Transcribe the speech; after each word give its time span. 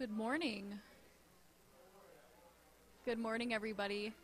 Good 0.00 0.16
morning. 0.16 0.80
Good 3.04 3.18
morning, 3.18 3.52
everybody. 3.52 4.14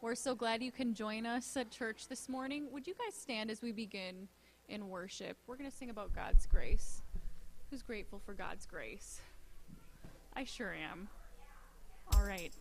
We're 0.00 0.16
so 0.16 0.34
glad 0.34 0.60
you 0.60 0.72
can 0.72 0.92
join 0.92 1.24
us 1.24 1.56
at 1.56 1.70
church 1.70 2.08
this 2.08 2.28
morning. 2.28 2.66
Would 2.72 2.88
you 2.88 2.94
guys 2.94 3.14
stand 3.14 3.48
as 3.48 3.62
we 3.62 3.70
begin 3.70 4.26
in 4.68 4.88
worship? 4.88 5.36
We're 5.46 5.54
going 5.54 5.70
to 5.70 5.76
sing 5.76 5.88
about 5.88 6.12
God's 6.16 6.46
grace. 6.46 7.00
Who's 7.70 7.80
grateful 7.80 8.20
for 8.26 8.34
God's 8.34 8.66
grace? 8.66 9.20
I 10.34 10.42
sure 10.42 10.74
am. 10.74 11.06
All 12.12 12.24
right. 12.24 12.52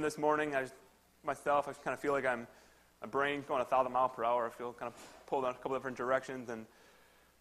In 0.00 0.04
this 0.04 0.16
morning. 0.16 0.56
I 0.56 0.62
just, 0.62 0.74
myself, 1.22 1.68
I 1.68 1.74
kind 1.74 1.92
of 1.92 2.00
feel 2.00 2.12
like 2.12 2.24
I'm 2.24 2.46
my 3.02 3.06
brain's 3.06 3.44
going 3.44 3.60
a 3.60 3.66
thousand 3.66 3.92
miles 3.92 4.12
per 4.16 4.24
hour. 4.24 4.46
I 4.46 4.50
feel 4.50 4.72
kind 4.72 4.90
of 4.90 5.26
pulled 5.26 5.44
in 5.44 5.50
a 5.50 5.54
couple 5.54 5.74
different 5.74 5.96
directions 5.96 6.48
and 6.48 6.64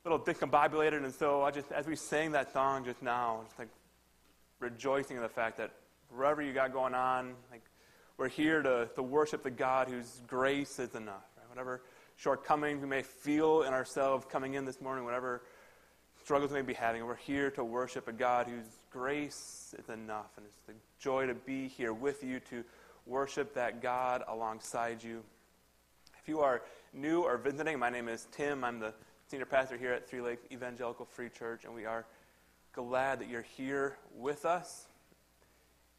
a 0.03 0.09
little 0.09 0.25
discombobulated. 0.25 1.03
And 1.03 1.13
so 1.13 1.41
I 1.41 1.51
just, 1.51 1.71
as 1.71 1.87
we 1.87 1.95
sang 1.95 2.31
that 2.31 2.51
song 2.51 2.83
just 2.83 3.01
now, 3.01 3.41
just 3.45 3.59
like 3.59 3.69
rejoicing 4.59 5.15
in 5.15 5.23
the 5.23 5.29
fact 5.29 5.57
that 5.57 5.71
wherever 6.09 6.41
you 6.41 6.51
got 6.51 6.73
going 6.73 6.93
on, 6.93 7.33
like 7.49 7.61
we're 8.17 8.27
here 8.27 8.61
to, 8.61 8.89
to 8.95 9.03
worship 9.03 9.41
the 9.41 9.51
God 9.51 9.87
whose 9.87 10.21
grace 10.27 10.79
is 10.79 10.95
enough. 10.95 11.23
Right? 11.37 11.47
Whatever 11.47 11.81
shortcomings 12.17 12.81
we 12.81 12.87
may 12.87 13.03
feel 13.03 13.63
in 13.63 13.73
ourselves 13.73 14.25
coming 14.29 14.55
in 14.55 14.65
this 14.65 14.81
morning, 14.81 15.05
whatever 15.05 15.43
struggles 16.21 16.51
we 16.51 16.59
may 16.59 16.65
be 16.65 16.73
having, 16.73 17.05
we're 17.05 17.15
here 17.15 17.51
to 17.51 17.63
worship 17.63 18.09
a 18.09 18.13
God 18.13 18.47
whose 18.47 18.78
grace 18.89 19.75
is 19.77 19.89
enough. 19.89 20.31
And 20.37 20.45
it's 20.45 20.61
the 20.63 20.73
joy 20.99 21.27
to 21.27 21.33
be 21.33 21.67
here 21.67 21.93
with 21.93 22.23
you 22.23 22.39
to 22.49 22.63
worship 23.05 23.53
that 23.55 23.81
God 23.81 24.23
alongside 24.27 25.03
you. 25.03 25.23
If 26.21 26.27
you 26.27 26.41
are 26.41 26.61
new 26.93 27.21
or 27.21 27.37
visiting, 27.37 27.79
my 27.79 27.89
name 27.89 28.07
is 28.07 28.27
Tim. 28.31 28.63
I'm 28.63 28.79
the 28.79 28.93
senior 29.27 29.45
pastor 29.45 29.77
here 29.77 29.93
at 29.93 30.07
Three 30.07 30.21
Lakes 30.21 30.43
Evangelical 30.51 31.05
Free 31.05 31.29
Church, 31.29 31.65
and 31.65 31.73
we 31.73 31.85
are 31.85 32.05
glad 32.73 33.19
that 33.19 33.29
you're 33.29 33.41
here 33.41 33.97
with 34.15 34.45
us. 34.45 34.85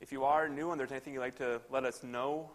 If 0.00 0.12
you 0.12 0.24
are 0.24 0.48
new 0.48 0.70
and 0.70 0.80
there's 0.80 0.92
anything 0.92 1.14
you'd 1.14 1.20
like 1.20 1.36
to 1.38 1.60
let 1.70 1.84
us 1.84 2.02
know 2.02 2.50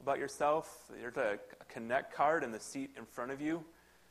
about 0.00 0.18
yourself, 0.18 0.84
there's 1.00 1.16
a 1.16 1.38
connect 1.68 2.14
card 2.14 2.44
in 2.44 2.52
the 2.52 2.60
seat 2.60 2.90
in 2.96 3.04
front 3.04 3.30
of 3.30 3.40
you. 3.40 3.64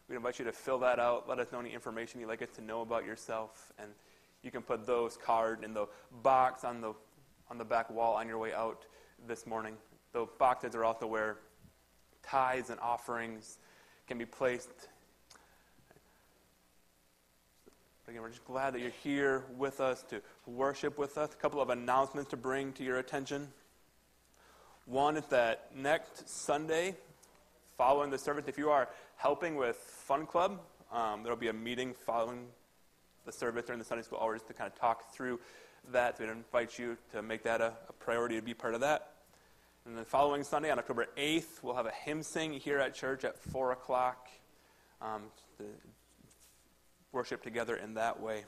We 0.08 0.16
invite 0.16 0.40
you 0.40 0.46
to 0.46 0.52
fill 0.52 0.80
that 0.80 0.98
out. 0.98 1.30
Let 1.30 1.40
us 1.40 1.52
know 1.52 1.60
any 1.60 1.74
information 1.74 2.20
you'd 2.20 2.28
like 2.28 2.42
us 2.42 2.50
to 2.56 2.64
know 2.64 2.82
about 2.82 3.06
yourself, 3.06 3.72
and 3.78 3.90
you 4.44 4.52
can 4.52 4.62
put 4.62 4.86
those 4.86 5.18
cards 5.18 5.64
in 5.64 5.74
the 5.74 5.88
box 6.24 6.64
on 6.64 6.82
the 6.82 6.94
on 7.50 7.58
the 7.58 7.66
back 7.66 7.90
wall 7.90 8.16
on 8.16 8.28
your 8.28 8.38
way 8.38 8.54
out 8.54 8.86
this 9.28 9.46
morning. 9.46 9.76
The 10.14 10.28
boxes 10.38 10.76
are 10.76 10.84
also 10.84 11.08
where 11.08 11.38
tithes 12.24 12.70
and 12.70 12.80
offerings 12.80 13.58
can 14.08 14.18
be 14.18 14.26
placed. 14.26 14.70
Again, 18.08 18.22
we're 18.22 18.30
just 18.30 18.46
glad 18.46 18.74
that 18.74 18.82
you're 18.82 18.92
here 19.04 19.44
with 19.58 19.80
us 19.80 20.04
to 20.10 20.22
worship 20.48 20.98
with 20.98 21.18
us. 21.18 21.34
A 21.34 21.38
couple 21.38 21.62
of 21.62 21.70
announcements 21.70 22.32
to 22.32 22.38
bring 22.38 22.74
to 22.74 22.84
your 22.84 22.98
attention. 22.98 23.50
One 24.86 25.16
is 25.16 25.26
that 25.26 25.70
next 25.76 26.28
Sunday, 26.28 26.96
following 27.78 28.10
the 28.10 28.18
service, 28.18 28.46
if 28.48 28.58
you 28.58 28.72
are 28.72 28.90
helping 29.18 29.56
with 29.56 29.76
Fun 29.76 30.26
Club, 30.26 30.60
um, 30.92 31.22
there 31.22 31.32
will 31.32 31.40
be 31.40 31.50
a 31.50 31.54
meeting 31.54 31.94
following 31.94 32.48
the 33.30 33.38
service 33.38 33.66
during 33.66 33.78
the 33.78 33.86
Sunday 33.86 34.04
school 34.04 34.18
hours 34.20 34.42
to 34.42 34.54
kind 34.54 34.72
of 34.72 34.80
talk 34.80 35.14
through 35.14 35.40
that. 35.92 36.18
So 36.18 36.24
we 36.24 36.32
invite 36.32 36.80
you 36.80 36.98
to 37.12 37.22
make 37.22 37.44
that 37.44 37.62
a, 37.62 37.74
a 37.88 37.94
priority 37.94 38.36
to 38.36 38.42
be 38.42 38.56
part 38.56 38.74
of 38.74 38.82
that. 38.82 39.12
And 39.86 39.96
the 39.96 40.04
following 40.04 40.44
Sunday, 40.44 40.72
on 40.72 40.80
October 40.80 41.06
8th, 41.16 41.62
we'll 41.62 41.76
have 41.76 41.86
a 41.86 41.92
hymn 41.92 42.24
sing 42.24 42.54
here 42.54 42.80
at 42.80 42.96
church 42.96 43.24
at 43.24 43.38
4 43.38 43.74
o'clock 43.74 44.30
um, 45.00 45.22
to 45.60 45.66
worship 47.12 47.44
together 47.44 47.76
in 47.76 47.94
that 47.94 48.20
way. 48.20 48.46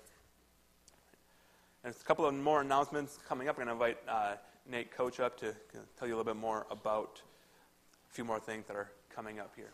And 1.83 1.93
a 1.93 2.03
couple 2.03 2.25
of 2.25 2.33
more 2.33 2.61
announcements 2.61 3.19
coming 3.27 3.49
up. 3.49 3.59
I'm 3.59 3.65
going 3.65 3.77
to 3.77 3.85
invite 3.85 3.97
uh, 4.09 4.35
Nate 4.69 4.91
Coach 4.91 5.19
up 5.19 5.39
to 5.41 5.55
tell 5.99 6.07
you 6.07 6.15
a 6.15 6.17
little 6.17 6.33
bit 6.33 6.39
more 6.39 6.65
about 6.71 7.21
a 8.09 8.13
few 8.13 8.23
more 8.23 8.39
things 8.39 8.65
that 8.65 8.75
are 8.75 8.89
coming 9.13 9.39
up 9.39 9.51
here. 9.55 9.73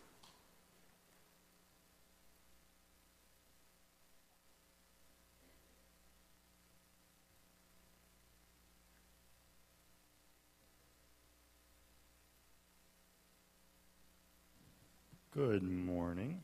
Good 15.38 15.62
morning. 15.62 16.40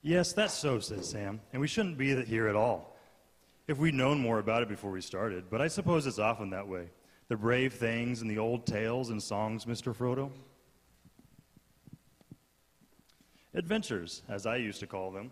Yes, 0.00 0.32
that's 0.32 0.54
so, 0.54 0.80
says 0.80 1.06
Sam, 1.06 1.42
and 1.52 1.60
we 1.60 1.68
shouldn't 1.68 1.98
be 1.98 2.24
here 2.24 2.48
at 2.48 2.56
all. 2.56 2.96
If 3.68 3.76
we'd 3.76 3.92
known 3.92 4.18
more 4.20 4.38
about 4.38 4.62
it 4.62 4.70
before 4.70 4.90
we 4.90 5.02
started, 5.02 5.50
but 5.50 5.60
I 5.60 5.68
suppose 5.68 6.06
it's 6.06 6.18
often 6.18 6.48
that 6.48 6.66
way. 6.66 6.86
The 7.28 7.36
brave 7.36 7.74
things 7.74 8.22
and 8.22 8.30
the 8.30 8.38
old 8.38 8.64
tales 8.64 9.10
and 9.10 9.22
songs, 9.22 9.66
Mr. 9.66 9.94
Frodo. 9.94 10.30
Adventures, 13.52 14.22
as 14.30 14.46
I 14.46 14.56
used 14.56 14.80
to 14.80 14.86
call 14.86 15.10
them. 15.10 15.30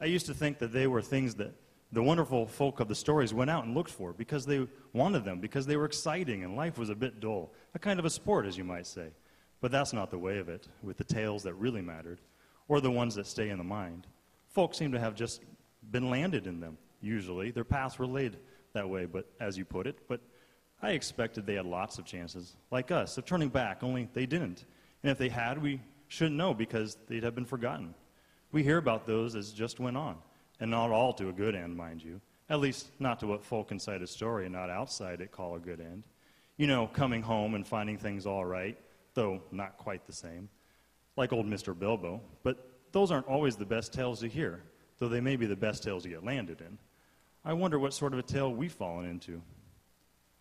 I 0.00 0.04
used 0.04 0.26
to 0.26 0.34
think 0.34 0.60
that 0.60 0.72
they 0.72 0.86
were 0.86 1.02
things 1.02 1.34
that 1.34 1.54
the 1.90 2.02
wonderful 2.02 2.46
folk 2.46 2.80
of 2.80 2.88
the 2.88 2.94
stories 2.94 3.32
went 3.32 3.50
out 3.50 3.64
and 3.64 3.74
looked 3.74 3.90
for 3.90 4.12
because 4.12 4.44
they 4.44 4.66
wanted 4.92 5.24
them, 5.24 5.40
because 5.40 5.66
they 5.66 5.76
were 5.76 5.86
exciting 5.86 6.44
and 6.44 6.54
life 6.54 6.78
was 6.78 6.90
a 6.90 6.94
bit 6.94 7.20
dull. 7.20 7.52
A 7.74 7.78
kind 7.78 7.98
of 7.98 8.04
a 8.04 8.10
sport, 8.10 8.46
as 8.46 8.58
you 8.58 8.64
might 8.64 8.86
say. 8.86 9.08
But 9.60 9.72
that's 9.72 9.92
not 9.92 10.10
the 10.10 10.18
way 10.18 10.38
of 10.38 10.48
it, 10.48 10.68
with 10.82 10.98
the 10.98 11.04
tales 11.04 11.42
that 11.44 11.54
really 11.54 11.80
mattered, 11.80 12.20
or 12.68 12.80
the 12.80 12.90
ones 12.90 13.14
that 13.14 13.26
stay 13.26 13.48
in 13.48 13.58
the 13.58 13.64
mind. 13.64 14.06
Folk 14.50 14.74
seem 14.74 14.92
to 14.92 15.00
have 15.00 15.14
just 15.14 15.42
been 15.90 16.10
landed 16.10 16.46
in 16.46 16.60
them, 16.60 16.76
usually. 17.00 17.50
Their 17.50 17.64
paths 17.64 17.98
were 17.98 18.06
laid 18.06 18.36
that 18.74 18.88
way, 18.88 19.06
but 19.06 19.26
as 19.40 19.56
you 19.56 19.64
put 19.64 19.86
it. 19.86 20.06
But 20.08 20.20
I 20.82 20.90
expected 20.90 21.46
they 21.46 21.54
had 21.54 21.66
lots 21.66 21.98
of 21.98 22.04
chances, 22.04 22.54
like 22.70 22.90
us, 22.90 23.16
of 23.18 23.24
turning 23.24 23.48
back, 23.48 23.82
only 23.82 24.08
they 24.12 24.26
didn't. 24.26 24.64
And 25.02 25.10
if 25.10 25.18
they 25.18 25.28
had, 25.28 25.60
we 25.60 25.80
shouldn't 26.06 26.36
know 26.36 26.54
because 26.54 26.96
they'd 27.08 27.24
have 27.24 27.34
been 27.34 27.46
forgotten. 27.46 27.94
We 28.52 28.62
hear 28.62 28.78
about 28.78 29.06
those 29.06 29.34
as 29.34 29.52
just 29.52 29.80
went 29.80 29.96
on 29.96 30.18
and 30.60 30.70
not 30.70 30.90
all 30.90 31.12
to 31.14 31.28
a 31.28 31.32
good 31.32 31.54
end, 31.54 31.76
mind 31.76 32.02
you. 32.02 32.20
At 32.50 32.60
least 32.60 32.88
not 32.98 33.20
to 33.20 33.26
what 33.26 33.44
folk 33.44 33.70
inside 33.70 34.02
a 34.02 34.06
story 34.06 34.44
and 34.44 34.54
not 34.54 34.70
outside 34.70 35.20
it 35.20 35.32
call 35.32 35.56
a 35.56 35.60
good 35.60 35.80
end. 35.80 36.04
You 36.56 36.66
know, 36.66 36.86
coming 36.86 37.22
home 37.22 37.54
and 37.54 37.66
finding 37.66 37.98
things 37.98 38.26
all 38.26 38.44
right, 38.44 38.78
though 39.14 39.42
not 39.52 39.76
quite 39.76 40.06
the 40.06 40.12
same. 40.12 40.48
Like 41.16 41.32
old 41.32 41.46
Mr. 41.46 41.78
Bilbo. 41.78 42.20
But 42.42 42.68
those 42.92 43.10
aren't 43.10 43.26
always 43.26 43.56
the 43.56 43.66
best 43.66 43.92
tales 43.92 44.20
to 44.20 44.28
hear, 44.28 44.62
though 44.98 45.08
they 45.08 45.20
may 45.20 45.36
be 45.36 45.46
the 45.46 45.56
best 45.56 45.82
tales 45.82 46.02
to 46.04 46.08
get 46.08 46.24
landed 46.24 46.60
in. 46.60 46.78
I 47.44 47.52
wonder 47.52 47.78
what 47.78 47.94
sort 47.94 48.12
of 48.12 48.18
a 48.18 48.22
tale 48.22 48.52
we've 48.52 48.72
fallen 48.72 49.08
into. 49.08 49.42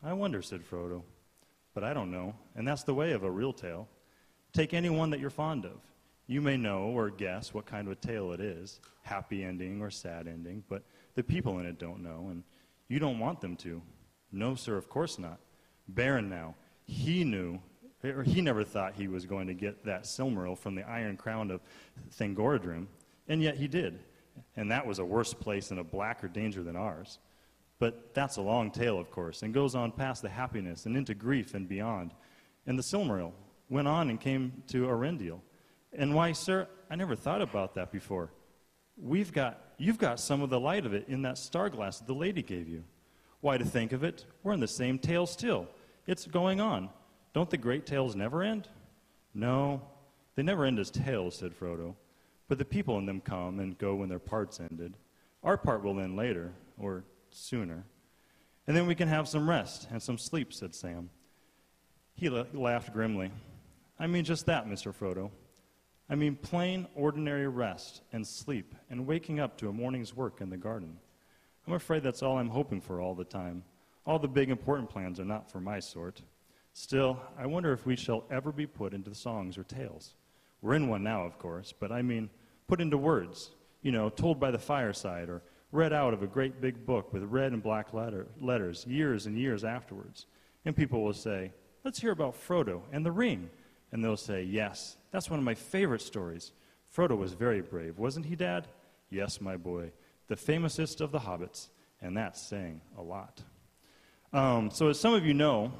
I 0.03 0.13
wonder, 0.13 0.41
said 0.41 0.61
Frodo. 0.61 1.03
But 1.73 1.83
I 1.83 1.93
don't 1.93 2.11
know, 2.11 2.33
and 2.55 2.67
that's 2.67 2.83
the 2.83 2.93
way 2.93 3.11
of 3.11 3.23
a 3.23 3.29
real 3.29 3.53
tale. 3.53 3.87
Take 4.53 4.73
any 4.73 4.89
one 4.89 5.11
that 5.11 5.19
you're 5.19 5.29
fond 5.29 5.65
of. 5.65 5.79
You 6.27 6.41
may 6.41 6.57
know 6.57 6.83
or 6.83 7.09
guess 7.09 7.53
what 7.53 7.65
kind 7.65 7.87
of 7.87 7.93
a 7.93 7.95
tale 7.95 8.33
it 8.33 8.41
is 8.41 8.81
happy 9.03 9.43
ending 9.43 9.81
or 9.81 9.89
sad 9.89 10.27
ending, 10.27 10.61
but 10.67 10.83
the 11.15 11.23
people 11.23 11.59
in 11.59 11.65
it 11.65 11.79
don't 11.79 12.03
know, 12.03 12.27
and 12.29 12.43
you 12.89 12.99
don't 12.99 13.19
want 13.19 13.39
them 13.39 13.55
to. 13.55 13.81
No, 14.33 14.55
sir, 14.55 14.75
of 14.75 14.89
course 14.89 15.17
not. 15.17 15.39
Beren 15.91 16.27
now, 16.27 16.55
he 16.83 17.23
knew, 17.23 17.59
or 18.03 18.23
he 18.23 18.41
never 18.41 18.65
thought 18.65 18.95
he 18.95 19.07
was 19.07 19.25
going 19.25 19.47
to 19.47 19.53
get 19.53 19.85
that 19.85 20.03
Silmaril 20.03 20.57
from 20.57 20.75
the 20.75 20.83
Iron 20.83 21.15
Crown 21.15 21.49
of 21.49 21.61
Thangorodrim, 22.19 22.87
and 23.29 23.41
yet 23.41 23.55
he 23.55 23.67
did. 23.67 23.99
And 24.57 24.69
that 24.71 24.85
was 24.85 24.99
a 24.99 25.05
worse 25.05 25.33
place 25.33 25.71
and 25.71 25.79
a 25.79 25.83
blacker 25.83 26.27
danger 26.27 26.61
than 26.61 26.75
ours. 26.75 27.19
But 27.79 28.13
that's 28.13 28.37
a 28.37 28.41
long 28.41 28.71
tale, 28.71 28.99
of 28.99 29.09
course, 29.09 29.43
and 29.43 29.53
goes 29.53 29.73
on 29.75 29.91
past 29.91 30.21
the 30.21 30.29
happiness 30.29 30.85
and 30.85 30.97
into 30.97 31.13
grief 31.13 31.53
and 31.53 31.67
beyond. 31.67 32.11
And 32.65 32.77
the 32.77 32.83
Silmaril 32.83 33.31
went 33.69 33.87
on 33.87 34.09
and 34.09 34.19
came 34.19 34.63
to 34.67 34.87
Eärendil 34.87 35.39
and 35.93 36.13
why, 36.13 36.31
sir, 36.31 36.67
I 36.89 36.95
never 36.95 37.15
thought 37.15 37.41
about 37.41 37.75
that 37.75 37.91
before. 37.91 38.31
We've 38.97 39.31
got, 39.31 39.61
you've 39.77 39.97
got 39.97 40.19
some 40.19 40.41
of 40.41 40.49
the 40.49 40.59
light 40.59 40.85
of 40.85 40.93
it 40.93 41.05
in 41.07 41.21
that 41.23 41.37
star 41.37 41.69
glass 41.69 41.99
the 41.99 42.13
lady 42.13 42.41
gave 42.41 42.67
you. 42.67 42.83
Why, 43.41 43.57
to 43.57 43.65
think 43.65 43.91
of 43.93 44.03
it, 44.03 44.25
we're 44.43 44.53
in 44.53 44.59
the 44.59 44.67
same 44.67 44.97
tale 44.97 45.25
still. 45.25 45.67
It's 46.07 46.25
going 46.25 46.59
on. 46.59 46.89
Don't 47.33 47.49
the 47.49 47.57
great 47.57 47.85
tales 47.85 48.15
never 48.15 48.41
end? 48.41 48.67
No, 49.33 49.81
they 50.35 50.43
never 50.43 50.65
end 50.65 50.79
as 50.79 50.89
tales, 50.89 51.35
said 51.35 51.51
Frodo. 51.57 51.95
But 52.47 52.57
the 52.57 52.65
people 52.65 52.97
in 52.97 53.05
them 53.05 53.21
come 53.21 53.59
and 53.59 53.77
go 53.77 53.95
when 53.95 54.09
their 54.09 54.19
part's 54.19 54.59
ended. 54.59 54.95
Our 55.43 55.57
part 55.57 55.83
will 55.83 55.99
end 55.99 56.15
later, 56.15 56.53
or 56.79 57.03
sooner. 57.29 57.83
And 58.65 58.75
then 58.75 58.87
we 58.87 58.95
can 58.95 59.07
have 59.07 59.27
some 59.27 59.49
rest 59.49 59.87
and 59.91 60.01
some 60.01 60.17
sleep, 60.17 60.53
said 60.53 60.73
Sam. 60.73 61.09
He 62.15 62.29
laughed 62.29 62.93
grimly. 62.93 63.31
I 63.99 64.07
mean 64.07 64.23
just 64.23 64.47
that, 64.47 64.67
Mr. 64.67 64.93
Frodo. 64.93 65.29
I 66.09 66.15
mean 66.15 66.35
plain, 66.35 66.87
ordinary 66.95 67.47
rest 67.47 68.01
and 68.13 68.25
sleep 68.25 68.73
and 68.89 69.05
waking 69.05 69.39
up 69.39 69.57
to 69.57 69.69
a 69.69 69.73
morning's 69.73 70.15
work 70.15 70.39
in 70.39 70.49
the 70.49 70.57
garden. 70.57 70.97
I'm 71.67 71.73
afraid 71.73 72.03
that's 72.03 72.23
all 72.23 72.37
I'm 72.37 72.49
hoping 72.49 72.79
for 72.79 73.01
all 73.01 73.13
the 73.13 73.25
time. 73.25 73.63
All 74.05 74.19
the 74.19 74.27
big, 74.27 74.49
important 74.49 74.89
plans 74.89 75.19
are 75.19 75.25
not 75.25 75.51
for 75.51 75.59
my 75.59 75.79
sort. 75.79 76.21
Still, 76.71 77.19
I 77.37 77.45
wonder 77.45 77.73
if 77.73 77.85
we 77.85 77.97
shall 77.97 78.23
ever 78.31 78.53
be 78.53 78.65
put 78.65 78.93
into 78.93 79.13
songs 79.13 79.57
or 79.57 79.63
tales. 79.63 80.13
We're 80.61 80.75
in 80.75 80.87
one 80.87 81.03
now, 81.03 81.25
of 81.25 81.37
course, 81.37 81.73
but 81.77 81.91
I 81.91 82.01
mean 82.01 82.29
put 82.67 82.79
into 82.79 82.97
words, 82.97 83.51
you 83.81 83.91
know, 83.91 84.09
told 84.09 84.39
by 84.39 84.51
the 84.51 84.59
fireside 84.59 85.29
or 85.29 85.41
read 85.71 85.91
out 85.91 86.13
of 86.13 86.23
a 86.23 86.27
great 86.27 86.61
big 86.61 86.85
book 86.85 87.11
with 87.11 87.23
red 87.23 87.51
and 87.51 87.61
black 87.61 87.93
letter, 87.93 88.27
letters 88.39 88.85
years 88.87 89.25
and 89.25 89.37
years 89.37 89.63
afterwards. 89.63 90.25
And 90.65 90.75
people 90.75 91.03
will 91.03 91.13
say, 91.13 91.51
Let's 91.83 91.99
hear 91.99 92.11
about 92.11 92.35
Frodo 92.35 92.81
and 92.91 93.05
the 93.05 93.11
ring. 93.11 93.49
And 93.91 94.03
they'll 94.03 94.17
say, 94.17 94.43
Yes, 94.43 94.96
that's 95.11 95.29
one 95.29 95.39
of 95.39 95.45
my 95.45 95.55
favorite 95.55 96.01
stories. 96.01 96.51
Frodo 96.95 97.17
was 97.17 97.33
very 97.33 97.61
brave, 97.61 97.97
wasn't 97.97 98.25
he, 98.25 98.35
Dad? 98.35 98.67
Yes, 99.09 99.39
my 99.41 99.57
boy. 99.57 99.91
The 100.27 100.35
famousest 100.35 101.01
of 101.01 101.11
the 101.11 101.19
hobbits. 101.19 101.69
And 102.01 102.15
that's 102.15 102.41
saying 102.41 102.81
a 102.97 103.01
lot. 103.01 103.41
Um, 104.33 104.69
so, 104.69 104.89
as 104.89 104.99
some 104.99 105.13
of 105.13 105.25
you 105.25 105.33
know, 105.33 105.71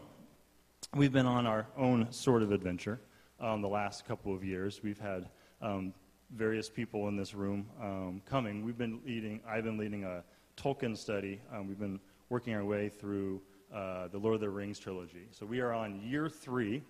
we've 0.96 1.12
been 1.12 1.26
on 1.26 1.46
our 1.46 1.68
own 1.78 2.12
sort 2.12 2.42
of 2.42 2.52
adventure 2.52 3.00
um, 3.40 3.62
the 3.62 3.68
last 3.68 4.08
couple 4.08 4.34
of 4.34 4.44
years. 4.44 4.82
We've 4.82 5.00
had 5.00 5.30
um, 5.62 5.94
various 6.36 6.70
people 6.70 7.08
in 7.08 7.16
this 7.16 7.34
room 7.34 7.68
um, 7.82 8.22
coming. 8.26 8.66
We've 8.66 8.78
been 8.78 9.00
leading, 9.06 9.42
I've 9.48 9.64
been 9.64 9.78
leading 9.78 10.06
a 10.06 10.24
Tolkien 10.56 10.98
study. 10.98 11.40
Um, 11.54 11.68
we've 11.68 11.80
been 11.80 12.00
working 12.30 12.54
our 12.56 12.66
way 12.66 12.90
through 12.90 13.42
uh, 13.74 14.08
the 14.08 14.18
Lord 14.18 14.36
of 14.36 14.42
the 14.42 14.50
Rings 14.50 14.80
trilogy. 14.80 15.28
So 15.32 15.46
we 15.46 15.60
are 15.60 15.74
on 15.74 16.02
year 16.02 16.30
three. 16.30 16.82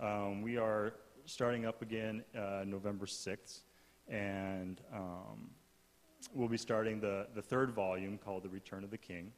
Um, 0.00 0.42
we 0.42 0.56
are 0.56 0.94
starting 1.26 1.64
up 1.64 1.82
again 1.82 2.22
uh, 2.36 2.64
November 2.66 3.06
6th, 3.06 3.60
and 4.08 4.80
um, 4.92 5.50
we'll 6.34 6.48
be 6.48 6.56
starting 6.56 7.00
the, 7.00 7.26
the 7.34 7.42
third 7.42 7.70
volume 7.70 8.18
called 8.18 8.42
The 8.42 8.48
Return 8.48 8.84
of 8.84 8.90
the 8.90 8.98
King. 8.98 9.32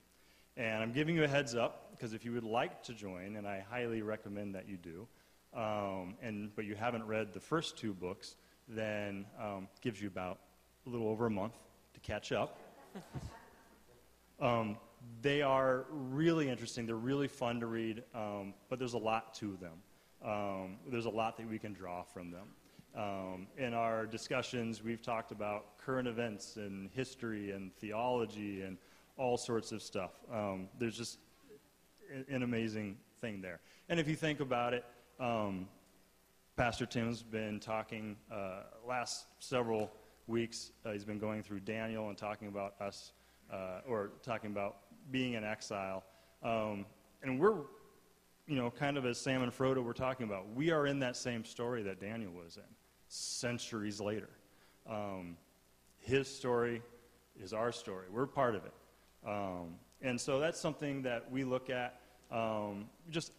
And 0.57 0.83
I'm 0.83 0.93
giving 0.93 1.15
you 1.15 1.25
a 1.25 1.29
heads 1.29 1.55
up 1.55 1.91
because 1.91 2.13
if 2.13 2.25
you 2.25 2.33
would 2.33 2.45
like 2.45 2.83
to 2.85 2.95
join, 2.95 3.37
and 3.37 3.47
I 3.47 3.65
highly 3.71 4.03
recommend 4.03 4.55
that 4.55 4.69
you 4.69 4.77
do, 4.77 5.07
um, 5.55 6.15
and 6.23 6.55
but 6.57 6.65
you 6.65 6.75
haven't 6.75 7.05
read 7.07 7.33
the 7.33 7.41
first 7.41 7.77
two 7.77 7.93
books, 7.93 8.37
then 8.69 9.27
um, 9.41 9.69
gives 9.81 10.01
you 10.01 10.09
about 10.09 10.39
a 10.87 10.91
little 10.91 11.09
over 11.09 11.27
a 11.27 11.31
month 11.31 11.55
to 11.95 12.01
catch 12.01 12.33
up. 12.33 12.59
um, 14.41 14.77
they 15.23 15.43
are 15.43 15.85
really 15.91 16.49
interesting. 16.49 16.87
They're 16.87 16.97
really 16.97 17.29
fun 17.29 17.61
to 17.61 17.67
read, 17.67 18.03
um, 18.15 18.55
but 18.69 18.79
there's 18.79 18.95
a 18.95 18.99
lot 18.99 19.35
to 19.35 19.57
them. 19.61 19.75
Um, 20.25 20.77
there's 20.89 21.07
a 21.07 21.11
lot 21.11 21.37
that 21.37 21.49
we 21.49 21.59
can 21.59 21.73
draw 21.73 22.03
from 22.03 22.31
them. 22.31 22.49
Um, 22.97 23.47
in 23.59 23.75
our 23.75 24.07
discussions, 24.07 24.83
we've 24.83 25.03
talked 25.03 25.31
about 25.31 25.77
current 25.79 26.09
events 26.09 26.57
and 26.57 26.89
history 26.95 27.51
and 27.51 27.75
theology 27.77 28.63
and 28.63 28.79
all 29.19 29.37
sorts 29.37 29.73
of 29.73 29.83
stuff. 29.83 30.13
Um, 30.33 30.69
there's 30.79 30.97
just 30.97 31.19
an 32.31 32.43
amazing 32.43 32.97
thing 33.21 33.41
there. 33.43 33.61
And 33.89 34.01
if 34.01 34.09
you 34.09 34.17
think 34.17 34.41
about 34.41 34.73
it, 34.73 34.85
um, 35.21 35.69
Pastor 36.57 36.87
Tim's 36.87 37.23
been 37.23 37.61
talking 37.61 38.17
uh, 38.33 38.63
last 38.87 39.27
several 39.41 39.91
weeks. 40.27 40.73
Uh, 40.85 40.93
he's 40.93 41.05
been 41.05 41.19
going 41.19 41.43
through 41.43 41.61
Daniel 41.61 42.09
and 42.09 42.17
talking 42.17 42.49
about 42.49 42.75
us, 42.81 43.13
uh, 43.53 43.81
or 43.87 44.13
talking 44.23 44.51
about 44.51 44.79
being 45.11 45.35
in 45.35 45.45
exile. 45.45 46.03
Um, 46.43 46.87
and 47.23 47.39
we're, 47.39 47.59
you 48.47 48.57
know, 48.57 48.71
kind 48.71 48.97
of 48.97 49.05
as 49.07 49.19
Sam 49.19 49.43
and 49.43 49.53
Frodo 49.53 49.83
were 49.83 49.95
talking 49.95 50.27
about, 50.27 50.49
we 50.55 50.71
are 50.71 50.87
in 50.87 51.01
that 51.01 51.17
same 51.17 51.45
story 51.45 51.83
that 51.83 52.01
Daniel 52.01 52.33
was 52.33 52.57
in 52.57 52.63
centuries 53.09 54.01
later. 54.01 54.31
Um, 54.89 55.37
his 55.99 56.29
story 56.29 56.83
is 57.41 57.53
our 57.53 57.73
story. 57.73 58.07
We're 58.11 58.27
part 58.27 58.55
of 58.55 58.63
it. 58.65 58.75
Um, 59.27 59.75
and 60.01 60.21
so 60.21 60.39
that's 60.39 60.61
something 60.61 61.03
that 61.03 61.31
we 61.31 61.45
look 61.45 61.71
at. 61.71 62.01
Um, 62.31 62.87
just 63.11 63.33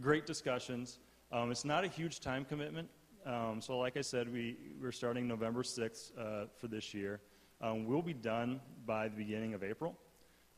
great 0.00 0.26
discussions. 0.26 0.98
Um, 1.32 1.50
it's 1.50 1.64
not 1.64 1.84
a 1.84 1.88
huge 1.88 2.20
time 2.20 2.44
commitment. 2.44 2.88
Um, 3.26 3.60
so, 3.60 3.78
like 3.78 3.96
I 3.96 4.02
said, 4.02 4.30
we, 4.32 4.56
we're 4.80 4.92
starting 4.92 5.26
November 5.26 5.62
6th 5.62 6.12
uh, 6.18 6.46
for 6.58 6.68
this 6.68 6.92
year. 6.92 7.20
Um, 7.60 7.86
we'll 7.86 8.02
be 8.02 8.12
done 8.12 8.60
by 8.84 9.08
the 9.08 9.16
beginning 9.16 9.54
of 9.54 9.62
April. 9.62 9.96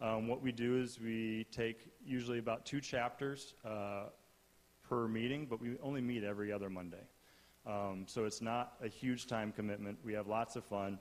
Um, 0.00 0.28
what 0.28 0.42
we 0.42 0.52
do 0.52 0.80
is 0.80 1.00
we 1.00 1.46
take 1.50 1.88
usually 2.04 2.38
about 2.38 2.66
two 2.66 2.80
chapters 2.80 3.54
uh, 3.64 4.04
per 4.88 5.08
meeting, 5.08 5.46
but 5.48 5.60
we 5.60 5.76
only 5.82 6.00
meet 6.00 6.22
every 6.22 6.52
other 6.52 6.68
Monday. 6.68 7.04
so, 8.06 8.24
it's 8.24 8.42
not 8.42 8.74
a 8.82 8.88
huge 8.88 9.26
time 9.26 9.52
commitment. 9.52 9.98
We 10.04 10.12
have 10.12 10.26
lots 10.26 10.56
of 10.56 10.64
fun, 10.64 10.98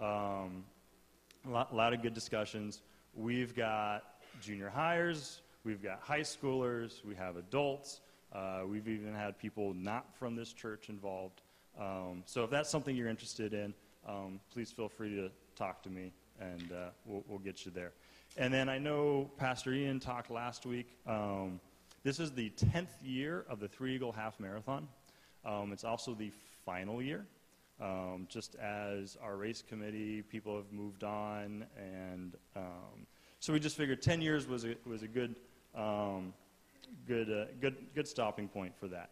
a 0.00 1.50
lot, 1.50 1.74
lot 1.74 1.92
of 1.92 2.02
good 2.02 2.14
discussions. 2.14 2.82
We've 3.14 3.54
got 3.54 4.02
junior 4.40 4.68
hires, 4.68 5.40
we've 5.64 5.82
got 5.82 6.00
high 6.00 6.20
schoolers, 6.20 7.04
we 7.04 7.14
have 7.14 7.36
adults, 7.36 8.00
uh, 8.32 8.62
we've 8.66 8.88
even 8.88 9.14
had 9.14 9.38
people 9.38 9.74
not 9.74 10.14
from 10.16 10.36
this 10.36 10.52
church 10.52 10.88
involved. 10.88 11.42
Um, 11.78 12.22
so 12.26 12.44
if 12.44 12.50
that's 12.50 12.70
something 12.70 12.96
you're 12.96 13.08
interested 13.08 13.52
in, 13.52 13.74
um, 14.06 14.40
please 14.52 14.70
feel 14.70 14.88
free 14.88 15.14
to 15.16 15.30
talk 15.56 15.82
to 15.82 15.90
me 15.90 16.12
and 16.40 16.72
uh, 16.72 16.88
we'll, 17.04 17.24
we'll, 17.26 17.38
get 17.38 17.64
you 17.64 17.72
there. 17.72 17.92
And 18.38 18.52
then 18.52 18.68
I 18.68 18.76
know 18.76 19.30
Pastor 19.38 19.72
Ian 19.72 19.98
talked 19.98 20.30
last 20.30 20.66
week. 20.66 20.98
Um, 21.06 21.58
this 22.02 22.20
is 22.20 22.32
the 22.32 22.50
10th 22.50 22.90
year 23.02 23.46
of 23.48 23.60
the 23.60 23.68
Three 23.68 23.94
Eagle 23.94 24.12
Half 24.12 24.38
Marathon. 24.38 24.88
Um, 25.42 25.72
it's 25.72 25.84
also 25.84 26.12
the 26.12 26.30
final 26.66 27.00
year. 27.00 27.24
Um, 27.80 28.26
just 28.28 28.54
as 28.56 29.16
our 29.22 29.36
race 29.36 29.62
committee, 29.66 30.20
people 30.20 30.54
have 30.56 30.70
moved 30.70 31.02
on, 31.02 31.64
and 31.78 32.34
um, 32.54 33.06
so 33.40 33.52
we 33.52 33.60
just 33.60 33.76
figured 33.76 34.02
10 34.02 34.20
years 34.20 34.46
was 34.46 34.64
a, 34.64 34.74
was 34.86 35.02
a 35.02 35.08
good, 35.08 35.36
um, 35.74 36.34
good, 37.06 37.30
uh, 37.30 37.46
good, 37.60 37.76
good 37.94 38.08
stopping 38.08 38.48
point 38.48 38.74
for 38.78 38.88
that. 38.88 39.10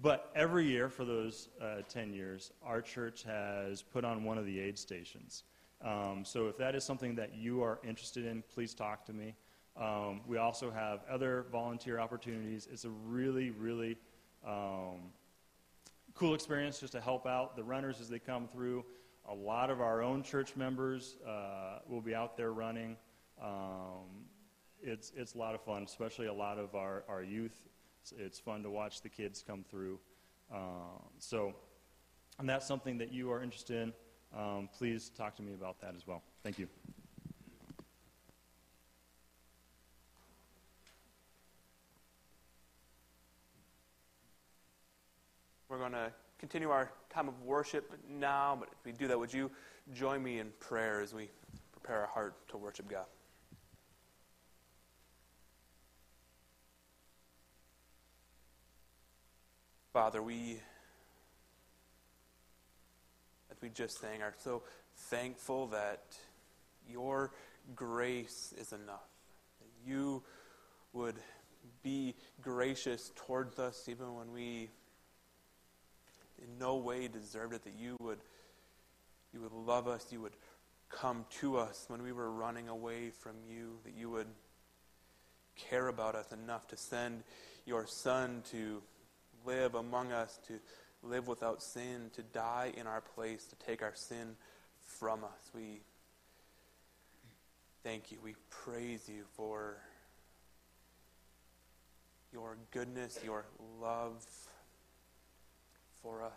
But 0.00 0.30
every 0.34 0.66
year 0.66 0.88
for 0.88 1.04
those 1.04 1.48
uh, 1.60 1.82
10 1.88 2.12
years, 2.12 2.52
our 2.64 2.80
church 2.80 3.22
has 3.24 3.82
put 3.82 4.04
on 4.04 4.24
one 4.24 4.38
of 4.38 4.46
the 4.46 4.60
aid 4.60 4.78
stations. 4.78 5.44
Um, 5.84 6.24
so 6.24 6.48
if 6.48 6.56
that 6.58 6.74
is 6.74 6.84
something 6.84 7.14
that 7.16 7.34
you 7.34 7.62
are 7.62 7.80
interested 7.84 8.24
in, 8.24 8.42
please 8.54 8.74
talk 8.74 9.04
to 9.06 9.12
me. 9.12 9.34
Um, 9.76 10.20
we 10.26 10.36
also 10.36 10.70
have 10.70 11.00
other 11.10 11.46
volunteer 11.50 11.98
opportunities. 11.98 12.68
It's 12.70 12.84
a 12.84 12.90
really, 12.90 13.50
really 13.50 13.96
um, 14.46 15.10
cool 16.14 16.34
experience 16.34 16.78
just 16.78 16.92
to 16.92 17.00
help 17.00 17.26
out 17.26 17.56
the 17.56 17.64
runners 17.64 18.00
as 18.00 18.08
they 18.08 18.18
come 18.18 18.46
through. 18.46 18.84
A 19.28 19.34
lot 19.34 19.70
of 19.70 19.80
our 19.80 20.02
own 20.02 20.22
church 20.22 20.56
members 20.56 21.16
uh, 21.26 21.78
will 21.88 22.00
be 22.00 22.14
out 22.14 22.36
there 22.36 22.52
running. 22.52 22.96
Um, 23.42 24.26
it's, 24.82 25.12
it's 25.16 25.34
a 25.34 25.38
lot 25.38 25.54
of 25.54 25.62
fun, 25.62 25.84
especially 25.84 26.26
a 26.26 26.32
lot 26.32 26.58
of 26.58 26.74
our, 26.74 27.04
our 27.08 27.22
youth. 27.22 27.60
It's, 28.02 28.12
it's 28.18 28.38
fun 28.38 28.62
to 28.64 28.70
watch 28.70 29.00
the 29.00 29.08
kids 29.08 29.44
come 29.46 29.64
through. 29.70 29.98
Uh, 30.52 30.98
so, 31.18 31.54
and 32.38 32.48
that's 32.48 32.66
something 32.66 32.98
that 32.98 33.12
you 33.12 33.30
are 33.32 33.42
interested 33.42 33.80
in. 33.80 33.92
Um, 34.36 34.68
please 34.76 35.10
talk 35.10 35.36
to 35.36 35.42
me 35.42 35.52
about 35.52 35.80
that 35.80 35.94
as 35.94 36.06
well. 36.06 36.22
Thank 36.42 36.58
you. 36.58 36.68
We're 45.68 45.78
going 45.78 45.92
to 45.92 46.12
continue 46.38 46.70
our 46.70 46.90
time 47.08 47.28
of 47.28 47.40
worship 47.42 47.92
now, 48.08 48.56
but 48.58 48.68
if 48.72 48.84
we 48.84 48.92
do 48.92 49.06
that, 49.08 49.18
would 49.18 49.32
you 49.32 49.50
join 49.94 50.22
me 50.22 50.38
in 50.38 50.50
prayer 50.60 51.00
as 51.00 51.14
we 51.14 51.28
prepare 51.72 52.00
our 52.00 52.06
heart 52.06 52.34
to 52.48 52.56
worship 52.56 52.90
God? 52.90 53.06
Father, 59.92 60.22
we, 60.22 60.58
we 63.62 63.68
just 63.68 64.00
sang, 64.00 64.22
are 64.22 64.34
so 64.38 64.62
thankful 64.96 65.68
that 65.68 66.02
your 66.90 67.30
grace 67.76 68.52
is 68.58 68.72
enough. 68.72 69.08
That 69.60 69.90
you 69.90 70.22
would 70.92 71.16
be 71.82 72.14
gracious 72.42 73.12
towards 73.14 73.58
us 73.58 73.88
even 73.88 74.14
when 74.16 74.32
we 74.32 74.68
in 76.42 76.58
no 76.58 76.76
way 76.76 77.08
deserved 77.08 77.54
it, 77.54 77.64
that 77.64 77.74
you 77.78 77.96
would, 78.00 78.18
you 79.32 79.40
would 79.40 79.52
love 79.52 79.86
us, 79.86 80.06
you 80.10 80.20
would 80.20 80.36
come 80.90 81.24
to 81.40 81.56
us 81.56 81.84
when 81.88 82.02
we 82.02 82.12
were 82.12 82.30
running 82.30 82.68
away 82.68 83.10
from 83.10 83.36
you, 83.48 83.78
that 83.84 83.94
you 83.94 84.10
would 84.10 84.26
care 85.56 85.88
about 85.88 86.14
us 86.14 86.32
enough 86.32 86.66
to 86.66 86.76
send 86.76 87.22
your 87.64 87.86
Son 87.86 88.42
to 88.50 88.82
live 89.46 89.74
among 89.74 90.12
us, 90.12 90.38
to 90.48 90.54
live 91.02 91.26
without 91.26 91.62
sin, 91.62 92.10
to 92.14 92.22
die 92.22 92.72
in 92.76 92.86
our 92.86 93.00
place, 93.00 93.46
to 93.46 93.56
take 93.56 93.82
our 93.82 93.94
sin 93.94 94.36
from 94.86 95.24
us. 95.24 95.50
We 95.54 95.80
thank 97.82 98.12
you. 98.12 98.18
We 98.22 98.34
praise 98.50 99.08
you 99.08 99.24
for 99.34 99.76
your 102.32 102.56
goodness, 102.70 103.18
your 103.24 103.44
love 103.80 104.24
for 106.02 106.22
us. 106.22 106.32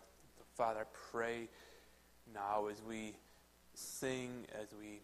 Father, 0.56 0.80
I 0.80 0.84
pray 1.12 1.48
now 2.34 2.66
as 2.66 2.82
we 2.82 3.14
sing, 3.74 4.46
as 4.60 4.68
we 4.78 5.00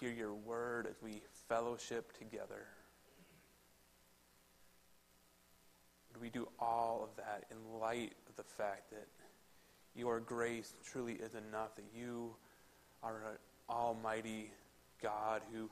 hear 0.00 0.10
your 0.10 0.34
word, 0.34 0.86
as 0.86 0.96
we 1.02 1.22
fellowship 1.48 2.16
together. 2.18 2.66
We 6.20 6.30
do 6.30 6.48
all 6.58 7.02
of 7.04 7.16
that 7.16 7.44
in 7.50 7.78
light 7.78 8.14
the 8.36 8.42
fact 8.42 8.90
that 8.90 9.06
your 9.94 10.20
grace 10.20 10.74
truly 10.84 11.14
is 11.14 11.34
enough, 11.34 11.74
that 11.76 11.84
you 11.94 12.34
are 13.02 13.16
an 13.16 13.38
almighty 13.68 14.50
God 15.02 15.42
who 15.52 15.70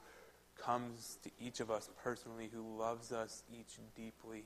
comes 0.56 1.18
to 1.22 1.30
each 1.38 1.60
of 1.60 1.70
us 1.70 1.90
personally, 2.02 2.48
who 2.52 2.78
loves 2.78 3.12
us 3.12 3.42
each 3.52 3.78
deeply. 3.94 4.44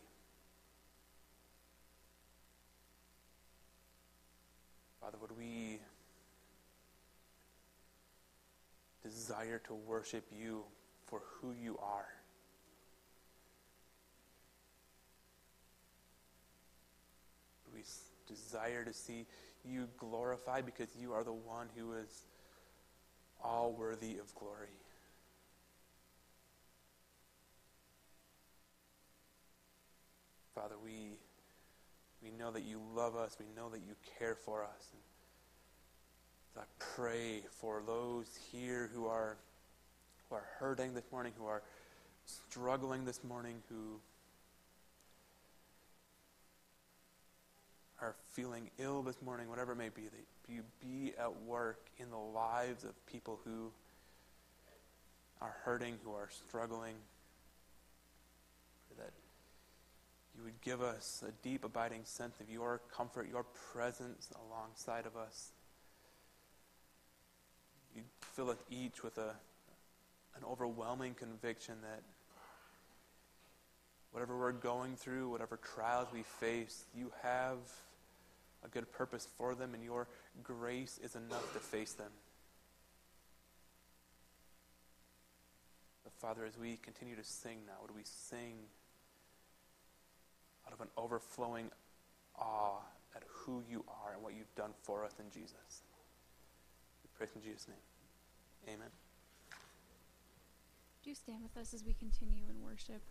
Father, 5.00 5.18
would 5.20 5.36
we 5.38 5.78
desire 9.02 9.60
to 9.66 9.74
worship 9.74 10.24
you 10.36 10.64
for 11.06 11.22
who 11.40 11.52
you 11.52 11.78
are? 11.78 12.17
Desire 18.28 18.84
to 18.84 18.92
see 18.92 19.26
you 19.64 19.88
glorified 19.98 20.64
because 20.66 20.88
you 21.00 21.12
are 21.12 21.24
the 21.24 21.32
one 21.32 21.68
who 21.76 21.92
is 21.94 22.24
all 23.42 23.72
worthy 23.72 24.18
of 24.18 24.34
glory. 24.34 24.68
Father, 30.54 30.74
we, 30.82 31.12
we 32.22 32.30
know 32.36 32.50
that 32.50 32.64
you 32.64 32.80
love 32.94 33.14
us. 33.14 33.36
We 33.38 33.46
know 33.56 33.68
that 33.70 33.80
you 33.86 33.94
care 34.18 34.34
for 34.34 34.64
us. 34.64 34.92
And 34.92 36.64
I 36.64 36.84
pray 36.96 37.42
for 37.50 37.82
those 37.86 38.26
here 38.50 38.90
who 38.92 39.06
are, 39.06 39.36
who 40.28 40.34
are 40.36 40.44
hurting 40.58 40.94
this 40.94 41.04
morning, 41.12 41.32
who 41.38 41.46
are 41.46 41.62
struggling 42.26 43.04
this 43.04 43.22
morning, 43.22 43.62
who 43.68 44.00
are 48.00 48.14
feeling 48.32 48.70
ill 48.78 49.02
this 49.02 49.20
morning, 49.22 49.48
whatever 49.48 49.72
it 49.72 49.76
may 49.76 49.88
be, 49.88 50.02
that 50.02 50.52
you 50.52 50.62
be 50.80 51.12
at 51.18 51.42
work 51.42 51.90
in 51.98 52.10
the 52.10 52.16
lives 52.16 52.84
of 52.84 52.94
people 53.06 53.40
who 53.44 53.70
are 55.40 55.56
hurting, 55.64 55.96
who 56.04 56.12
are 56.12 56.28
struggling. 56.30 56.94
That 58.96 59.12
you 60.36 60.42
would 60.44 60.60
give 60.60 60.82
us 60.82 61.22
a 61.26 61.30
deep, 61.42 61.64
abiding 61.64 62.00
sense 62.04 62.40
of 62.40 62.50
your 62.50 62.80
comfort, 62.94 63.28
your 63.30 63.44
presence 63.72 64.28
alongside 64.48 65.06
of 65.06 65.16
us. 65.16 65.52
You 67.94 68.02
fill 68.20 68.50
us 68.50 68.58
each 68.70 69.02
with 69.02 69.18
a, 69.18 69.34
an 70.36 70.44
overwhelming 70.48 71.14
conviction 71.14 71.74
that 71.82 72.02
whatever 74.10 74.36
we're 74.38 74.52
going 74.52 74.96
through, 74.96 75.28
whatever 75.28 75.58
trials 75.58 76.08
we 76.12 76.22
face, 76.22 76.84
you 76.96 77.12
have 77.22 77.58
a 78.64 78.68
good 78.68 78.90
purpose 78.92 79.28
for 79.36 79.54
them, 79.54 79.74
and 79.74 79.82
your 79.82 80.08
grace 80.42 80.98
is 81.02 81.14
enough 81.14 81.52
to 81.52 81.58
face 81.58 81.92
them. 81.92 82.10
But 86.04 86.12
Father, 86.14 86.44
as 86.44 86.58
we 86.58 86.78
continue 86.82 87.16
to 87.16 87.24
sing 87.24 87.58
now, 87.66 87.74
would 87.82 87.94
we 87.94 88.02
sing 88.04 88.54
out 90.66 90.72
of 90.72 90.80
an 90.80 90.88
overflowing 90.96 91.70
awe 92.38 92.80
at 93.14 93.22
who 93.26 93.62
you 93.68 93.84
are 93.88 94.12
and 94.14 94.22
what 94.22 94.34
you've 94.34 94.54
done 94.54 94.70
for 94.82 95.04
us 95.04 95.14
in 95.18 95.30
Jesus? 95.30 95.82
We 97.02 97.08
pray 97.16 97.26
in 97.34 97.42
Jesus' 97.42 97.68
name. 97.68 98.74
Amen. 98.74 98.90
Do 101.02 101.10
you 101.10 101.16
stand 101.16 101.42
with 101.42 101.56
us 101.56 101.72
as 101.72 101.84
we 101.84 101.94
continue 101.94 102.44
in 102.50 102.62
worship? 102.62 103.02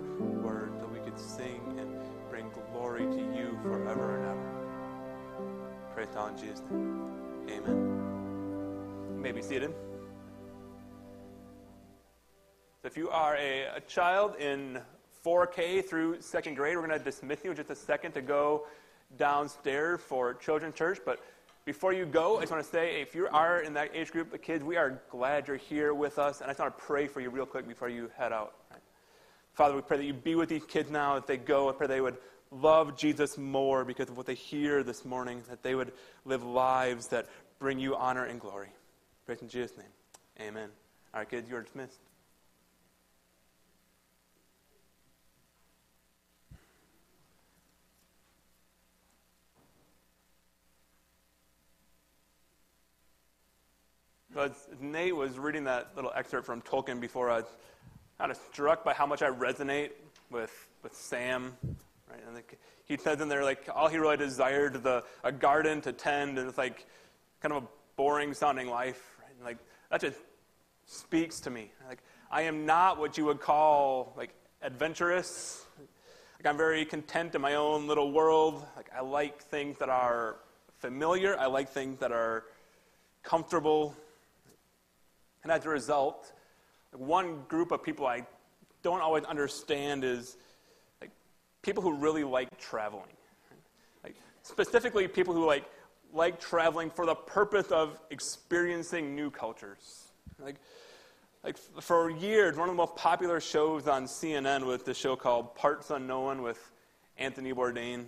Your 0.00 0.28
word, 0.40 0.80
that 0.80 0.90
we 0.90 0.98
could 1.00 1.18
sing 1.18 1.60
and 1.78 1.90
bring 2.30 2.50
glory 2.72 3.04
to 3.04 3.20
you 3.36 3.58
forever 3.62 4.16
and 4.16 4.24
ever. 4.26 4.62
Pray 5.94 6.04
it 6.04 6.38
Jesus'. 6.38 6.62
Amen. 7.50 9.14
You 9.16 9.20
may 9.20 9.32
be 9.32 9.42
seated. 9.42 9.74
So 12.80 12.88
if 12.88 12.96
you 12.96 13.10
are 13.10 13.36
a, 13.36 13.76
a 13.76 13.80
child 13.80 14.36
in 14.36 14.80
4K 15.24 15.84
through 15.84 16.20
second 16.20 16.54
grade, 16.54 16.76
we're 16.76 16.86
going 16.86 16.98
to 16.98 17.04
dismiss 17.04 17.40
you 17.44 17.50
in 17.50 17.56
just 17.56 17.70
a 17.70 17.76
second 17.76 18.12
to 18.12 18.22
go 18.22 18.66
downstairs 19.18 20.00
for 20.00 20.34
children's 20.34 20.74
church. 20.74 20.98
But 21.04 21.22
before 21.64 21.92
you 21.92 22.06
go, 22.06 22.38
I 22.38 22.40
just 22.40 22.52
want 22.52 22.64
to 22.64 22.70
say 22.70 23.00
if 23.00 23.14
you 23.14 23.28
are 23.30 23.60
in 23.60 23.74
that 23.74 23.90
age 23.94 24.10
group 24.10 24.32
of 24.34 24.42
kids, 24.42 24.64
we 24.64 24.76
are 24.76 25.00
glad 25.10 25.46
you're 25.46 25.58
here 25.58 25.94
with 25.94 26.18
us. 26.18 26.40
And 26.40 26.48
I 26.48 26.52
just 26.52 26.60
want 26.60 26.76
to 26.76 26.82
pray 26.82 27.06
for 27.06 27.20
you 27.20 27.30
real 27.30 27.46
quick 27.46 27.68
before 27.68 27.88
you 27.88 28.10
head 28.16 28.32
out. 28.32 28.54
Father, 29.54 29.74
we 29.74 29.82
pray 29.82 29.98
that 29.98 30.04
you 30.04 30.14
be 30.14 30.34
with 30.34 30.48
these 30.48 30.64
kids 30.64 30.90
now 30.90 31.16
as 31.16 31.24
they 31.24 31.36
go. 31.36 31.68
I 31.68 31.72
pray 31.72 31.86
they 31.86 32.00
would 32.00 32.16
love 32.50 32.96
Jesus 32.96 33.36
more 33.36 33.84
because 33.84 34.08
of 34.08 34.16
what 34.16 34.26
they 34.26 34.34
hear 34.34 34.82
this 34.82 35.04
morning, 35.04 35.42
that 35.48 35.62
they 35.62 35.74
would 35.74 35.92
live 36.24 36.42
lives 36.42 37.08
that 37.08 37.28
bring 37.58 37.78
you 37.78 37.94
honor 37.94 38.24
and 38.24 38.40
glory. 38.40 38.68
Praise 39.26 39.42
in 39.42 39.48
Jesus' 39.48 39.76
name. 39.76 40.48
Amen. 40.48 40.68
All 41.14 41.20
right, 41.20 41.28
kids, 41.28 41.48
you 41.48 41.56
are 41.56 41.62
dismissed. 41.62 41.98
But 54.34 54.56
Nate 54.80 55.14
was 55.14 55.38
reading 55.38 55.64
that 55.64 55.90
little 55.94 56.10
excerpt 56.16 56.46
from 56.46 56.62
Tolkien 56.62 57.00
before, 57.00 57.28
was 57.28 57.44
kind 58.22 58.30
of 58.30 58.38
struck 58.52 58.84
by 58.84 58.94
how 58.94 59.04
much 59.04 59.20
I 59.20 59.30
resonate 59.30 59.90
with, 60.30 60.52
with 60.84 60.94
Sam. 60.94 61.56
Right? 62.08 62.20
And 62.24 62.36
like, 62.36 62.56
he 62.84 62.96
says 62.96 63.20
in 63.20 63.28
there, 63.28 63.42
like, 63.42 63.68
all 63.74 63.88
he 63.88 63.98
really 63.98 64.16
desired 64.16 64.84
the, 64.84 65.02
a 65.24 65.32
garden 65.32 65.80
to 65.80 65.92
tend, 65.92 66.38
and 66.38 66.48
it's 66.48 66.56
like 66.56 66.86
kind 67.40 67.52
of 67.52 67.64
a 67.64 67.66
boring 67.96 68.32
sounding 68.32 68.68
life. 68.68 69.02
Right? 69.20 69.32
And 69.34 69.44
like, 69.44 69.58
that 69.90 70.02
just 70.02 70.18
speaks 70.86 71.40
to 71.40 71.50
me. 71.50 71.72
Like, 71.88 71.98
I 72.30 72.42
am 72.42 72.64
not 72.64 73.00
what 73.00 73.18
you 73.18 73.24
would 73.24 73.40
call 73.40 74.14
like 74.16 74.30
adventurous. 74.62 75.64
Like, 75.80 76.46
I'm 76.46 76.56
very 76.56 76.84
content 76.84 77.34
in 77.34 77.40
my 77.40 77.56
own 77.56 77.88
little 77.88 78.12
world. 78.12 78.64
Like, 78.76 78.88
I 78.96 79.00
like 79.00 79.42
things 79.42 79.78
that 79.78 79.88
are 79.88 80.36
familiar. 80.78 81.36
I 81.36 81.46
like 81.46 81.70
things 81.70 81.98
that 81.98 82.12
are 82.12 82.44
comfortable. 83.24 83.96
And 85.42 85.50
as 85.50 85.66
a 85.66 85.70
result, 85.70 86.32
one 86.92 87.42
group 87.48 87.72
of 87.72 87.82
people 87.82 88.06
I 88.06 88.26
don't 88.82 89.00
always 89.00 89.24
understand 89.24 90.04
is 90.04 90.36
like 91.00 91.10
people 91.62 91.82
who 91.82 91.94
really 91.94 92.24
like 92.24 92.58
traveling. 92.58 93.04
Like 94.04 94.16
specifically 94.42 95.08
people 95.08 95.34
who 95.34 95.46
like 95.46 95.64
like 96.12 96.38
traveling 96.38 96.90
for 96.90 97.06
the 97.06 97.14
purpose 97.14 97.68
of 97.68 97.98
experiencing 98.10 99.14
new 99.14 99.30
cultures. 99.30 100.08
Like 100.38 100.56
like 101.44 101.56
for 101.56 102.10
years, 102.10 102.56
one 102.56 102.68
of 102.68 102.74
the 102.74 102.76
most 102.76 102.94
popular 102.94 103.40
shows 103.40 103.88
on 103.88 104.04
CNN 104.04 104.64
was 104.64 104.82
the 104.82 104.94
show 104.94 105.16
called 105.16 105.54
Parts 105.56 105.90
Unknown 105.90 106.42
with 106.42 106.70
Anthony 107.18 107.52
Bourdain. 107.52 108.04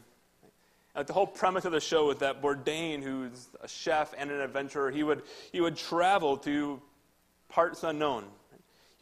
And 0.95 1.07
the 1.07 1.12
whole 1.12 1.26
premise 1.26 1.64
of 1.64 1.72
the 1.72 1.80
show 1.80 2.07
was 2.07 2.18
that 2.18 2.41
Bourdain, 2.41 3.03
who's 3.03 3.49
a 3.61 3.66
chef 3.66 4.14
and 4.16 4.30
an 4.30 4.41
adventurer, 4.41 4.93
he 4.93 5.03
would, 5.03 5.22
he 5.51 5.61
would 5.61 5.76
travel 5.76 6.37
to 6.39 6.80
parts 7.49 7.82
unknown. 7.82 8.24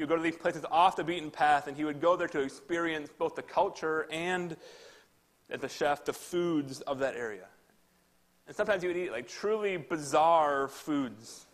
He 0.03 0.05
would 0.05 0.09
go 0.09 0.17
to 0.17 0.23
these 0.23 0.35
places 0.35 0.65
off 0.69 0.97
the 0.97 1.05
beaten 1.05 1.31
path, 1.31 1.69
and 1.69 1.77
he 1.77 1.85
would 1.85 2.01
go 2.01 2.17
there 2.17 2.27
to 2.27 2.41
experience 2.41 3.09
both 3.17 3.37
the 3.37 3.43
culture 3.43 4.09
and, 4.11 4.57
as 5.49 5.61
the 5.61 5.69
chef, 5.69 6.05
the 6.05 6.13
foods 6.13 6.81
of 6.81 6.99
that 6.99 7.15
area. 7.15 7.47
And 8.49 8.57
sometimes 8.57 8.83
he 8.83 8.89
would 8.89 8.97
eat 8.97 9.13
like 9.13 9.29
truly 9.29 9.77
bizarre 9.77 10.67
foods. 10.67 11.47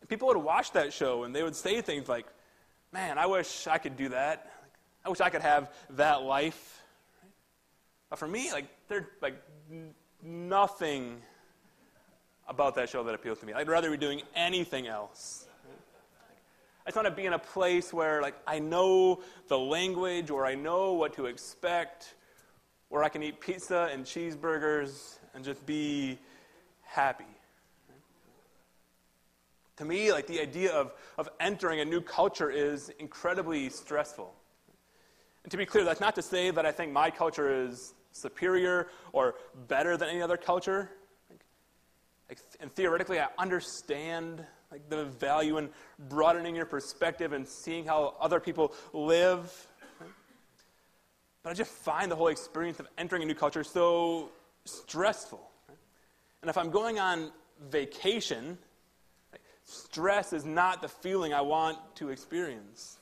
And 0.00 0.08
people 0.08 0.28
would 0.28 0.36
watch 0.36 0.70
that 0.74 0.92
show, 0.92 1.24
and 1.24 1.34
they 1.34 1.42
would 1.42 1.56
say 1.56 1.80
things 1.80 2.08
like, 2.08 2.26
Man, 2.92 3.18
I 3.18 3.26
wish 3.26 3.66
I 3.66 3.78
could 3.78 3.96
do 3.96 4.10
that. 4.10 4.48
I 5.04 5.08
wish 5.08 5.20
I 5.20 5.30
could 5.30 5.42
have 5.42 5.72
that 5.90 6.22
life. 6.22 6.84
But 8.10 8.20
for 8.20 8.28
me, 8.28 8.52
like, 8.52 8.66
there's 8.86 9.06
like 9.20 9.42
nothing 10.22 11.20
about 12.46 12.76
that 12.76 12.90
show 12.90 13.02
that 13.02 13.14
appeals 13.16 13.40
to 13.40 13.46
me. 13.46 13.54
I'd 13.54 13.66
rather 13.66 13.90
be 13.90 13.96
doing 13.96 14.22
anything 14.36 14.86
else. 14.86 15.47
I 16.88 16.90
just 16.90 16.96
want 16.96 17.14
to 17.14 17.14
be 17.14 17.26
in 17.26 17.34
a 17.34 17.38
place 17.38 17.92
where 17.92 18.22
like 18.22 18.34
I 18.46 18.60
know 18.60 19.20
the 19.48 19.58
language 19.58 20.30
or 20.30 20.46
I 20.46 20.54
know 20.54 20.94
what 20.94 21.12
to 21.16 21.26
expect, 21.26 22.14
where 22.88 23.04
I 23.04 23.10
can 23.10 23.22
eat 23.22 23.42
pizza 23.42 23.90
and 23.92 24.06
cheeseburgers 24.06 25.18
and 25.34 25.44
just 25.44 25.66
be 25.66 26.18
happy. 26.84 27.26
To 29.76 29.84
me, 29.84 30.12
like 30.12 30.26
the 30.26 30.40
idea 30.40 30.72
of, 30.72 30.94
of 31.18 31.28
entering 31.40 31.80
a 31.80 31.84
new 31.84 32.00
culture 32.00 32.50
is 32.50 32.88
incredibly 32.98 33.68
stressful. 33.68 34.32
And 35.44 35.50
to 35.50 35.58
be 35.58 35.66
clear, 35.66 35.84
that's 35.84 36.00
not 36.00 36.14
to 36.14 36.22
say 36.22 36.50
that 36.52 36.64
I 36.64 36.72
think 36.72 36.90
my 36.90 37.10
culture 37.10 37.66
is 37.66 37.92
superior 38.12 38.88
or 39.12 39.34
better 39.68 39.98
than 39.98 40.08
any 40.08 40.22
other 40.22 40.38
culture. 40.38 40.90
And 42.60 42.74
theoretically, 42.74 43.20
I 43.20 43.28
understand 43.36 44.46
like 44.70 44.88
the 44.90 45.04
value 45.04 45.58
in 45.58 45.70
broadening 46.08 46.54
your 46.54 46.66
perspective 46.66 47.32
and 47.32 47.46
seeing 47.46 47.86
how 47.86 48.14
other 48.20 48.40
people 48.40 48.74
live. 48.92 49.66
But 51.42 51.50
I 51.50 51.54
just 51.54 51.70
find 51.70 52.10
the 52.10 52.16
whole 52.16 52.28
experience 52.28 52.78
of 52.78 52.86
entering 52.98 53.22
a 53.22 53.26
new 53.26 53.34
culture 53.34 53.64
so 53.64 54.30
stressful. 54.64 55.40
And 56.42 56.50
if 56.50 56.58
I'm 56.58 56.70
going 56.70 56.98
on 56.98 57.30
vacation, 57.70 58.58
stress 59.64 60.32
is 60.32 60.44
not 60.44 60.82
the 60.82 60.88
feeling 60.88 61.32
I 61.32 61.40
want 61.40 61.78
to 61.96 62.10
experience. 62.10 62.98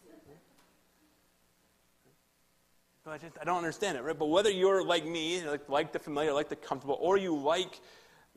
But 3.05 3.12
I 3.12 3.19
just 3.19 3.37
I 3.41 3.45
don't 3.45 3.59
understand 3.59 3.97
it, 3.97 4.03
right? 4.03 4.19
But 4.19 4.27
whether 4.27 4.51
you're 4.51 4.83
like 4.85 5.07
me, 5.07 5.45
like, 5.47 5.69
like 5.69 5.93
the 5.93 5.99
familiar, 5.99 6.33
like 6.33 6.49
the 6.49 6.57
comfortable, 6.57 6.99
or 7.01 7.17
you 7.17 7.37
like 7.37 7.81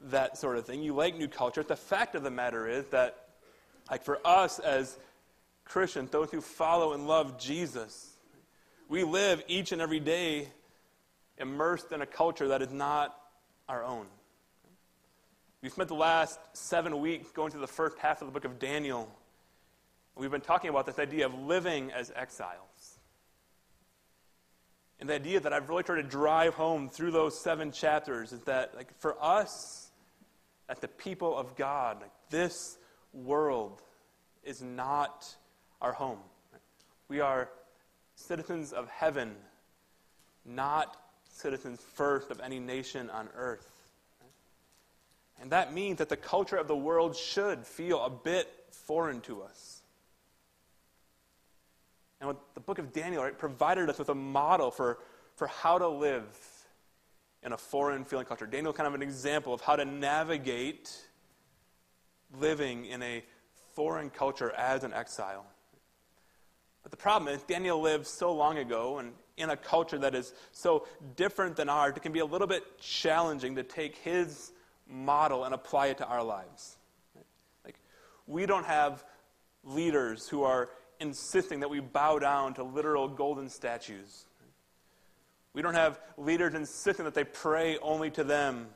that 0.06 0.38
sort 0.38 0.58
of 0.58 0.66
thing. 0.66 0.82
You 0.82 0.94
like 0.94 1.18
new 1.18 1.28
culture. 1.28 1.64
The 1.64 1.76
fact 1.76 2.16
of 2.16 2.24
the 2.24 2.32
matter 2.32 2.68
is 2.68 2.86
that, 2.88 3.28
like 3.90 4.04
for 4.04 4.20
us 4.26 4.60
as 4.60 4.98
Christians, 5.66 6.10
those 6.10 6.32
who 6.32 6.42
follow 6.42 6.94
and 6.94 7.08
love 7.08 7.40
Jesus, 7.40 8.18
we 8.88 9.04
live 9.04 9.44
each 9.48 9.72
and 9.72 9.82
every 9.82 10.00
day 10.00 10.48
immersed 11.38 11.92
in 11.92 12.02
a 12.02 12.06
culture 12.06 12.50
that 12.50 12.62
is 12.62 12.72
not 12.72 13.16
our 13.68 13.84
own. 13.84 14.08
We've 15.62 15.72
spent 15.72 15.90
the 15.90 15.96
last 15.96 16.40
seven 16.54 17.00
weeks 17.02 17.32
going 17.32 17.52
through 17.52 17.62
the 17.62 17.68
first 17.68 17.98
half 18.00 18.22
of 18.22 18.28
the 18.28 18.32
book 18.32 18.46
of 18.46 18.60
Daniel. 18.60 19.10
We've 20.16 20.32
been 20.32 20.42
talking 20.42 20.70
about 20.70 20.86
this 20.86 21.00
idea 21.00 21.26
of 21.26 21.34
living 21.34 21.92
as 21.92 22.12
exiles. 22.16 23.00
And 25.00 25.10
the 25.10 25.14
idea 25.14 25.40
that 25.40 25.54
I've 25.54 25.70
really 25.70 25.84
tried 25.84 26.02
to 26.02 26.04
drive 26.04 26.56
home 26.56 26.90
through 26.90 27.12
those 27.12 27.40
seven 27.40 27.72
chapters 27.72 28.34
is 28.34 28.42
that, 28.42 28.76
like, 28.76 28.98
for 29.00 29.16
us, 29.22 29.79
that 30.70 30.82
the 30.82 30.88
people 30.88 31.36
of 31.36 31.56
God, 31.56 31.98
this 32.30 32.78
world, 33.12 33.82
is 34.44 34.62
not 34.62 35.28
our 35.82 35.92
home. 35.92 36.20
We 37.08 37.22
are 37.22 37.50
citizens 38.16 38.72
of 38.72 38.88
heaven, 38.88 39.36
not 40.46 40.96
citizens 41.28 41.82
first 41.96 42.30
of 42.30 42.40
any 42.40 42.60
nation 42.60 43.10
on 43.10 43.30
earth. 43.36 43.68
And 45.42 45.52
that 45.52 45.74
means 45.74 45.98
that 45.98 46.10
the 46.10 46.18
culture 46.18 46.58
of 46.58 46.68
the 46.68 46.78
world 46.78 47.16
should 47.16 47.66
feel 47.66 48.04
a 48.04 48.10
bit 48.12 48.48
foreign 48.70 49.22
to 49.22 49.42
us. 49.42 49.82
And 52.22 52.36
the 52.54 52.60
book 52.60 52.78
of 52.78 52.94
Daniel 52.94 53.24
right, 53.24 53.38
provided 53.38 53.90
us 53.90 53.98
with 53.98 54.10
a 54.10 54.16
model 54.16 54.70
for, 54.70 55.00
for 55.36 55.48
how 55.48 55.80
to 55.80 55.88
live 55.88 56.26
in 57.44 57.54
a 57.54 57.58
foreign 57.58 58.04
feeling 58.06 58.26
culture. 58.26 58.46
Daniel 58.46 58.74
kind 58.74 58.88
of 58.88 58.94
an 58.94 59.02
example 59.02 59.54
of 59.54 59.62
how 59.62 59.76
to 59.76 59.86
navigate 59.86 60.96
living 62.40 62.86
in 62.86 63.02
a 63.02 63.24
foreign 63.74 64.10
culture 64.10 64.52
as 64.52 64.84
an 64.84 64.94
exile. 64.94 65.46
But 66.84 66.92
the 66.92 66.98
problem 66.98 67.34
is, 67.34 67.44
Daniel 67.44 67.80
lived 67.82 68.08
so 68.08 68.34
long 68.34 68.58
ago 68.58 69.00
and 69.00 69.14
in 69.38 69.50
a 69.50 69.58
culture 69.58 69.98
that 70.00 70.16
is 70.16 70.34
so 70.52 70.86
different 71.16 71.56
than 71.56 71.70
ours, 71.70 71.94
it 71.96 72.02
can 72.02 72.12
be 72.12 72.20
a 72.20 72.26
little 72.26 72.48
bit 72.48 72.80
challenging 72.80 73.56
to 73.56 73.64
take 73.64 73.96
his 73.98 74.52
model 74.88 75.46
and 75.46 75.54
apply 75.54 75.88
it 75.88 75.98
to 76.00 76.06
our 76.06 76.24
lives. 76.24 76.78
Like, 77.64 77.80
we 78.28 78.46
don't 78.46 78.66
have 78.66 79.04
leaders 79.64 80.28
who 80.28 80.44
are 80.44 80.70
insisting 81.00 81.62
that 81.62 81.70
we 81.70 81.80
bow 81.80 82.20
down 82.20 82.54
to 82.56 82.64
literal 82.64 83.08
golden 83.08 83.50
statues. 83.50 84.26
We 85.60 85.64
don't 85.64 85.74
have 85.74 86.00
leaders 86.18 86.54
insisting 86.54 87.04
that 87.04 87.14
they 87.14 87.26
pray 87.26 87.78
only 87.80 88.10
to 88.12 88.24
them. 88.24 88.68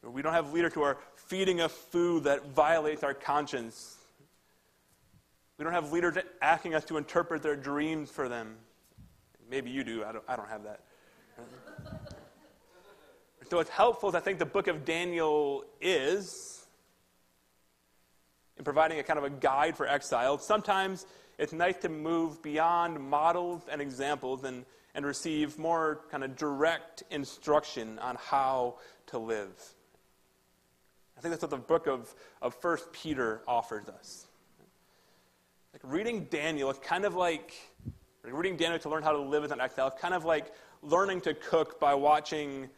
We 0.00 0.22
don't 0.22 0.32
have 0.32 0.52
leaders 0.52 0.72
who 0.72 0.82
are 0.82 0.98
feeding 1.16 1.60
us 1.60 1.72
food 1.72 2.22
that 2.22 2.52
violates 2.52 3.02
our 3.02 3.14
conscience. 3.14 3.96
We 5.58 5.64
don't 5.64 5.72
have 5.72 5.90
leaders 5.90 6.18
asking 6.40 6.76
us 6.76 6.84
to 6.84 6.98
interpret 6.98 7.42
their 7.42 7.56
dreams 7.56 8.10
for 8.10 8.28
them. 8.28 8.58
Maybe 9.50 9.70
you 9.70 9.82
do. 9.82 10.04
I 10.04 10.12
don't, 10.12 10.24
I 10.28 10.36
don't 10.36 10.48
have 10.48 10.62
that. 10.62 10.82
so, 13.50 13.58
it's 13.58 13.70
helpful 13.70 14.08
as 14.08 14.14
I 14.14 14.20
think 14.20 14.38
the 14.38 14.46
book 14.46 14.68
of 14.68 14.84
Daniel 14.84 15.64
is 15.80 16.64
in 18.56 18.62
providing 18.62 19.00
a 19.00 19.02
kind 19.02 19.18
of 19.18 19.24
a 19.24 19.30
guide 19.30 19.76
for 19.76 19.88
exile. 19.88 20.38
sometimes 20.38 21.06
it's 21.38 21.52
nice 21.52 21.78
to 21.78 21.88
move 21.88 22.40
beyond 22.40 23.00
models 23.00 23.62
and 23.68 23.82
examples 23.82 24.44
and, 24.44 24.64
and 24.94 25.06
receive 25.06 25.58
more 25.58 26.00
kind 26.10 26.24
of 26.24 26.36
direct 26.36 27.02
instruction 27.10 27.98
on 28.00 28.16
how 28.16 28.76
to 29.06 29.18
live. 29.18 29.74
I 31.16 31.20
think 31.20 31.32
that's 31.32 31.42
what 31.42 31.50
the 31.50 31.58
book 31.58 31.86
of, 31.86 32.14
of 32.40 32.56
1 32.62 32.78
Peter 32.92 33.42
offers 33.46 33.88
us. 33.88 34.26
Like 35.72 35.82
reading 35.84 36.24
Daniel, 36.30 36.70
it's 36.70 36.78
kind 36.80 37.04
of 37.04 37.14
like 37.14 37.54
reading 38.24 38.56
Daniel 38.56 38.78
to 38.78 38.88
learn 38.88 39.02
how 39.02 39.12
to 39.12 39.20
live 39.20 39.44
as 39.44 39.50
an 39.50 39.60
exile. 39.60 39.88
It's 39.88 40.00
kind 40.00 40.14
of 40.14 40.24
like 40.24 40.52
learning 40.82 41.20
to 41.22 41.34
cook 41.34 41.78
by 41.78 41.94
watching 41.94 42.68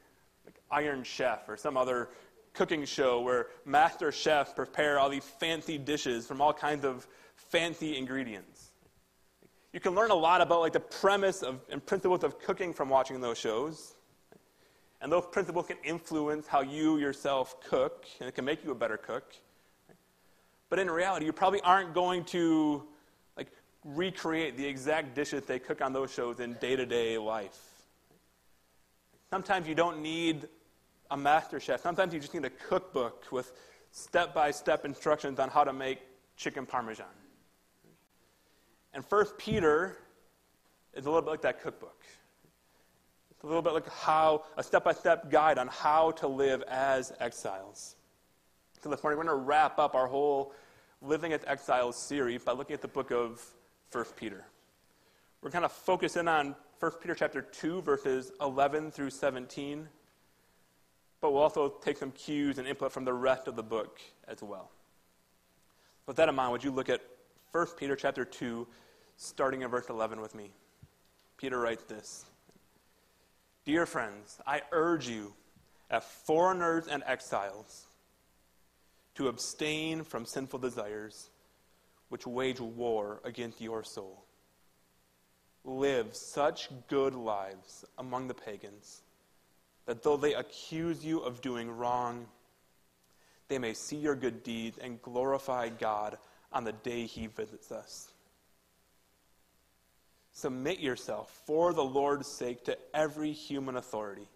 like 0.45 0.57
Iron 0.71 1.05
Chef 1.05 1.49
or 1.49 1.57
some 1.57 1.77
other 1.77 2.11
cooking 2.53 2.85
show 2.85 3.21
where 3.21 3.47
master 3.65 4.13
chefs 4.13 4.53
prepare 4.53 4.99
all 4.99 5.09
these 5.09 5.25
fancy 5.25 5.79
dishes 5.79 6.27
from 6.27 6.41
all 6.41 6.53
kinds 6.53 6.85
of 6.85 7.07
fancy 7.35 7.97
ingredients. 7.97 8.52
You 9.73 9.81
can 9.81 9.95
learn 9.95 10.11
a 10.11 10.15
lot 10.15 10.41
about 10.41 10.61
like 10.61 10.73
the 10.73 10.81
premise 10.81 11.43
of, 11.43 11.61
and 11.71 11.85
principles 11.85 12.25
of 12.25 12.39
cooking 12.39 12.75
from 12.75 12.89
watching 12.89 13.21
those 13.21 13.39
shows. 13.39 13.95
And 15.01 15.11
those 15.11 15.27
principles 15.27 15.67
can 15.67 15.79
influence 15.83 16.47
how 16.47 16.61
you 16.61 16.99
yourself 16.99 17.61
cook, 17.63 18.07
and 18.21 18.29
it 18.29 18.35
can 18.35 18.45
make 18.45 18.65
you 18.65 18.71
a 18.71 18.75
better 18.75 18.97
cook. 18.97 19.35
But 20.69 20.79
in 20.79 20.91
reality, 20.91 21.27
you 21.27 21.33
probably 21.33 21.61
aren't 21.63 21.93
going 21.93 22.25
to 22.27 22.85
like 23.37 23.49
recreate 23.85 24.57
the 24.57 24.65
exact 24.65 25.15
dishes 25.15 25.45
they 25.45 25.59
cook 25.59 25.81
on 25.81 25.93
those 25.93 26.13
shows 26.13 26.39
in 26.39 26.55
day-to-day 26.55 27.19
life. 27.19 27.59
Sometimes 29.31 29.67
you 29.67 29.75
don't 29.75 30.03
need 30.03 30.49
a 31.11 31.17
master 31.17 31.59
chef. 31.59 31.81
Sometimes 31.81 32.15
you 32.15 32.21
just 32.21 32.35
need 32.35 32.45
a 32.45 32.51
cookbook 32.51 33.25
with 33.33 33.53
step-by-step 33.91 34.85
instructions 34.85 35.39
on 35.41 35.49
how 35.49 35.65
to 35.65 35.73
make 35.73 35.99
chicken 36.37 36.65
parmesan. 36.65 37.07
And 38.95 39.05
First 39.05 39.39
Peter 39.39 39.97
is 40.95 41.07
a 41.07 41.09
little 41.09 41.23
bit 41.23 41.31
like 41.31 41.43
that 41.43 41.63
cookbook 41.63 42.05
It's 43.31 43.43
a 43.43 43.47
little 43.47 43.63
bit 43.63 43.73
like 43.73 43.89
how, 43.89 44.45
a 44.57 44.63
step 44.63 44.85
by 44.85 44.93
step 44.93 45.31
guide 45.31 45.59
on 45.59 45.69
how 45.69 46.11
to 46.13 46.29
live 46.29 46.63
as 46.69 47.13
exiles. 47.21 47.97
So 48.83 48.91
this 48.91 49.03
morning 49.03 49.19
we're 49.19 49.25
going 49.25 49.39
to 49.39 49.45
wrap 49.45 49.79
up 49.79 49.95
our 49.95 50.07
whole 50.07 50.53
Living 51.05 51.33
as 51.33 51.43
Exiles 51.49 51.97
series 51.97 52.45
by 52.45 52.53
looking 52.53 52.75
at 52.75 52.81
the 52.81 52.87
book 52.87 53.11
of 53.11 53.45
1 53.91 54.05
Peter. 54.17 54.45
We're 55.41 55.51
kind 55.51 55.65
of 55.65 55.73
focusing 55.73 56.21
in 56.21 56.29
on 56.29 56.55
1 56.79 56.93
Peter 57.01 57.15
chapter 57.17 57.43
2, 57.43 57.83
verses 57.83 58.31
11 58.41 58.93
through 58.93 59.11
17, 59.11 59.89
but 61.21 61.33
we'll 61.33 61.43
also 61.43 61.71
take 61.83 61.99
some 61.99 62.13
cues 62.13 62.59
and 62.59 62.69
input 62.69 62.93
from 62.93 63.05
the 63.05 63.13
rest 63.13 63.49
of 63.49 63.57
the 63.57 63.65
book 63.65 64.01
as 64.29 64.43
well. 64.43 64.71
With 66.07 66.15
that 66.17 66.29
in 66.29 66.37
mind, 66.37 66.53
would 66.53 66.63
you 66.63 66.71
look 66.71 66.89
at 66.89 67.01
1 67.51 67.67
Peter 67.77 67.97
chapter 67.97 68.25
2, 68.25 68.65
starting 69.25 69.63
in 69.63 69.71
verse 69.71 69.89
11 69.89 70.21
with 70.21 70.35
me? 70.35 70.51
Peter 71.37 71.59
writes 71.59 71.85
this. 71.85 72.25
Dear 73.65 73.87
friends, 73.87 74.41
I 74.47 74.63
urge 74.73 75.09
you, 75.09 75.35
as 75.91 76.05
foreigners 76.27 76.89
and 76.89 77.03
exiles, 77.07 77.87
to 79.15 79.29
abstain 79.29 80.05
from 80.05 80.27
sinful 80.27 80.59
desires 80.59 81.31
which 82.09 82.27
wage 82.27 82.61
war 82.61 83.21
against 83.25 83.61
your 83.61 83.85
soul. 83.85 84.25
Live 85.65 86.15
such 86.15 86.69
good 86.89 87.15
lives 87.15 87.85
among 87.99 88.29
the 88.29 88.35
pagans 88.35 89.03
that 89.87 90.03
though 90.03 90.17
they 90.17 90.35
accuse 90.35 91.05
you 91.05 91.21
of 91.21 91.41
doing 91.41 91.71
wrong, 91.71 92.27
they 93.49 93.59
may 93.59 93.75
see 93.75 93.97
your 93.97 94.15
good 94.15 94.43
deeds 94.43 94.79
and 94.79 95.03
glorify 95.03 95.69
God 95.69 96.19
on 96.53 96.65
the 96.65 96.73
day 96.73 97.07
he 97.07 97.27
visits 97.27 97.71
us. 97.73 98.13
Submit 100.33 100.81
yourself 100.81 101.43
for 101.47 101.73
the 101.73 101.85
Lord's 101.85 102.27
sake 102.27 102.65
to 102.65 102.79
every 102.95 103.33
human 103.33 103.77
authority, 103.77 104.29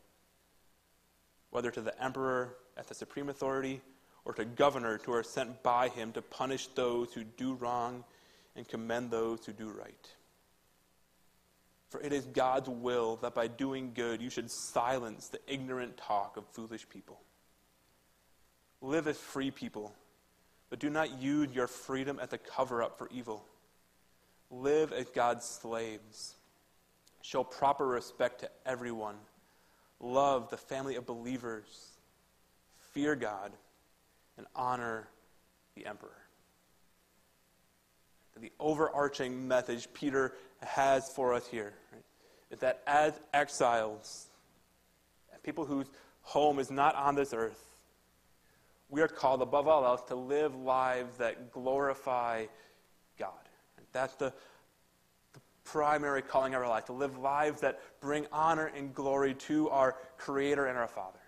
whether 1.51 1.71
to 1.71 1.81
the 1.81 2.03
emperor 2.03 2.55
as 2.77 2.87
the 2.87 2.95
supreme 2.95 3.31
authority 3.31 3.81
or 4.27 4.35
to 4.35 4.45
governors 4.45 5.01
who 5.05 5.13
are 5.13 5.23
sent 5.23 5.63
by 5.63 5.89
him 5.89 6.13
to 6.13 6.21
punish 6.21 6.67
those 6.69 7.13
who 7.15 7.25
do 7.25 7.55
wrong 7.55 8.05
and 8.57 8.69
commend 8.69 9.11
those 9.11 9.45
who 9.47 9.53
do 9.53 9.69
right. 9.69 10.09
For 11.89 12.01
it 12.01 12.13
is 12.13 12.25
God's 12.27 12.69
will 12.69 13.17
that 13.17 13.35
by 13.35 13.47
doing 13.47 13.93
good 13.95 14.21
you 14.21 14.29
should 14.29 14.51
silence 14.51 15.29
the 15.29 15.41
ignorant 15.47 15.97
talk 15.97 16.37
of 16.37 16.47
foolish 16.49 16.87
people. 16.89 17.21
Live 18.83 19.07
as 19.07 19.17
free 19.17 19.51
people, 19.51 19.95
but 20.69 20.79
do 20.79 20.91
not 20.91 21.23
use 21.23 21.49
your 21.55 21.69
freedom 21.69 22.19
as 22.21 22.33
a 22.33 22.39
cover 22.39 22.83
up 22.83 22.99
for 22.99 23.09
evil. 23.15 23.47
Live 24.51 24.93
as 24.93 25.09
God's 25.11 25.45
slaves. 25.45 26.35
Show 27.23 27.45
proper 27.45 27.87
respect 27.87 28.41
to 28.41 28.51
everyone. 28.65 29.17
Love 30.01 30.51
the 30.51 30.57
family 30.57 30.97
of 30.97 31.07
believers. 31.07 31.91
Fear 32.93 33.17
God 33.17 33.53
and 34.39 34.47
honor 34.55 35.09
the 35.75 35.87
emperor. 35.87 36.11
The 38.41 38.53
overarching 38.61 39.49
message 39.49 39.89
Peter 39.95 40.35
has 40.61 41.11
for 41.11 41.33
us 41.33 41.47
here 41.47 41.73
right, 41.93 42.03
is 42.51 42.61
that 42.61 42.83
as 42.87 43.19
exiles, 43.33 44.27
people 45.43 45.65
whose 45.65 45.87
home 46.23 46.59
is 46.59 46.71
not 46.71 46.95
on 46.97 47.15
this 47.15 47.33
earth, 47.33 47.63
we 48.89 49.01
are 49.01 49.09
called 49.09 49.43
above 49.43 49.69
all 49.69 49.85
else 49.85 50.03
to 50.09 50.15
live 50.15 50.55
lives 50.55 51.17
that 51.19 51.53
glorify. 51.53 52.45
That's 53.97 54.15
the, 54.15 54.33
the 55.33 55.41
primary 55.65 56.23
calling 56.23 56.55
of 56.55 56.63
our 56.63 56.69
life, 56.69 56.85
to 56.87 56.93
live 56.93 57.17
lives 57.19 57.61
that 57.63 57.81
bring 58.01 58.27
honor 58.31 58.67
and 58.77 58.95
glory 58.95 59.35
to 59.35 59.71
our 59.71 59.97
Creator 60.19 60.67
and 60.67 60.77
our 60.77 60.89
Father. 60.89 61.19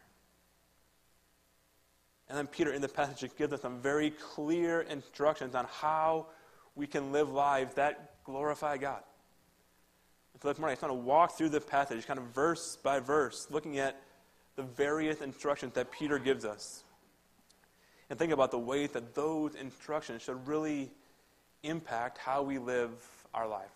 And 2.28 2.36
then 2.36 2.46
Peter, 2.46 2.72
in 2.72 2.82
the 2.82 2.88
passage, 2.88 3.30
gives 3.38 3.52
us 3.54 3.62
some 3.62 3.80
very 3.80 4.10
clear 4.10 4.82
instructions 4.82 5.54
on 5.54 5.66
how 5.70 6.26
we 6.76 6.86
can 6.86 7.10
live 7.10 7.30
lives 7.30 7.74
that 7.74 8.22
glorify 8.24 8.76
God. 8.76 9.02
And 10.34 10.42
so 10.42 10.48
this 10.48 10.58
morning, 10.58 10.72
I 10.72 10.74
just 10.74 10.82
want 10.82 10.92
to 10.92 11.06
walk 11.06 11.38
through 11.38 11.48
the 11.48 11.60
passage, 11.60 12.06
kind 12.06 12.18
of 12.18 12.26
verse 12.26 12.76
by 12.76 13.00
verse, 13.00 13.48
looking 13.50 13.78
at 13.78 14.00
the 14.56 14.62
various 14.62 15.22
instructions 15.22 15.72
that 15.72 15.90
Peter 15.90 16.18
gives 16.18 16.44
us. 16.44 16.84
And 18.10 18.18
think 18.18 18.32
about 18.32 18.50
the 18.50 18.58
ways 18.58 18.90
that 18.92 19.14
those 19.14 19.54
instructions 19.54 20.22
should 20.22 20.46
really 20.46 20.90
impact 21.62 22.18
how 22.18 22.42
we 22.42 22.58
live 22.58 22.92
our 23.34 23.48
lives. 23.48 23.70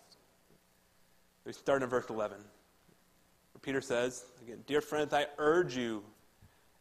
We 1.45 1.53
start 1.53 1.83
in 1.83 1.89
verse 1.89 2.05
11. 2.09 2.37
Where 2.37 3.59
Peter 3.61 3.81
says, 3.81 4.25
again, 4.41 4.63
Dear 4.65 4.81
friends, 4.81 5.13
I 5.13 5.25
urge 5.37 5.75
you 5.75 6.03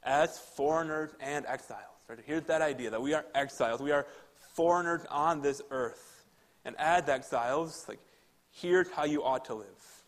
as 0.04 0.38
foreigners 0.56 1.10
and 1.20 1.44
exiles. 1.46 1.80
Right? 2.08 2.18
Here's 2.24 2.44
that 2.44 2.62
idea 2.62 2.90
that 2.90 3.02
we 3.02 3.14
are 3.14 3.24
exiles. 3.34 3.80
We 3.80 3.92
are 3.92 4.06
foreigners 4.54 5.02
on 5.10 5.40
this 5.40 5.60
earth. 5.70 6.24
And 6.64 6.76
as 6.78 7.08
exiles, 7.08 7.84
like, 7.88 8.00
here's 8.50 8.90
how 8.90 9.04
you 9.04 9.24
ought 9.24 9.44
to 9.46 9.54
live. 9.54 10.02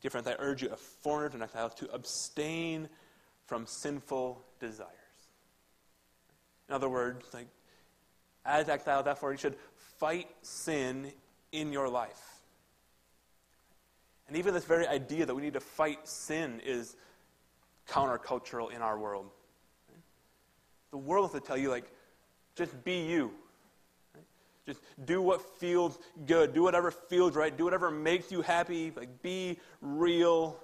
Dear 0.00 0.10
friends, 0.10 0.28
I 0.28 0.36
urge 0.38 0.62
you, 0.62 0.70
as 0.70 0.78
foreigners 1.02 1.34
and 1.34 1.42
exiles, 1.42 1.74
to 1.74 1.90
abstain 1.92 2.88
from 3.46 3.66
sinful 3.66 4.44
desires. 4.60 4.92
In 6.68 6.74
other 6.74 6.88
words, 6.88 7.26
like 7.32 7.48
as 8.48 8.68
exiles, 8.68 9.04
therefore, 9.04 9.32
you 9.32 9.38
should 9.38 9.56
fight 9.98 10.28
sin 10.42 11.12
in 11.52 11.72
your 11.72 11.88
life. 11.88 12.40
And 14.26 14.36
even 14.36 14.54
this 14.54 14.64
very 14.64 14.86
idea 14.86 15.26
that 15.26 15.34
we 15.34 15.42
need 15.42 15.54
to 15.54 15.60
fight 15.60 16.06
sin 16.06 16.60
is 16.64 16.96
countercultural 17.88 18.72
in 18.74 18.82
our 18.82 18.98
world. 18.98 19.26
The 20.90 20.98
world 20.98 21.30
has 21.30 21.40
to 21.40 21.46
tell 21.46 21.56
you, 21.56 21.70
like, 21.70 21.90
just 22.54 22.84
be 22.84 23.06
you. 23.06 23.32
Just 24.66 24.80
do 25.06 25.22
what 25.22 25.40
feels 25.58 25.98
good. 26.26 26.52
Do 26.52 26.62
whatever 26.62 26.90
feels 26.90 27.34
right. 27.34 27.56
Do 27.56 27.64
whatever 27.64 27.90
makes 27.90 28.30
you 28.30 28.42
happy. 28.42 28.92
Like 28.94 29.22
be 29.22 29.58
real. 29.80 30.58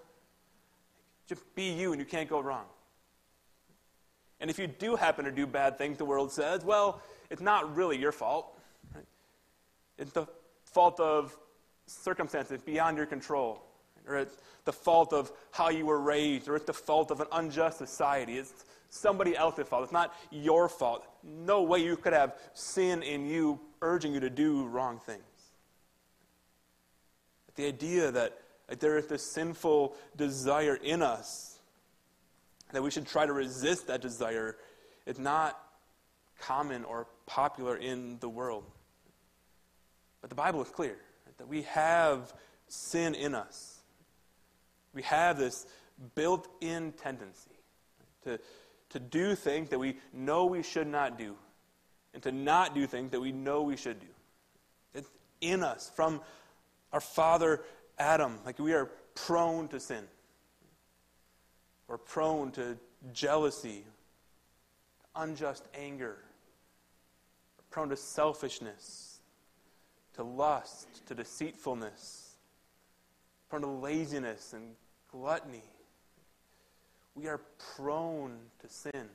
Just 1.27 1.43
be 1.55 1.73
you 1.73 1.93
and 1.93 2.01
you 2.01 2.05
can't 2.05 2.29
go 2.29 2.41
wrong. 2.41 2.67
And 4.41 4.51
if 4.51 4.59
you 4.59 4.67
do 4.67 4.97
happen 4.97 5.25
to 5.25 5.33
do 5.33 5.47
bad 5.47 5.79
things, 5.79 5.97
the 5.97 6.05
world 6.05 6.31
says, 6.31 6.63
well, 6.63 7.01
it's 7.31 7.43
not 7.43 7.75
really 7.75 7.99
your 7.99 8.13
fault. 8.13 8.59
Right? 8.95 9.05
It's 9.99 10.13
the 10.13 10.27
fault 10.65 11.01
of 11.01 11.37
circumstances 11.87 12.61
beyond 12.63 12.97
your 12.97 13.07
control. 13.07 13.63
Or 14.07 14.17
it's 14.17 14.37
the 14.65 14.73
fault 14.73 15.13
of 15.13 15.33
how 15.51 15.71
you 15.71 15.87
were 15.87 16.01
raised, 16.01 16.49
or 16.49 16.57
it's 16.57 16.67
the 16.67 16.75
fault 16.75 17.11
of 17.11 17.21
an 17.21 17.27
unjust 17.33 17.79
society. 17.79 18.37
It's 18.37 18.53
somebody 18.91 19.37
else's 19.37 19.67
fault. 19.67 19.85
It's 19.85 19.93
not 19.93 20.15
your 20.31 20.69
fault. 20.69 21.07
No 21.23 21.63
way 21.63 21.79
you 21.79 21.97
could 21.97 22.13
have 22.13 22.37
sin 22.53 23.03
in 23.03 23.27
you 23.27 23.61
urging 23.81 24.15
you 24.15 24.21
to 24.21 24.31
do 24.31 24.67
wrong 24.67 25.01
things. 25.05 25.23
But 27.47 27.57
the 27.57 27.67
idea 27.67 28.11
that, 28.11 28.39
that 28.69 28.81
there 28.81 28.99
is 28.99 29.07
this 29.07 29.33
sinful 29.33 29.95
desire 30.17 30.75
in 30.75 31.03
us, 31.03 31.59
that 32.73 32.83
we 32.83 32.91
should 32.91 33.07
try 33.07 33.27
to 33.27 33.33
resist 33.33 33.87
that 33.87 34.01
desire, 34.01 34.57
is 35.07 35.19
not 35.19 35.59
common 36.47 36.85
or 36.85 37.07
popular 37.27 37.77
in 37.77 38.19
the 38.21 38.29
world. 38.29 38.65
But 40.21 40.31
the 40.31 40.37
Bible 40.37 40.63
is 40.63 40.69
clear 40.69 40.97
right, 41.27 41.39
that 41.39 41.49
we 41.49 41.63
have 41.63 42.33
sin 42.69 43.15
in 43.15 43.35
us. 43.35 43.81
We 44.95 45.03
have 45.03 45.39
this 45.39 45.67
built 46.15 46.49
in 46.61 46.93
tendency 46.93 47.51
to 48.25 48.39
to 48.95 49.01
do 49.01 49.35
things 49.35 49.71
that 49.71 49.79
we 49.81 49.97
know 50.13 50.47
we 50.47 50.63
should 50.63 50.87
not 50.87 51.19
do, 51.19 51.35
and 52.15 52.23
to 52.23 52.31
not 52.31 52.77
do 52.77 52.87
things 52.87 53.11
that 53.11 53.21
we 53.21 53.33
know 53.33 53.63
we 53.63 53.77
should 53.77 53.99
do. 53.99 54.07
It's 54.95 55.11
in 55.41 55.65
us 55.65 55.91
from 55.97 56.21
our 56.93 57.01
father 57.01 57.63
Adam. 57.99 58.39
Like 58.47 58.61
we 58.61 58.73
are 58.73 58.87
prone 59.17 59.67
to 59.69 59.81
sin. 59.81 60.05
We're 61.89 61.99
prone 61.99 62.53
to 62.53 62.79
jealousy, 63.13 63.85
unjust 65.17 65.65
anger, 65.75 66.19
prone 67.75 67.89
to 67.89 67.97
selfishness, 67.97 69.19
to 70.15 70.23
lust, 70.23 71.05
to 71.07 71.15
deceitfulness, 71.15 72.37
prone 73.51 73.63
to 73.63 73.67
laziness 73.67 74.53
and 74.53 74.77
gluttony 75.11 75.65
we 77.15 77.29
are 77.29 77.41
prone 77.77 78.37
to 78.61 78.69
sin. 78.69 79.09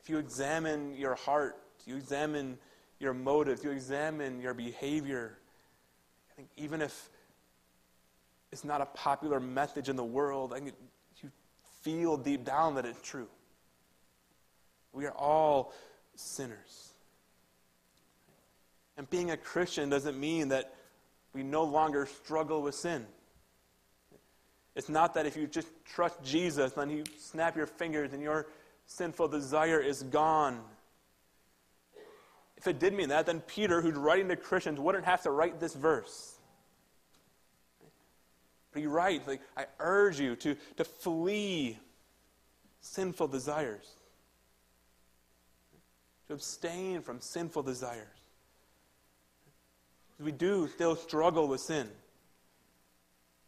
If 0.00 0.08
you 0.08 0.18
examine 0.18 0.94
your 0.94 1.14
heart, 1.14 1.56
you 1.86 1.96
examine 1.96 2.58
your 3.00 3.14
motives, 3.14 3.64
you 3.64 3.70
examine 3.70 4.40
your 4.40 4.54
behavior, 4.54 5.38
I 6.30 6.34
think 6.36 6.48
even 6.56 6.80
if 6.80 7.10
it's 8.52 8.64
not 8.64 8.80
a 8.80 8.86
popular 8.86 9.40
message 9.40 9.88
in 9.88 9.96
the 9.96 10.04
world, 10.04 10.52
I 10.52 10.60
think 10.60 10.74
you 11.22 11.30
feel 11.82 12.16
deep 12.16 12.44
down 12.44 12.76
that 12.76 12.86
it's 12.86 13.02
true. 13.02 13.28
We 14.92 15.06
are 15.06 15.14
all 15.14 15.72
sinners. 16.14 16.93
And 18.96 19.08
being 19.10 19.30
a 19.30 19.36
Christian 19.36 19.88
doesn't 19.88 20.18
mean 20.18 20.48
that 20.48 20.74
we 21.32 21.42
no 21.42 21.64
longer 21.64 22.06
struggle 22.06 22.62
with 22.62 22.74
sin. 22.74 23.06
It's 24.76 24.88
not 24.88 25.14
that 25.14 25.26
if 25.26 25.36
you 25.36 25.46
just 25.46 25.68
trust 25.84 26.22
Jesus, 26.22 26.72
then 26.72 26.90
you 26.90 27.04
snap 27.18 27.56
your 27.56 27.66
fingers 27.66 28.12
and 28.12 28.22
your 28.22 28.46
sinful 28.86 29.28
desire 29.28 29.80
is 29.80 30.02
gone. 30.02 30.60
If 32.56 32.66
it 32.66 32.78
did 32.78 32.94
mean 32.94 33.10
that, 33.10 33.26
then 33.26 33.40
Peter, 33.40 33.80
who's 33.80 33.94
writing 33.94 34.28
to 34.28 34.36
Christians, 34.36 34.80
wouldn't 34.80 35.04
have 35.04 35.22
to 35.22 35.30
write 35.30 35.60
this 35.60 35.74
verse. 35.74 36.38
But 38.72 38.80
he 38.80 38.86
writes, 38.86 39.28
like, 39.28 39.40
I 39.56 39.66
urge 39.78 40.18
you 40.18 40.34
to, 40.36 40.56
to 40.76 40.84
flee 40.84 41.78
sinful 42.80 43.28
desires, 43.28 43.86
to 46.26 46.34
abstain 46.34 47.02
from 47.02 47.20
sinful 47.20 47.62
desires. 47.62 48.13
We 50.20 50.32
do 50.32 50.68
still 50.68 50.96
struggle 50.96 51.48
with 51.48 51.60
sin. 51.60 51.88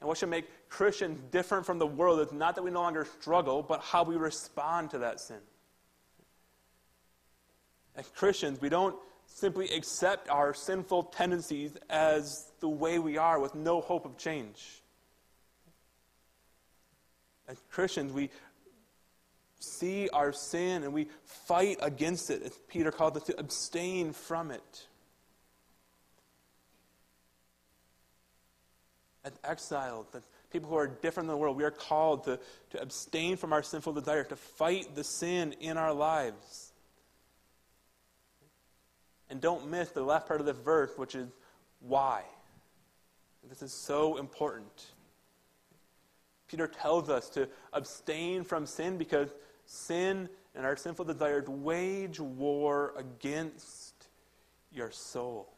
And 0.01 0.09
what 0.09 0.19
should 0.19 0.29
make 0.29 0.69
Christians 0.69 1.21
different 1.31 1.65
from 1.65 1.79
the 1.79 1.87
world 1.87 2.21
is 2.21 2.33
not 2.33 2.55
that 2.57 2.63
we 2.63 2.71
no 2.71 2.83
longer 2.83 3.07
struggle, 3.21 3.63
but 3.63 3.81
how 3.81 4.03
we 4.03 4.17
respond 4.17 4.91
to 4.91 4.99
that 4.99 5.21
sin. 5.21 5.39
As 7.95 8.07
Christians, 8.09 8.61
we 8.61 8.69
don't 8.69 8.95
simply 9.27 9.69
accept 9.69 10.29
our 10.29 10.53
sinful 10.53 11.05
tendencies 11.05 11.77
as 11.89 12.51
the 12.61 12.69
way 12.69 12.99
we 12.99 13.17
are 13.17 13.41
with 13.41 13.55
no 13.55 13.81
hope 13.81 14.05
of 14.05 14.19
change. 14.19 14.83
As 17.49 17.61
Christians, 17.71 18.13
we 18.13 18.31
see 19.61 20.09
our 20.11 20.33
sin 20.33 20.83
and 20.83 20.93
we 20.93 21.09
fight 21.25 21.79
against 21.81 22.31
it, 22.31 22.43
as 22.43 22.59
Peter 22.69 22.91
called 22.91 23.17
us 23.17 23.23
to 23.25 23.39
abstain 23.39 24.13
from 24.13 24.51
it. 24.51 24.86
As 29.27 29.33
exiles, 29.43 30.07
as 30.15 30.23
people 30.51 30.71
who 30.71 30.77
are 30.77 30.87
different 30.87 31.29
in 31.29 31.33
the 31.33 31.37
world, 31.37 31.57
we 31.57 31.65
are 31.65 31.71
called 31.73 32.23
to, 32.25 32.39
to 32.71 32.81
abstain 32.81 33.37
from 33.37 33.53
our 33.53 33.63
sinful 33.63 33.93
desire, 33.93 34.23
to 34.23 34.37
fight 34.37 34.95
the 34.95 35.03
sin 35.03 35.53
in 35.61 35.77
our 35.77 35.93
lives. 35.93 36.73
And 39.29 39.41
don't 39.41 39.69
miss 39.69 39.91
the 39.91 40.05
last 40.05 40.29
part 40.29 40.39
of 40.39 40.47
the 40.47 40.53
verse, 40.53 40.93
which 40.97 41.17
is 41.17 41.29
why. 41.81 42.23
This 43.49 43.63
is 43.63 43.73
so 43.73 44.17
important. 44.17 44.87
Peter 46.49 46.69
tells 46.69 47.11
us 47.11 47.29
to 47.31 47.49
abstain 47.73 48.45
from 48.45 48.65
sin 48.65 48.97
because 48.97 49.31
sin 49.65 50.29
and 50.55 50.65
our 50.65 50.77
sinful 50.77 51.05
desires 51.05 51.49
wage 51.49 52.21
war 52.21 52.95
against 52.97 54.07
your 54.71 54.93
soul. 54.93 55.56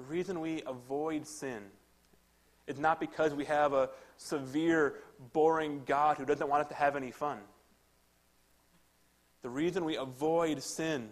The 0.00 0.06
reason 0.06 0.40
we 0.40 0.62
avoid 0.66 1.26
sin 1.26 1.60
is 2.66 2.78
not 2.78 3.00
because 3.00 3.34
we 3.34 3.44
have 3.44 3.74
a 3.74 3.90
severe, 4.16 4.94
boring 5.34 5.82
God 5.84 6.16
who 6.16 6.24
doesn't 6.24 6.48
want 6.48 6.62
us 6.62 6.68
to 6.68 6.74
have 6.74 6.96
any 6.96 7.10
fun. 7.10 7.36
The 9.42 9.50
reason 9.50 9.84
we 9.84 9.96
avoid 9.96 10.62
sin 10.62 11.10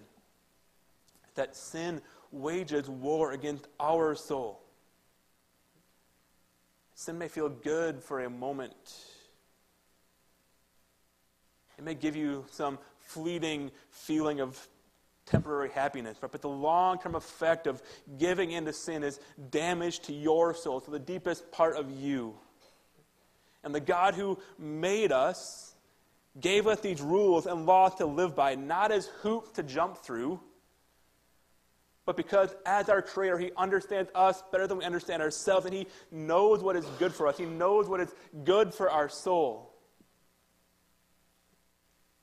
is 1.28 1.34
that 1.34 1.54
sin 1.54 2.00
wages 2.32 2.88
war 2.88 3.32
against 3.32 3.68
our 3.78 4.14
soul. 4.14 4.58
Sin 6.94 7.18
may 7.18 7.28
feel 7.28 7.50
good 7.50 8.02
for 8.02 8.24
a 8.24 8.30
moment. 8.30 8.72
It 11.76 11.84
may 11.84 11.94
give 11.94 12.16
you 12.16 12.46
some 12.50 12.78
fleeting 13.00 13.70
feeling 13.90 14.40
of 14.40 14.66
temporary 15.28 15.70
happiness, 15.70 16.18
but, 16.20 16.32
but 16.32 16.42
the 16.42 16.48
long 16.48 16.98
term 16.98 17.14
effect 17.14 17.66
of 17.66 17.82
giving 18.18 18.50
into 18.50 18.72
sin 18.72 19.02
is 19.04 19.20
damage 19.50 20.00
to 20.00 20.12
your 20.12 20.54
soul, 20.54 20.80
to 20.80 20.90
the 20.90 20.98
deepest 20.98 21.50
part 21.52 21.76
of 21.76 21.90
you. 21.90 22.34
And 23.62 23.74
the 23.74 23.80
God 23.80 24.14
who 24.14 24.38
made 24.58 25.12
us 25.12 25.74
gave 26.40 26.66
us 26.66 26.80
these 26.80 27.00
rules 27.00 27.46
and 27.46 27.66
laws 27.66 27.96
to 27.96 28.06
live 28.06 28.34
by, 28.34 28.54
not 28.54 28.92
as 28.92 29.06
hoops 29.22 29.50
to 29.52 29.62
jump 29.62 29.98
through, 29.98 30.40
but 32.06 32.16
because 32.16 32.54
as 32.64 32.88
our 32.88 33.02
Creator, 33.02 33.38
He 33.38 33.50
understands 33.56 34.10
us 34.14 34.42
better 34.50 34.66
than 34.66 34.78
we 34.78 34.84
understand 34.84 35.20
ourselves, 35.20 35.66
and 35.66 35.74
He 35.74 35.86
knows 36.10 36.62
what 36.62 36.76
is 36.76 36.86
good 36.98 37.12
for 37.12 37.26
us. 37.26 37.36
He 37.36 37.44
knows 37.44 37.86
what 37.86 38.00
is 38.00 38.14
good 38.44 38.72
for 38.72 38.90
our 38.90 39.08
soul. 39.08 39.67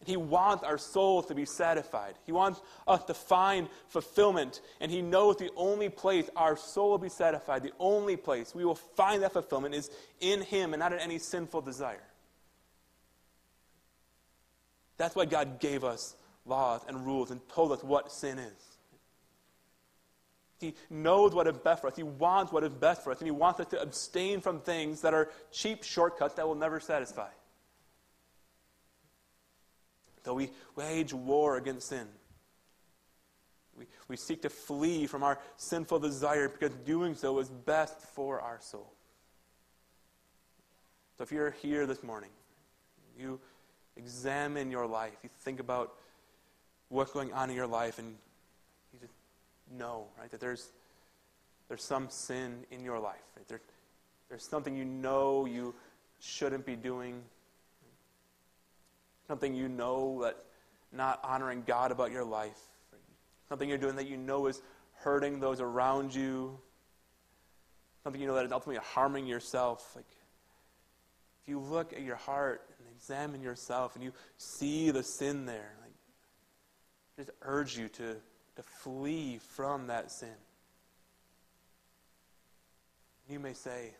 He 0.05 0.17
wants 0.17 0.63
our 0.63 0.77
souls 0.77 1.25
to 1.25 1.35
be 1.35 1.45
satisfied. 1.45 2.13
He 2.25 2.31
wants 2.31 2.61
us 2.87 3.03
to 3.05 3.13
find 3.15 3.67
fulfillment. 3.87 4.61
And 4.79 4.91
He 4.91 5.01
knows 5.01 5.37
the 5.37 5.49
only 5.55 5.89
place 5.89 6.29
our 6.35 6.55
soul 6.55 6.91
will 6.91 6.97
be 6.99 7.09
satisfied, 7.09 7.63
the 7.63 7.73
only 7.79 8.15
place 8.15 8.53
we 8.53 8.65
will 8.65 8.75
find 8.75 9.23
that 9.23 9.33
fulfillment 9.33 9.73
is 9.73 9.89
in 10.21 10.41
Him 10.41 10.73
and 10.73 10.79
not 10.79 10.93
in 10.93 10.99
any 10.99 11.17
sinful 11.17 11.61
desire. 11.61 12.03
That's 14.97 15.15
why 15.15 15.25
God 15.25 15.59
gave 15.59 15.83
us 15.83 16.15
laws 16.45 16.81
and 16.87 17.03
rules 17.05 17.31
and 17.31 17.41
told 17.49 17.71
us 17.71 17.83
what 17.83 18.11
sin 18.11 18.37
is. 18.37 18.77
He 20.59 20.75
knows 20.89 21.33
what 21.33 21.47
is 21.47 21.57
best 21.57 21.81
for 21.81 21.87
us. 21.87 21.95
He 21.95 22.03
wants 22.03 22.53
what 22.53 22.63
is 22.63 22.69
best 22.69 23.03
for 23.03 23.11
us. 23.11 23.17
And 23.17 23.27
He 23.27 23.31
wants 23.31 23.59
us 23.59 23.67
to 23.67 23.81
abstain 23.81 24.39
from 24.39 24.61
things 24.61 25.01
that 25.01 25.15
are 25.15 25.31
cheap 25.51 25.83
shortcuts 25.83 26.35
that 26.35 26.47
will 26.47 26.55
never 26.55 26.79
satisfy 26.79 27.29
though 30.25 30.33
we 30.33 30.49
wage 30.75 31.13
war 31.13 31.57
against 31.57 31.89
sin. 31.89 32.07
We, 33.77 33.85
we 34.07 34.17
seek 34.17 34.41
to 34.43 34.49
flee 34.49 35.05
from 35.05 35.23
our 35.23 35.39
sinful 35.57 35.99
desire 35.99 36.49
because 36.49 36.75
doing 36.85 37.15
so 37.15 37.39
is 37.39 37.49
best 37.49 38.01
for 38.01 38.41
our 38.41 38.59
soul. 38.61 38.91
So 41.17 41.23
if 41.23 41.31
you're 41.31 41.51
here 41.51 41.85
this 41.85 42.03
morning, 42.03 42.29
you 43.17 43.39
examine 43.95 44.71
your 44.71 44.85
life, 44.85 45.13
you 45.23 45.29
think 45.43 45.59
about 45.59 45.93
what's 46.89 47.11
going 47.11 47.31
on 47.33 47.49
in 47.49 47.55
your 47.55 47.67
life 47.67 47.99
and 47.99 48.15
you 48.93 48.99
just 48.99 49.13
know, 49.77 50.05
right, 50.19 50.29
that 50.31 50.39
there's, 50.39 50.69
there's 51.67 51.83
some 51.83 52.09
sin 52.09 52.65
in 52.71 52.83
your 52.83 52.99
life. 52.99 53.23
Right? 53.37 53.47
There, 53.47 53.61
there's 54.29 54.47
something 54.47 54.75
you 54.75 54.85
know 54.85 55.45
you 55.45 55.73
shouldn't 56.19 56.65
be 56.65 56.75
doing, 56.75 57.21
something 59.27 59.53
you 59.53 59.67
know 59.67 60.21
that 60.23 60.37
not 60.91 61.19
honoring 61.23 61.63
God 61.65 61.91
about 61.91 62.11
your 62.11 62.23
life, 62.23 62.59
something 63.49 63.67
you're 63.67 63.77
doing 63.77 63.95
that 63.95 64.07
you 64.07 64.17
know 64.17 64.47
is 64.47 64.61
hurting 64.93 65.39
those 65.39 65.59
around 65.61 66.13
you, 66.13 66.57
something 68.03 68.21
you 68.21 68.27
know 68.27 68.35
that 68.35 68.45
is 68.45 68.51
ultimately 68.51 68.81
harming 68.93 69.27
yourself. 69.27 69.91
Like, 69.95 70.05
if 71.41 71.49
you 71.49 71.59
look 71.59 71.93
at 71.93 72.01
your 72.01 72.15
heart 72.15 72.61
and 72.77 72.87
examine 72.95 73.41
yourself 73.41 73.95
and 73.95 74.03
you 74.03 74.13
see 74.37 74.91
the 74.91 75.03
sin 75.03 75.45
there, 75.45 75.75
like, 75.81 75.93
just 77.17 77.31
urge 77.41 77.77
you 77.77 77.87
to, 77.89 78.15
to 78.55 78.63
flee 78.83 79.39
from 79.55 79.87
that 79.87 80.11
sin. 80.11 80.29
You 83.29 83.39
may 83.39 83.53
say, 83.53 83.93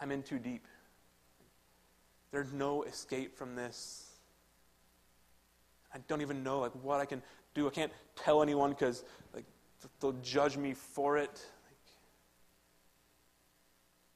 I'm 0.00 0.10
in 0.10 0.22
too 0.22 0.38
deep. 0.38 0.66
There's 2.32 2.52
no 2.52 2.82
escape 2.84 3.36
from 3.36 3.54
this. 3.54 4.06
I 5.94 5.98
don't 6.08 6.22
even 6.22 6.42
know 6.42 6.60
like 6.60 6.72
what 6.82 6.98
I 6.98 7.04
can 7.04 7.22
do. 7.54 7.66
I 7.66 7.70
can't 7.70 7.92
tell 8.16 8.42
anyone 8.42 8.70
because 8.70 9.04
like 9.34 9.44
they'll 10.00 10.12
judge 10.22 10.56
me 10.56 10.72
for 10.72 11.18
it. 11.18 11.44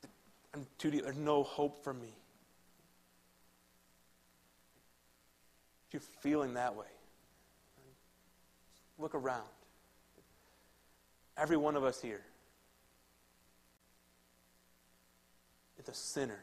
Like, 0.03 0.11
I'm 0.55 0.67
too 0.79 0.91
deep. 0.91 1.05
There's 1.05 1.19
no 1.19 1.43
hope 1.43 1.85
for 1.85 1.93
me. 1.93 2.09
If 5.89 5.93
you're 5.93 6.01
feeling 6.01 6.55
that 6.55 6.75
way, 6.75 6.87
look 8.99 9.15
around. 9.15 9.45
Every 11.37 11.59
one 11.59 11.77
of 11.77 11.85
us 11.85 12.01
here 12.01 12.23
is 15.79 15.87
a 15.87 15.95
sinner 15.95 16.41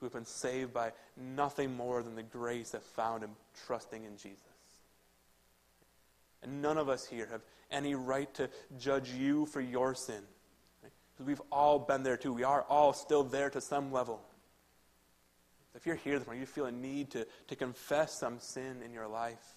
who 0.00 0.06
have 0.06 0.14
been 0.14 0.24
saved 0.24 0.72
by 0.72 0.92
nothing 1.16 1.76
more 1.76 2.02
than 2.02 2.16
the 2.16 2.22
grace 2.22 2.70
that 2.70 2.82
found 2.82 3.22
him 3.22 3.30
trusting 3.66 4.02
in 4.04 4.16
Jesus. 4.16 4.38
And 6.42 6.62
none 6.62 6.78
of 6.78 6.88
us 6.88 7.06
here 7.06 7.28
have 7.30 7.42
any 7.70 7.94
right 7.94 8.32
to 8.34 8.48
judge 8.78 9.10
you 9.10 9.44
for 9.46 9.60
your 9.60 9.94
sin. 9.94 10.22
Because 11.12 11.26
we've 11.26 11.42
all 11.52 11.78
been 11.78 12.02
there 12.02 12.16
too. 12.16 12.32
We 12.32 12.44
are 12.44 12.62
all 12.62 12.94
still 12.94 13.22
there 13.22 13.50
to 13.50 13.60
some 13.60 13.92
level. 13.92 14.22
If 15.74 15.86
you're 15.86 15.96
here 15.96 16.18
this 16.18 16.26
morning, 16.26 16.40
you 16.40 16.46
feel 16.46 16.64
a 16.64 16.72
need 16.72 17.10
to, 17.10 17.26
to 17.48 17.56
confess 17.56 18.18
some 18.18 18.40
sin 18.40 18.82
in 18.84 18.92
your 18.92 19.06
life. 19.06 19.54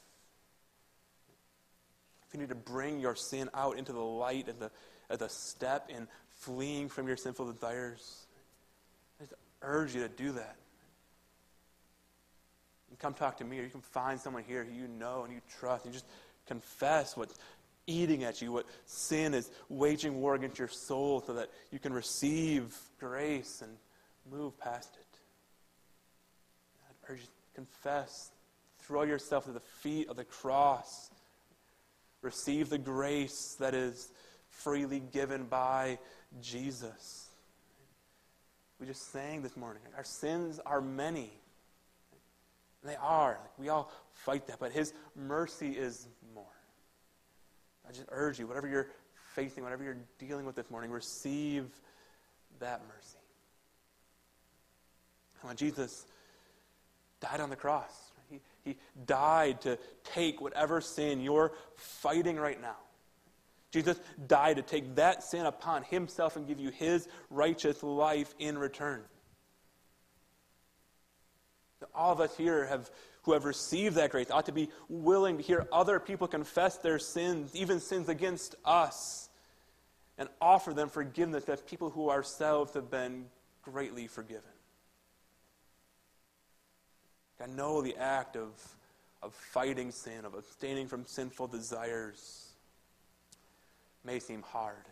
If 2.27 2.33
you 2.33 2.39
need 2.41 2.49
to 2.49 2.55
bring 2.55 2.99
your 2.99 3.15
sin 3.15 3.49
out 3.53 3.77
into 3.77 3.93
the 3.93 3.99
light 3.99 4.49
as 4.49 4.61
a, 4.61 4.71
as 5.09 5.21
a 5.21 5.29
step 5.29 5.89
in 5.89 6.07
fleeing 6.41 6.89
from 6.89 7.07
your 7.07 7.17
sinful 7.17 7.51
desires, 7.51 8.22
urge 9.63 9.95
you 9.95 10.01
to 10.01 10.09
do 10.09 10.33
that. 10.33 10.55
You 12.91 12.97
come 12.97 13.15
talk 13.15 13.37
to 13.37 13.43
me, 13.43 13.59
or 13.59 13.63
you 13.63 13.69
can 13.69 13.81
find 13.81 14.19
someone 14.19 14.43
here 14.43 14.63
who 14.63 14.71
you 14.71 14.87
know 14.87 15.23
and 15.23 15.33
you 15.33 15.41
trust, 15.57 15.85
and 15.85 15.93
you 15.93 15.99
just 15.99 16.11
confess 16.45 17.17
what's 17.17 17.35
eating 17.87 18.23
at 18.23 18.41
you, 18.41 18.51
what 18.51 18.65
sin 18.85 19.33
is 19.33 19.49
waging 19.69 20.21
war 20.21 20.35
against 20.35 20.59
your 20.59 20.67
soul, 20.67 21.23
so 21.25 21.33
that 21.33 21.49
you 21.71 21.79
can 21.79 21.91
receive 21.91 22.77
grace 22.99 23.61
and 23.63 23.71
move 24.31 24.57
past 24.59 24.95
it. 24.99 25.19
I 26.87 27.11
urge 27.11 27.21
you 27.21 27.25
to 27.25 27.55
confess. 27.55 28.29
Throw 28.79 29.03
yourself 29.03 29.47
at 29.47 29.53
the 29.53 29.59
feet 29.59 30.09
of 30.09 30.15
the 30.15 30.23
cross. 30.23 31.09
Receive 32.21 32.69
the 32.69 32.77
grace 32.77 33.55
that 33.59 33.73
is 33.73 34.11
freely 34.49 34.99
given 34.99 35.45
by 35.45 35.97
Jesus. 36.41 37.29
We 38.83 38.87
just 38.87 39.13
sang 39.13 39.43
this 39.43 39.55
morning. 39.55 39.81
Our 39.95 40.03
sins 40.03 40.59
are 40.65 40.81
many. 40.81 41.31
And 42.81 42.91
they 42.91 42.97
are. 42.97 43.39
Like, 43.41 43.57
we 43.57 43.69
all 43.69 43.89
fight 44.11 44.47
that, 44.47 44.59
but 44.59 44.73
His 44.73 44.91
mercy 45.15 45.69
is 45.69 46.05
more. 46.35 46.43
I 47.87 47.93
just 47.93 48.07
urge 48.09 48.39
you, 48.39 48.45
whatever 48.45 48.67
you're 48.67 48.89
facing, 49.35 49.63
whatever 49.63 49.85
you're 49.85 49.99
dealing 50.19 50.45
with 50.45 50.57
this 50.57 50.69
morning, 50.69 50.91
receive 50.91 51.69
that 52.59 52.81
mercy. 52.93 53.19
And 55.39 55.47
when 55.47 55.55
Jesus 55.55 56.05
died 57.21 57.39
on 57.39 57.49
the 57.49 57.55
cross, 57.55 58.11
he, 58.29 58.41
he 58.65 58.75
died 59.05 59.61
to 59.61 59.79
take 60.03 60.41
whatever 60.41 60.81
sin 60.81 61.21
you're 61.21 61.53
fighting 61.77 62.35
right 62.35 62.61
now. 62.61 62.75
Jesus 63.73 63.99
died 64.27 64.57
to 64.57 64.61
take 64.61 64.95
that 64.95 65.23
sin 65.23 65.47
upon 65.47 65.81
himself 65.81 66.35
and 66.35 66.47
give 66.47 66.59
you 66.59 66.69
his 66.69 67.07
righteous 67.31 67.81
life 67.81 68.35
in 68.37 68.55
return. 68.55 69.01
All 71.95 72.11
of 72.11 72.21
us 72.21 72.37
here 72.37 72.67
have, 72.67 72.91
who 73.23 73.33
have 73.33 73.45
received 73.45 73.95
that 73.95 74.11
grace 74.11 74.29
ought 74.29 74.45
to 74.45 74.51
be 74.51 74.69
willing 74.89 75.37
to 75.37 75.43
hear 75.43 75.67
other 75.71 75.99
people 75.99 76.27
confess 76.27 76.77
their 76.77 76.99
sins, 76.99 77.55
even 77.55 77.79
sins 77.79 78.09
against 78.09 78.55
us, 78.63 79.29
and 80.19 80.29
offer 80.39 80.71
them 80.71 80.87
forgiveness 80.87 81.49
as 81.49 81.61
people 81.63 81.89
who 81.89 82.11
ourselves 82.11 82.75
have 82.75 82.91
been 82.91 83.25
greatly 83.63 84.05
forgiven. 84.05 84.43
I 87.43 87.47
know 87.47 87.81
the 87.81 87.97
act 87.97 88.37
of, 88.37 88.51
of 89.21 89.33
fighting 89.33 89.91
sin, 89.91 90.23
of 90.23 90.35
abstaining 90.35 90.87
from 90.87 91.05
sinful 91.05 91.47
desires, 91.47 92.52
may 94.05 94.19
seem 94.19 94.41
hard, 94.41 94.85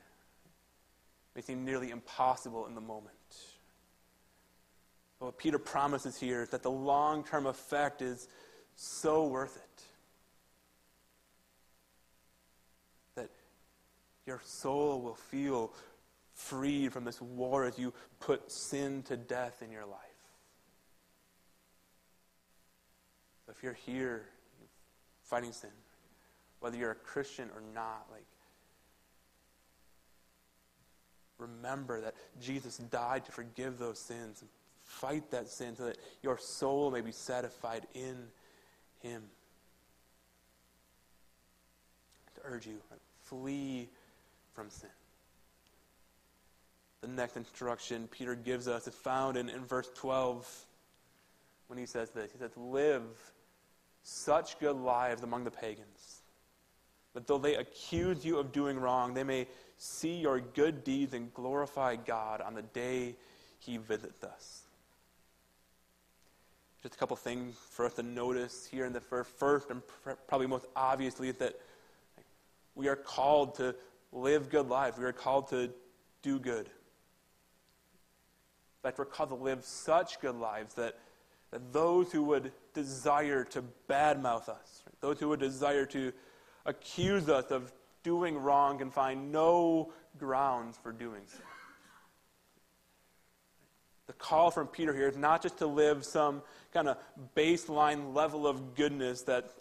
may 1.36 1.42
seem 1.42 1.66
nearly 1.66 1.90
impossible 1.90 2.68
in 2.68 2.76
the 2.76 2.82
moment. 2.82 3.16
But 5.20 5.26
what 5.28 5.38
Peter 5.38 5.60
promises 5.60 6.20
here 6.20 6.42
is 6.42 6.50
that 6.50 6.64
the 6.64 6.72
long 6.72 7.24
term 7.24 7.46
effect 7.46 8.02
is 8.02 8.28
so 8.76 9.28
worth 9.28 9.56
it. 9.56 9.84
That 13.16 13.30
your 14.26 14.42
soul 14.44 15.02
will 15.02 15.16
feel 15.16 15.74
freed 16.34 16.92
from 16.92 17.04
this 17.04 17.22
war 17.22 17.66
as 17.66 17.78
you 17.78 17.94
put 18.20 18.52
sin 18.52 19.04
to 19.04 19.16
death 19.16 19.62
in 19.62 19.72
your 19.72 19.86
life. 19.86 20.00
So 23.46 23.52
if 23.52 23.62
you're 23.62 23.74
here 23.74 24.26
fighting 25.24 25.52
sin, 25.52 25.70
whether 26.62 26.78
you're 26.78 26.92
a 26.92 26.96
Christian 26.96 27.50
or 27.56 27.62
not, 27.76 28.08
like 28.12 28.26
remember 31.42 32.02
that 32.02 32.14
Jesus 32.42 32.78
died 32.78 33.26
to 33.26 33.32
forgive 33.32 33.78
those 33.78 34.00
sins 34.00 34.42
and 34.42 34.50
Fight 34.92 35.32
that 35.32 35.48
sin 35.48 35.76
so 35.78 35.86
that 35.86 35.98
your 36.22 36.38
soul 36.38 36.92
may 36.92 37.00
be 37.00 37.14
satisfied 37.14 37.88
in 37.94 38.18
Him. 39.00 39.24
To 42.36 42.42
urge 42.44 42.68
you, 42.68 42.82
flee 43.24 43.88
from 44.54 44.70
sin. 44.70 44.90
The 47.00 47.08
next 47.08 47.38
instruction 47.38 48.10
Peter 48.12 48.36
gives 48.36 48.68
us 48.68 48.86
is 48.86 48.94
found 48.94 49.38
in, 49.38 49.50
in 49.50 49.66
verse 49.66 49.90
12 49.96 50.66
when 51.68 51.80
he 51.80 51.86
says 51.86 52.10
this. 52.10 52.32
He 52.32 52.38
says, 52.38 52.52
Live 52.58 53.04
such 54.04 54.60
good 54.60 54.76
lives 54.76 55.24
among 55.24 55.46
the 55.46 55.52
pagans, 55.52 56.22
that 57.14 57.28
though 57.28 57.38
they 57.38 57.56
accuse 57.56 58.26
you 58.26 58.38
of 58.40 58.52
doing 58.52 58.78
wrong, 58.78 59.14
they 59.14 59.24
may 59.24 59.48
see 59.84 60.14
your 60.14 60.40
good 60.40 60.84
deeds 60.84 61.16
and 61.16 61.34
glorify 61.34 61.96
God 61.96 62.40
on 62.40 62.54
the 62.54 62.62
day 62.62 63.16
he 63.58 63.78
visits 63.78 64.24
us. 64.24 64.62
Just 66.84 66.94
a 66.94 66.98
couple 67.00 67.16
things 67.16 67.56
for 67.72 67.86
us 67.86 67.94
to 67.96 68.04
notice 68.04 68.68
here 68.70 68.86
in 68.86 68.94
the 68.94 69.02
first, 69.02 69.72
and 69.72 69.82
probably 70.28 70.46
most 70.46 70.68
obviously 70.76 71.30
is 71.30 71.36
that 71.38 71.60
we 72.76 72.90
are 72.90 72.96
called 72.96 73.56
to 73.56 73.76
live 74.12 74.50
good 74.50 74.70
lives. 74.70 75.00
We 75.00 75.06
are 75.06 75.12
called 75.12 75.48
to 75.50 75.72
do 76.22 76.38
good. 76.38 76.68
In 76.68 76.74
fact, 78.84 79.00
we're 79.00 79.06
called 79.06 79.30
to 79.30 79.36
live 79.36 79.64
such 79.64 80.20
good 80.20 80.36
lives 80.36 80.76
that, 80.76 81.00
that 81.50 81.74
those 81.74 82.12
who 82.12 82.24
would 82.26 82.52
desire 82.76 83.44
to 83.46 83.64
badmouth 83.90 84.48
us, 84.48 84.84
right, 84.86 85.02
those 85.02 85.20
who 85.20 85.30
would 85.30 85.40
desire 85.40 85.88
to 85.88 86.14
accuse 86.68 87.30
us 87.30 87.50
of 87.50 87.72
doing 88.04 88.38
wrong 88.38 88.78
can 88.78 88.92
find 88.92 89.32
no 89.32 89.92
grounds 90.18 90.78
for 90.82 90.92
doing 90.92 91.22
so 91.28 91.44
the 94.12 94.18
call 94.18 94.52
from 94.52 94.68
Peter 94.68 94.94
here 94.94 95.08
is 95.08 95.16
not 95.16 95.42
just 95.42 95.60
to 95.60 95.66
live 95.66 96.04
some 96.04 96.42
kind 96.74 96.90
of 96.90 96.98
baseline 97.34 98.14
level 98.14 98.46
of 98.46 98.76
goodness 98.76 99.22
that's 99.22 99.54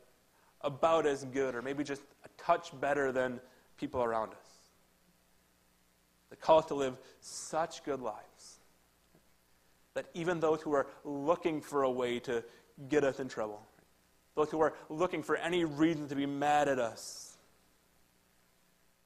about 0.62 1.06
as 1.06 1.24
good, 1.26 1.54
or 1.54 1.62
maybe 1.62 1.84
just 1.84 2.02
a 2.24 2.42
touch 2.42 2.72
better 2.80 3.12
than 3.12 3.38
people 3.76 4.02
around 4.02 4.32
us. 4.32 4.58
The 6.30 6.36
call 6.36 6.58
is 6.58 6.66
to 6.66 6.74
live 6.74 6.98
such 7.20 7.84
good 7.84 8.00
lives 8.00 8.58
that 9.94 10.06
even 10.14 10.40
those 10.40 10.60
who 10.62 10.72
are 10.72 10.88
looking 11.04 11.60
for 11.60 11.84
a 11.84 11.90
way 11.90 12.18
to 12.18 12.42
get 12.88 13.04
us 13.04 13.20
in 13.20 13.28
trouble, 13.28 13.62
those 14.34 14.50
who 14.50 14.60
are 14.60 14.74
looking 14.88 15.22
for 15.22 15.36
any 15.36 15.64
reason 15.64 16.08
to 16.08 16.16
be 16.16 16.26
mad 16.26 16.66
at 16.66 16.80
us, 16.80 17.29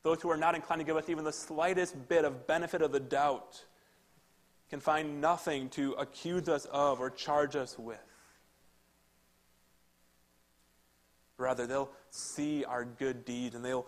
those 0.05 0.21
who 0.23 0.31
are 0.31 0.37
not 0.37 0.55
inclined 0.55 0.81
to 0.81 0.85
give 0.85 0.97
us 0.97 1.09
even 1.09 1.25
the 1.25 1.33
slightest 1.33 2.09
bit 2.09 2.25
of 2.25 2.47
benefit 2.47 2.83
of 2.83 2.93
the 2.93 3.01
doubt, 3.01 3.65
can 4.71 4.79
find 4.79 5.21
nothing 5.21 5.69
to 5.71 5.93
accuse 5.93 6.49
us 6.49 6.67
of 6.67 7.01
or 7.01 7.11
charge 7.11 7.57
us 7.57 7.79
with. 7.79 7.99
Rather, 11.39 11.67
they'll 11.67 11.91
see 12.11 12.65
our 12.65 12.85
good 12.85 13.25
deeds 13.25 13.55
and 13.55 13.65
they'll 13.65 13.87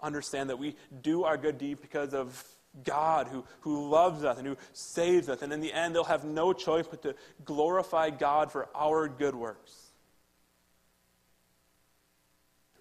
understand 0.00 0.50
that 0.50 0.58
we 0.58 0.76
do 1.02 1.24
our 1.24 1.36
good 1.36 1.58
deeds 1.58 1.80
because 1.80 2.14
of 2.14 2.44
God 2.84 3.26
who, 3.28 3.44
who 3.60 3.88
loves 3.88 4.24
us 4.24 4.38
and 4.38 4.46
who 4.46 4.56
saves 4.72 5.28
us. 5.28 5.42
And 5.42 5.52
in 5.52 5.60
the 5.60 5.72
end, 5.72 5.94
they'll 5.94 6.04
have 6.04 6.24
no 6.24 6.52
choice 6.52 6.86
but 6.86 7.02
to 7.02 7.14
glorify 7.44 8.10
God 8.10 8.52
for 8.52 8.68
our 8.74 9.08
good 9.08 9.34
works. 9.34 9.72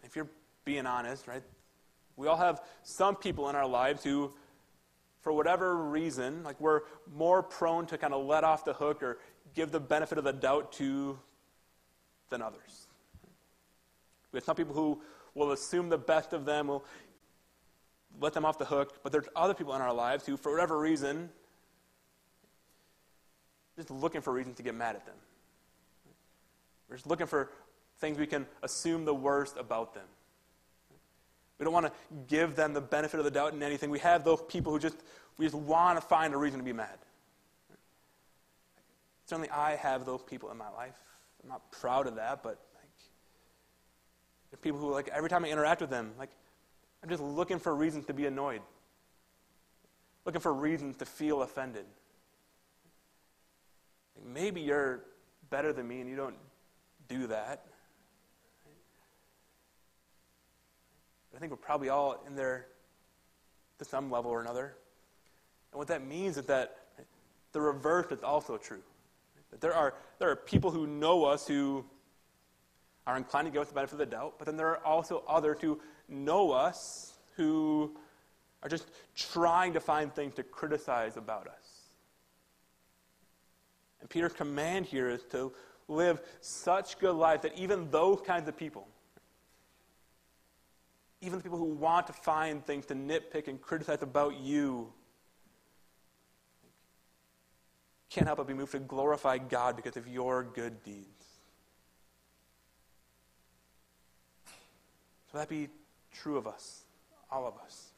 If 0.04 0.16
you're 0.16 0.30
being 0.66 0.86
honest, 0.86 1.28
right, 1.28 1.42
we 2.18 2.28
all 2.28 2.38
have 2.38 2.62
some 2.84 3.16
people 3.16 3.50
in 3.50 3.56
our 3.56 3.68
lives 3.68 4.04
who, 4.04 4.34
for 5.22 5.34
whatever 5.34 5.76
reason, 5.76 6.44
like 6.44 6.60
we're 6.60 6.82
more 7.14 7.44
prone 7.44 7.86
to 7.88 7.98
kind 7.98 8.14
of 8.14 8.26
let 8.26 8.44
off 8.44 8.64
the 8.64 8.74
hook 8.74 9.04
or 9.04 9.18
give 9.54 9.72
the 9.72 9.80
benefit 9.80 10.18
of 10.18 10.24
the 10.24 10.34
doubt 10.34 10.72
to 10.74 11.20
than 12.30 12.42
others. 12.42 12.88
We 14.32 14.38
have 14.38 14.44
some 14.44 14.56
people 14.56 14.74
who 14.74 15.02
will 15.34 15.52
assume 15.52 15.90
the 15.90 15.98
best 15.98 16.34
of 16.34 16.46
them, 16.46 16.68
will 16.68 16.86
let 18.20 18.34
them 18.34 18.46
off 18.46 18.58
the 18.58 18.66
hook, 18.66 19.00
but 19.04 19.12
there's 19.12 19.28
other 19.36 19.54
people 19.54 19.76
in 19.76 19.82
our 19.82 19.94
lives 19.94 20.26
who, 20.26 20.38
for 20.38 20.52
whatever 20.52 20.78
reason, 20.78 21.30
just 23.76 23.92
looking 23.92 24.22
for 24.22 24.32
reasons 24.32 24.58
to 24.58 24.64
get 24.64 24.74
mad 24.74 24.96
at 24.96 25.06
them. 25.06 25.16
We're 26.90 26.96
just 26.96 27.08
looking 27.08 27.28
for 27.28 27.52
things 27.98 28.18
we 28.18 28.28
can 28.28 28.46
assume 28.64 29.06
the 29.06 29.14
worst 29.14 29.58
about 29.58 29.94
them. 29.94 30.06
We 31.58 31.64
don't 31.64 31.74
want 31.74 31.86
to 31.86 31.92
give 32.28 32.56
them 32.56 32.74
the 32.74 32.82
benefit 32.82 33.20
of 33.20 33.24
the 33.24 33.32
doubt 33.32 33.54
in 33.54 33.64
anything. 33.64 33.90
We 33.90 34.00
have 34.00 34.24
those 34.24 34.42
people 34.48 34.72
who 34.74 34.80
just, 34.80 34.98
we 35.38 35.46
just 35.46 35.56
want 35.56 36.00
to 36.00 36.06
find 36.06 36.34
a 36.34 36.38
reason 36.38 36.60
to 36.60 36.66
be 36.66 36.74
mad. 36.74 36.98
Certainly, 39.26 39.50
I 39.50 39.76
have 39.76 40.06
those 40.06 40.22
people 40.22 40.52
in 40.52 40.58
my 40.58 40.70
life. 40.70 40.96
I'm 41.42 41.50
not 41.50 41.72
proud 41.72 42.08
of 42.08 42.16
that, 42.16 42.44
but 42.44 42.60
like, 44.52 44.62
people 44.62 44.80
who, 44.80 44.92
like, 44.92 45.10
every 45.10 45.30
time 45.30 45.46
I 45.46 45.50
interact 45.50 45.82
with 45.82 45.90
them, 45.90 46.12
like, 46.18 46.30
I'm 47.04 47.10
just 47.10 47.22
looking 47.22 47.60
for 47.60 47.76
reasons 47.76 48.06
to 48.06 48.14
be 48.14 48.26
annoyed, 48.26 48.62
looking 50.26 50.42
for 50.42 50.54
reasons 50.54 50.98
to 50.98 51.06
feel 51.06 51.42
offended. 51.42 51.86
Like, 54.16 54.26
maybe 54.34 54.62
you're 54.62 55.02
better 55.50 55.72
than 55.72 55.88
me 55.88 56.02
and 56.02 56.10
you 56.10 56.16
don't 56.16 56.36
do 57.08 57.28
that. 57.28 57.66
I 61.36 61.40
think 61.40 61.52
we're 61.52 61.58
probably 61.58 61.90
all 61.90 62.24
in 62.26 62.36
there 62.36 62.68
to 63.80 63.86
some 63.86 64.10
level 64.10 64.32
or 64.32 64.42
another. 64.42 64.76
And 65.72 65.78
what 65.78 65.88
that 65.90 66.06
means 66.06 66.38
is 66.38 66.46
that 66.46 66.78
the 67.52 67.60
reverse 67.60 68.12
is 68.12 68.24
also 68.24 68.58
true. 68.58 68.82
That 69.52 69.60
there 69.60 69.74
are, 69.74 69.96
there 70.20 70.30
are 70.30 70.36
people 70.36 70.72
who 70.72 70.88
know 70.88 71.26
us 71.26 71.48
who 71.48 71.86
are 73.06 73.18
inclined 73.18 73.48
to 73.48 73.52
give 73.52 73.62
us 73.62 73.68
the 73.68 73.74
benefit 73.74 73.94
of 73.94 74.00
the 74.00 74.06
doubt, 74.06 74.36
but 74.38 74.46
then 74.46 74.58
there 74.58 74.68
are 74.68 74.86
also 74.86 75.24
others 75.28 75.58
who 75.62 75.80
know 76.08 76.52
us 76.52 77.14
who 77.36 77.96
are 78.64 78.70
just 78.70 78.88
trying 79.16 79.74
to 79.74 79.80
find 79.80 80.14
things 80.14 80.34
to 80.36 80.44
criticize 80.44 81.18
about 81.18 81.48
us. 81.48 81.90
And 84.00 84.10
Peter's 84.10 84.34
command 84.34 84.86
here 84.86 85.10
is 85.10 85.24
to 85.32 85.52
live 85.88 86.22
such 86.42 86.98
good 86.98 87.16
lives 87.16 87.44
that 87.44 87.58
even 87.58 87.92
those 87.92 88.22
kinds 88.22 88.48
of 88.48 88.58
people, 88.58 88.88
even 91.26 91.40
the 91.40 91.44
people 91.44 91.58
who 91.58 91.66
want 91.66 92.06
to 92.08 92.14
find 92.14 92.64
things 92.64 92.86
to 92.86 92.94
nitpick 92.94 93.48
and 93.48 93.60
criticize 93.60 94.04
about 94.04 94.40
you 94.40 94.94
can't 98.12 98.28
help 98.28 98.38
but 98.38 98.48
be 98.48 98.54
moved 98.54 98.72
to 98.74 98.80
glorify 98.80 99.40
God 99.40 99.76
because 99.76 99.98
of 99.98 100.08
your 100.08 100.44
good 100.44 100.84
deeds. 100.84 101.26
So 105.32 105.40
that 105.40 105.50
be 105.50 105.70
true 106.12 106.38
of 106.38 106.46
us, 106.46 106.84
all 107.32 107.48
of 107.48 107.56
us. 107.58 107.90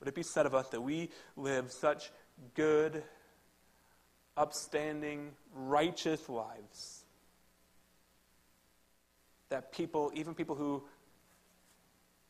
Would 0.00 0.08
it 0.08 0.14
be 0.14 0.24
said 0.24 0.44
of 0.44 0.54
us 0.54 0.68
that 0.70 0.80
we 0.80 1.10
live 1.36 1.70
such 1.70 2.10
good, 2.54 3.02
upstanding, 4.36 5.30
righteous 5.54 6.28
lives 6.28 7.04
that 9.48 9.72
people, 9.72 10.10
even 10.14 10.34
people 10.34 10.56
who 10.56 10.82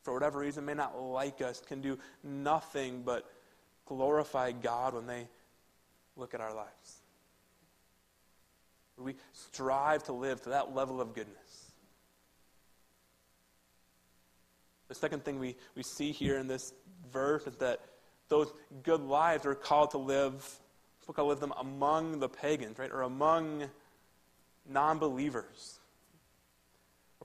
for 0.07 0.13
whatever 0.13 0.39
reason 0.39 0.63
may 0.63 0.73
not 0.73 0.97
like 0.97 1.41
us, 1.41 1.59
can 1.59 1.81
do 1.81 1.99
nothing 2.23 3.01
but 3.05 3.29
glorify 3.85 4.53
God 4.53 4.93
when 4.93 5.05
they 5.05 5.27
look 6.15 6.33
at 6.33 6.39
our 6.39 6.53
lives. 6.53 7.01
We 8.97 9.15
strive 9.33 10.03
to 10.03 10.13
live 10.13 10.41
to 10.43 10.49
that 10.51 10.73
level 10.73 11.01
of 11.01 11.13
goodness. 11.13 11.73
The 14.87 14.95
second 14.95 15.25
thing 15.25 15.39
we, 15.39 15.57
we 15.75 15.83
see 15.83 16.13
here 16.13 16.37
in 16.37 16.47
this 16.47 16.71
verse 17.11 17.45
is 17.45 17.57
that 17.57 17.81
those 18.29 18.53
good 18.83 19.01
lives 19.01 19.45
are 19.45 19.55
called 19.55 19.91
to 19.91 19.97
live, 19.97 20.57
we're 21.05 21.15
called 21.15 21.25
to 21.25 21.29
live 21.31 21.41
them 21.41 21.53
among 21.59 22.21
the 22.21 22.29
pagans, 22.29 22.79
right? 22.79 22.91
Or 22.93 23.01
among 23.01 23.65
non 24.69 24.99
believers. 24.99 25.76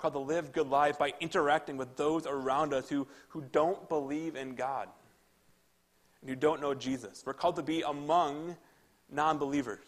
Called 0.02 0.14
to 0.14 0.18
live 0.18 0.50
good 0.50 0.68
lives 0.68 0.98
by 0.98 1.14
interacting 1.20 1.76
with 1.76 1.96
those 1.96 2.26
around 2.26 2.74
us 2.74 2.88
who, 2.88 3.06
who 3.28 3.40
don't 3.52 3.88
believe 3.88 4.34
in 4.34 4.56
God 4.56 4.88
and 6.20 6.28
who 6.28 6.34
don't 6.34 6.60
know 6.60 6.74
Jesus. 6.74 7.22
We're 7.24 7.34
called 7.34 7.54
to 7.54 7.62
be 7.62 7.82
among 7.82 8.56
non 9.08 9.38
believers. 9.38 9.86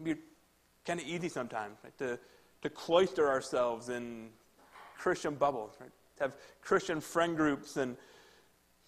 It 0.00 0.04
can 0.04 0.14
be 0.14 0.20
kind 0.84 0.98
of 0.98 1.06
easy 1.06 1.28
sometimes 1.28 1.76
right, 1.84 1.96
to, 1.98 2.18
to 2.62 2.70
cloister 2.70 3.28
ourselves 3.28 3.88
in 3.88 4.30
Christian 4.98 5.36
bubbles, 5.36 5.76
right? 5.80 5.92
have 6.18 6.36
Christian 6.60 7.00
friend 7.00 7.36
groups 7.36 7.76
and 7.76 7.96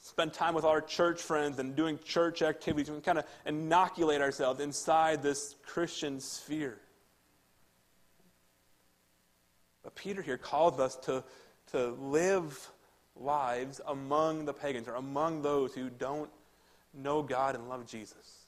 spend 0.00 0.32
time 0.32 0.56
with 0.56 0.64
our 0.64 0.80
church 0.80 1.22
friends 1.22 1.60
and 1.60 1.76
doing 1.76 2.00
church 2.04 2.42
activities. 2.42 2.90
We 2.90 2.96
can 2.96 3.02
kind 3.02 3.18
of 3.18 3.26
inoculate 3.46 4.20
ourselves 4.20 4.58
inside 4.58 5.22
this 5.22 5.54
Christian 5.64 6.18
sphere. 6.18 6.80
But 9.86 9.94
Peter 9.94 10.20
here 10.20 10.36
calls 10.36 10.80
us 10.80 10.96
to, 11.04 11.22
to 11.70 11.90
live 11.90 12.72
lives 13.14 13.80
among 13.86 14.44
the 14.44 14.52
pagans 14.52 14.88
or 14.88 14.94
among 14.94 15.42
those 15.42 15.74
who 15.74 15.90
don't 15.90 16.28
know 16.92 17.22
God 17.22 17.54
and 17.54 17.68
love 17.68 17.86
Jesus. 17.86 18.46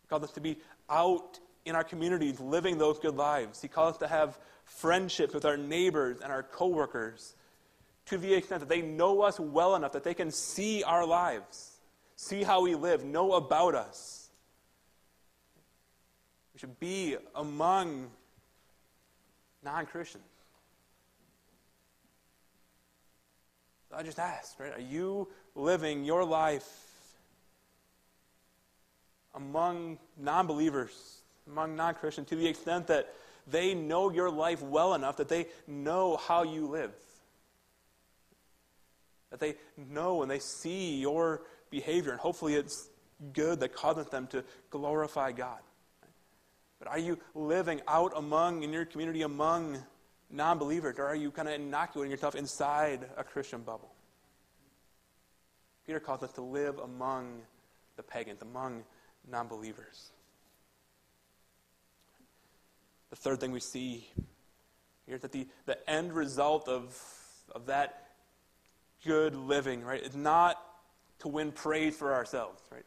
He 0.00 0.08
calls 0.08 0.22
us 0.22 0.30
to 0.30 0.40
be 0.40 0.56
out 0.88 1.38
in 1.66 1.76
our 1.76 1.84
communities 1.84 2.40
living 2.40 2.78
those 2.78 2.98
good 2.98 3.16
lives. 3.16 3.60
He 3.60 3.68
calls 3.68 3.92
us 3.92 3.98
to 3.98 4.08
have 4.08 4.38
friendships 4.64 5.34
with 5.34 5.44
our 5.44 5.58
neighbors 5.58 6.20
and 6.22 6.32
our 6.32 6.42
coworkers 6.42 7.34
to 8.06 8.16
the 8.16 8.32
extent 8.32 8.60
that 8.60 8.70
they 8.70 8.80
know 8.80 9.20
us 9.20 9.38
well 9.38 9.76
enough 9.76 9.92
that 9.92 10.04
they 10.04 10.14
can 10.14 10.30
see 10.30 10.82
our 10.84 11.04
lives, 11.04 11.76
see 12.16 12.42
how 12.42 12.62
we 12.62 12.74
live, 12.74 13.04
know 13.04 13.34
about 13.34 13.74
us. 13.74 14.30
We 16.54 16.60
should 16.60 16.80
be 16.80 17.18
among 17.34 18.08
non 19.68 19.84
Christians. 19.84 20.24
I 23.94 24.02
just 24.02 24.18
asked, 24.18 24.58
right? 24.58 24.72
Are 24.72 24.80
you 24.80 25.28
living 25.54 26.04
your 26.04 26.24
life 26.24 26.66
among 29.34 29.98
non 30.16 30.46
believers, 30.46 31.20
among 31.46 31.76
non 31.76 31.94
Christians, 31.94 32.28
to 32.28 32.36
the 32.36 32.46
extent 32.46 32.86
that 32.86 33.12
they 33.46 33.74
know 33.74 34.10
your 34.10 34.30
life 34.30 34.62
well 34.62 34.94
enough 34.94 35.18
that 35.18 35.28
they 35.28 35.46
know 35.66 36.16
how 36.16 36.44
you 36.44 36.66
live? 36.66 36.92
That 39.30 39.40
they 39.40 39.56
know 39.76 40.22
and 40.22 40.30
they 40.30 40.38
see 40.38 40.98
your 40.98 41.42
behavior, 41.70 42.12
and 42.12 42.20
hopefully 42.20 42.54
it's 42.54 42.88
good 43.34 43.60
that 43.60 43.74
causes 43.74 44.06
them 44.06 44.28
to 44.28 44.44
glorify 44.70 45.32
God. 45.32 45.58
But 46.78 46.88
are 46.88 46.98
you 46.98 47.18
living 47.34 47.80
out 47.88 48.12
among, 48.16 48.62
in 48.62 48.72
your 48.72 48.84
community, 48.84 49.22
among 49.22 49.78
non 50.30 50.58
believers? 50.58 50.96
Or 50.98 51.06
are 51.06 51.16
you 51.16 51.30
kind 51.30 51.48
of 51.48 51.54
inoculating 51.54 52.10
yourself 52.10 52.34
inside 52.34 53.08
a 53.16 53.24
Christian 53.24 53.62
bubble? 53.62 53.92
Peter 55.86 56.00
calls 56.00 56.22
us 56.22 56.32
to 56.32 56.42
live 56.42 56.78
among 56.78 57.40
the 57.96 58.02
pagans, 58.02 58.42
among 58.42 58.84
non 59.28 59.48
believers. 59.48 60.10
The 63.10 63.16
third 63.16 63.40
thing 63.40 63.52
we 63.52 63.60
see 63.60 64.06
here 65.06 65.16
is 65.16 65.22
that 65.22 65.32
the, 65.32 65.46
the 65.64 65.90
end 65.90 66.12
result 66.12 66.68
of, 66.68 66.94
of 67.54 67.66
that 67.66 68.08
good 69.04 69.34
living, 69.34 69.82
right, 69.82 70.02
is 70.02 70.14
not 70.14 70.62
to 71.20 71.28
win 71.28 71.50
praise 71.50 71.96
for 71.96 72.12
ourselves, 72.12 72.62
right? 72.70 72.84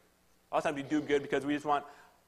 A 0.50 0.54
lot 0.54 0.58
of 0.58 0.64
times 0.64 0.76
we 0.76 0.82
do 0.82 1.00
good 1.00 1.22
because 1.22 1.44
we 1.44 1.54
just 1.54 1.66
want 1.66 1.84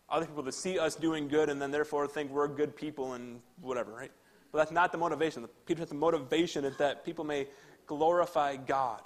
other 0.09 0.26
people 0.26 0.42
to 0.42 0.52
see 0.52 0.78
us 0.78 0.94
doing 0.94 1.28
good 1.28 1.48
and 1.48 1.61
then 1.61 1.70
therefore 1.70 2.07
think 2.07 2.30
we're 2.30 2.48
good 2.48 2.76
people 2.76 3.14
and 3.14 3.40
whatever, 3.61 3.92
right? 3.92 4.12
But 4.52 4.59
that's 4.59 4.70
not 4.70 4.92
the 4.92 4.98
motivation. 4.98 5.42
The, 5.42 5.48
Peter 5.66 5.84
the 5.84 5.94
motivation 5.94 6.64
is 6.64 6.76
that 6.76 7.05
people 7.05 7.24
may 7.24 7.48
glorify 7.86 8.57
God. 8.57 9.02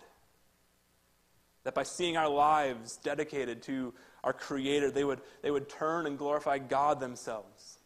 That 1.64 1.74
by 1.74 1.84
seeing 1.84 2.16
our 2.16 2.28
lives 2.28 2.98
dedicated 3.02 3.62
to 3.62 3.94
our 4.24 4.32
Creator, 4.32 4.90
they 4.90 5.04
would, 5.04 5.20
they 5.42 5.50
would 5.50 5.68
turn 5.68 6.06
and 6.06 6.18
glorify 6.18 6.58
God 6.58 7.00
themselves. 7.00 7.78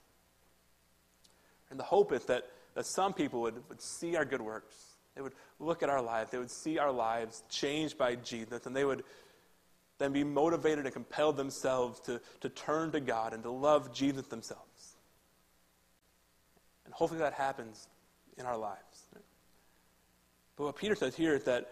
And 1.71 1.79
the 1.79 1.85
hope 1.85 2.13
is 2.13 2.25
that, 2.27 2.45
that 2.75 2.87
some 2.87 3.13
people 3.13 3.41
would, 3.43 3.63
would 3.69 3.81
see 3.81 4.17
our 4.17 4.25
good 4.25 4.43
works. 4.43 4.97
They 5.15 5.23
would 5.23 5.35
look 5.59 5.83
at 5.83 5.89
our 5.89 6.03
lives. 6.03 6.31
They 6.31 6.39
would 6.39 6.51
see 6.51 6.79
our 6.79 6.93
lives 6.93 7.43
changed 7.49 7.99
by 7.99 8.17
Jesus, 8.17 8.67
and 8.67 8.75
they 8.75 8.85
would 8.85 9.05
then 10.03 10.13
be 10.13 10.25
motivated 10.25 10.85
and 10.85 10.93
compelled 10.93 11.37
themselves 11.37 12.01
to, 12.01 12.21
to 12.41 12.49
turn 12.49 12.91
to 12.93 13.01
God 13.01 13.33
and 13.33 13.43
to 13.45 13.51
love 13.51 13.95
Jesus 13.95 14.27
themselves. 14.27 14.97
And 16.85 16.93
hopefully 16.93 17.21
that 17.21 17.35
happens 17.35 17.89
in 18.37 18.47
our 18.47 18.57
lives. 18.57 19.07
But 20.57 20.65
what 20.65 20.77
Peter 20.77 20.95
says 20.95 21.15
here 21.15 21.35
is 21.35 21.45
that 21.45 21.71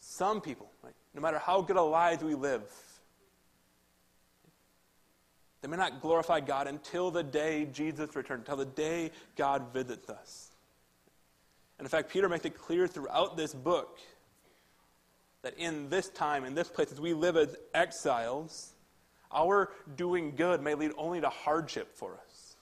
some 0.00 0.40
people, 0.40 0.70
no 1.14 1.20
matter 1.20 1.38
how 1.38 1.62
good 1.62 1.76
a 1.76 1.82
life 1.82 2.22
we 2.22 2.34
live, 2.34 2.62
they 5.62 5.68
may 5.68 5.76
not 5.76 6.00
glorify 6.00 6.40
God 6.40 6.66
until 6.66 7.10
the 7.10 7.22
day 7.22 7.66
Jesus 7.66 8.14
returns, 8.14 8.40
until 8.40 8.56
the 8.56 8.66
day 8.66 9.10
God 9.36 9.72
visits 9.72 10.08
us. 10.08 10.50
And 11.78 11.86
in 11.86 11.90
fact, 11.90 12.10
Peter 12.10 12.28
makes 12.28 12.44
it 12.44 12.56
clear 12.56 12.86
throughout 12.86 13.36
this 13.36 13.52
book 13.52 13.98
that 15.46 15.56
in 15.58 15.88
this 15.90 16.08
time, 16.08 16.44
in 16.44 16.56
this 16.56 16.68
place, 16.68 16.90
as 16.90 17.00
we 17.00 17.14
live 17.14 17.36
as 17.36 17.54
exiles, 17.72 18.74
our 19.30 19.70
doing 19.94 20.34
good 20.34 20.60
may 20.60 20.74
lead 20.74 20.90
only 20.98 21.20
to 21.20 21.28
hardship 21.28 21.96
for 21.96 22.14
us. 22.14 22.56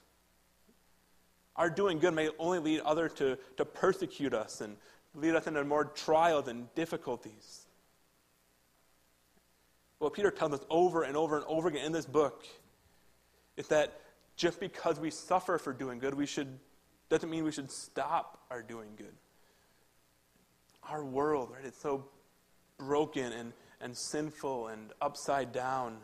Our 1.57 1.70
doing 1.70 1.99
good 1.99 2.12
may 2.12 2.28
only 2.39 2.59
lead 2.59 2.80
others 2.80 3.14
to, 3.14 3.39
to 3.57 3.64
persecute 3.64 4.35
us 4.35 4.61
and 4.61 4.76
lead 5.14 5.35
us 5.35 5.47
into 5.47 5.64
more 5.64 5.87
trials 5.87 6.47
and 6.47 6.72
difficulties. 6.74 7.64
What 9.99 10.12
Peter 10.12 10.30
tells 10.30 10.53
us 10.53 10.61
over 10.68 11.05
and 11.05 11.16
over 11.16 11.39
and 11.39 11.47
over 11.47 11.68
again 11.68 11.87
in 11.87 11.93
this 11.93 12.05
book 12.05 12.45
is 13.57 13.66
that 13.68 13.99
just 14.37 14.61
because 14.61 15.01
we 15.01 15.09
suffer 15.09 15.57
for 15.57 15.72
doing 15.72 16.01
good, 16.01 16.12
we 16.12 16.26
should 16.26 16.59
doesn't 17.09 17.30
mean 17.30 17.45
we 17.45 17.53
should 17.53 17.70
stop 17.70 18.45
our 18.51 18.61
doing 18.61 18.91
good. 18.99 19.14
Our 20.91 21.03
world, 21.03 21.51
right, 21.51 21.64
it's 21.64 21.80
so 21.80 22.09
broken 22.79 23.33
and, 23.33 23.53
and 23.81 23.97
sinful 23.97 24.68
and 24.68 24.93
upside 25.01 25.53
down 25.53 25.99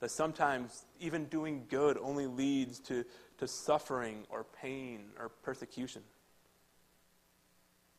that 0.00 0.10
sometimes 0.10 0.84
even 1.00 1.24
doing 1.26 1.64
good 1.68 1.96
only 1.98 2.26
leads 2.26 2.78
to, 2.80 3.04
to 3.38 3.48
suffering 3.48 4.24
or 4.28 4.44
pain 4.44 5.06
or 5.18 5.28
persecution. 5.28 6.02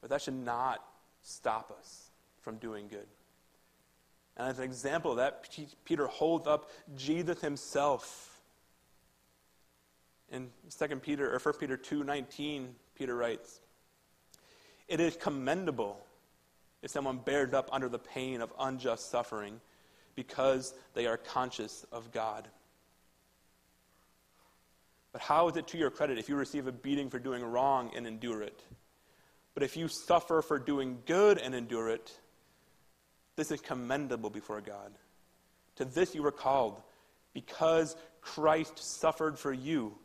But 0.01 0.11
that 0.11 0.21
should 0.21 0.35
not 0.35 0.83
stop 1.21 1.75
us 1.77 2.11
from 2.41 2.57
doing 2.57 2.87
good. 2.87 3.07
And 4.37 4.47
as 4.47 4.59
an 4.59 4.65
example 4.65 5.11
of 5.11 5.17
that, 5.17 5.49
Peter 5.83 6.05
holds 6.05 6.47
up 6.47 6.69
Jesus 6.95 7.41
himself. 7.41 8.39
In 10.31 10.49
2 10.77 10.95
Peter 10.97 11.33
or 11.33 11.39
1 11.39 11.55
Peter 11.59 11.75
2:19, 11.75 12.75
Peter 12.93 13.15
writes, 13.15 13.59
"It 14.87 14.99
is 14.99 15.17
commendable 15.17 16.06
if 16.87 16.91
someone 16.91 17.17
bears 17.17 17.53
up 17.53 17.67
under 17.73 17.89
the 17.89 17.99
pain 17.99 18.39
of 18.39 18.53
unjust 18.57 19.11
suffering 19.11 19.59
because 20.15 20.73
they 20.93 21.05
are 21.05 21.17
conscious 21.17 21.83
of 21.91 22.13
God." 22.13 22.47
But 25.11 25.19
how 25.19 25.49
is 25.49 25.57
it 25.57 25.67
to 25.67 25.77
your 25.77 25.91
credit 25.91 26.17
if 26.17 26.29
you 26.29 26.37
receive 26.37 26.65
a 26.65 26.71
beating 26.71 27.09
for 27.09 27.19
doing 27.19 27.43
wrong 27.43 27.93
and 27.93 28.07
endure 28.07 28.41
it? 28.41 28.63
But 29.53 29.63
if 29.63 29.75
you 29.75 29.89
suffer 29.89 30.41
for 30.41 30.57
doing 30.57 31.03
good 31.05 31.37
and 31.37 31.53
endure 31.53 31.89
it, 31.89 32.17
this 33.35 33.51
is 33.51 33.59
commendable 33.59 34.29
before 34.29 34.61
God. 34.61 34.97
To 35.75 35.83
this 35.83 36.15
you 36.15 36.23
were 36.23 36.31
called, 36.31 36.81
because 37.33 37.97
Christ 38.21 38.79
suffered 38.79 39.37
for 39.37 39.51
you, 39.51 39.99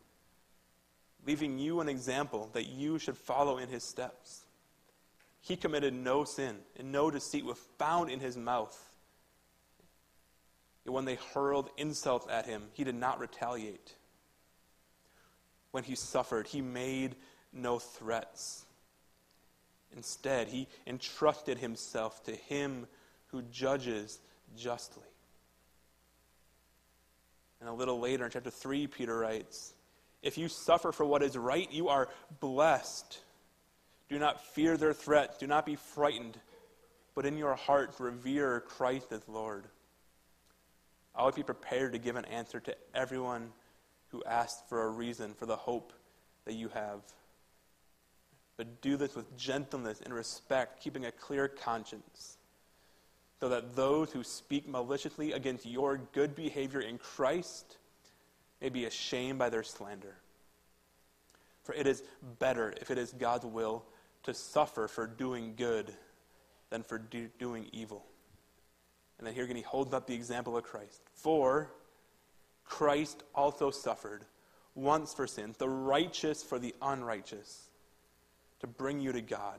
leaving 1.24 1.60
you 1.60 1.80
an 1.80 1.88
example 1.88 2.50
that 2.54 2.66
you 2.66 2.98
should 2.98 3.16
follow 3.16 3.58
in 3.58 3.68
his 3.68 3.84
steps. 3.84 4.41
He 5.42 5.56
committed 5.56 5.92
no 5.92 6.24
sin, 6.24 6.56
and 6.78 6.92
no 6.92 7.10
deceit 7.10 7.44
was 7.44 7.58
found 7.78 8.10
in 8.10 8.20
his 8.20 8.36
mouth. 8.36 8.90
Yet 10.84 10.92
when 10.92 11.04
they 11.04 11.18
hurled 11.34 11.68
insults 11.76 12.26
at 12.30 12.46
him, 12.46 12.62
he 12.72 12.84
did 12.84 12.94
not 12.94 13.18
retaliate. 13.18 13.94
When 15.72 15.82
he 15.82 15.96
suffered, 15.96 16.46
he 16.46 16.60
made 16.60 17.16
no 17.52 17.80
threats. 17.80 18.64
Instead, 19.94 20.48
he 20.48 20.68
entrusted 20.86 21.58
himself 21.58 22.22
to 22.24 22.32
him 22.32 22.86
who 23.26 23.42
judges 23.42 24.20
justly. 24.56 25.02
And 27.60 27.68
a 27.68 27.72
little 27.72 27.98
later 27.98 28.24
in 28.24 28.30
chapter 28.30 28.50
3, 28.50 28.86
Peter 28.86 29.18
writes 29.18 29.74
If 30.22 30.38
you 30.38 30.48
suffer 30.48 30.92
for 30.92 31.04
what 31.04 31.22
is 31.22 31.36
right, 31.36 31.70
you 31.72 31.88
are 31.88 32.08
blessed. 32.40 33.18
Do 34.12 34.18
not 34.18 34.44
fear 34.44 34.76
their 34.76 34.92
threats, 34.92 35.38
do 35.38 35.46
not 35.46 35.64
be 35.64 35.76
frightened, 35.76 36.38
but 37.14 37.24
in 37.24 37.38
your 37.38 37.54
heart 37.54 37.94
revere 37.98 38.60
Christ 38.60 39.10
as 39.10 39.26
Lord. 39.26 39.64
Always 41.14 41.34
be 41.34 41.42
prepared 41.42 41.92
to 41.92 41.98
give 41.98 42.16
an 42.16 42.26
answer 42.26 42.60
to 42.60 42.76
everyone 42.94 43.52
who 44.08 44.22
asks 44.24 44.62
for 44.68 44.82
a 44.82 44.90
reason 44.90 45.32
for 45.34 45.46
the 45.46 45.56
hope 45.56 45.92
that 46.44 46.54
you 46.54 46.68
have 46.68 47.00
but 48.56 48.80
do 48.80 48.96
this 48.96 49.16
with 49.16 49.36
gentleness 49.36 50.00
and 50.04 50.14
respect, 50.14 50.80
keeping 50.80 51.06
a 51.06 51.10
clear 51.10 51.48
conscience, 51.48 52.36
so 53.40 53.48
that 53.48 53.74
those 53.74 54.12
who 54.12 54.22
speak 54.22 54.68
maliciously 54.68 55.32
against 55.32 55.66
your 55.66 55.98
good 56.12 56.36
behavior 56.36 56.80
in 56.80 56.96
Christ 56.98 57.78
may 58.60 58.68
be 58.68 58.84
ashamed 58.84 59.38
by 59.40 59.48
their 59.48 59.64
slander. 59.64 60.14
For 61.64 61.74
it 61.74 61.88
is 61.88 62.04
better, 62.38 62.72
if 62.80 62.90
it 62.92 62.98
is 62.98 63.12
God's 63.12 63.46
will, 63.46 63.84
to 64.24 64.34
suffer 64.34 64.88
for 64.88 65.06
doing 65.06 65.54
good 65.56 65.92
than 66.70 66.82
for 66.82 66.98
do, 66.98 67.28
doing 67.38 67.66
evil. 67.72 68.04
And 69.18 69.26
then 69.26 69.34
here 69.34 69.44
again, 69.44 69.56
he 69.56 69.62
holds 69.62 69.92
up 69.92 70.06
the 70.06 70.14
example 70.14 70.56
of 70.56 70.64
Christ. 70.64 71.02
For 71.14 71.70
Christ 72.64 73.22
also 73.34 73.70
suffered 73.70 74.24
once 74.74 75.12
for 75.12 75.26
sins, 75.26 75.56
the 75.58 75.68
righteous 75.68 76.42
for 76.42 76.58
the 76.58 76.74
unrighteous 76.80 77.68
to 78.60 78.66
bring 78.66 79.00
you 79.00 79.12
to 79.12 79.20
God. 79.20 79.58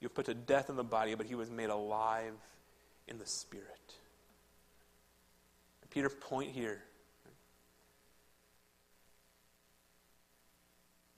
You 0.00 0.06
were 0.06 0.14
put 0.14 0.26
to 0.26 0.34
death 0.34 0.70
in 0.70 0.76
the 0.76 0.84
body, 0.84 1.14
but 1.14 1.26
he 1.26 1.34
was 1.34 1.50
made 1.50 1.70
alive 1.70 2.34
in 3.06 3.18
the 3.18 3.26
spirit. 3.26 3.94
And 5.82 5.90
Peter's 5.90 6.14
point 6.20 6.50
here 6.52 6.82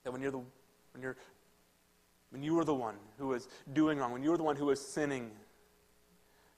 that 0.05 0.13
when 0.13 0.23
you're 0.23 0.31
the 0.31 0.39
when 0.39 1.03
you're 1.03 1.17
when 2.31 2.43
you 2.43 2.55
were 2.55 2.65
the 2.65 2.75
one 2.75 2.97
who 3.19 3.29
was 3.29 3.49
doing 3.73 3.99
wrong, 3.99 4.13
when 4.13 4.23
you 4.23 4.31
were 4.31 4.37
the 4.37 4.43
one 4.43 4.57
who 4.57 4.67
was 4.67 4.81
sinning, 4.81 5.31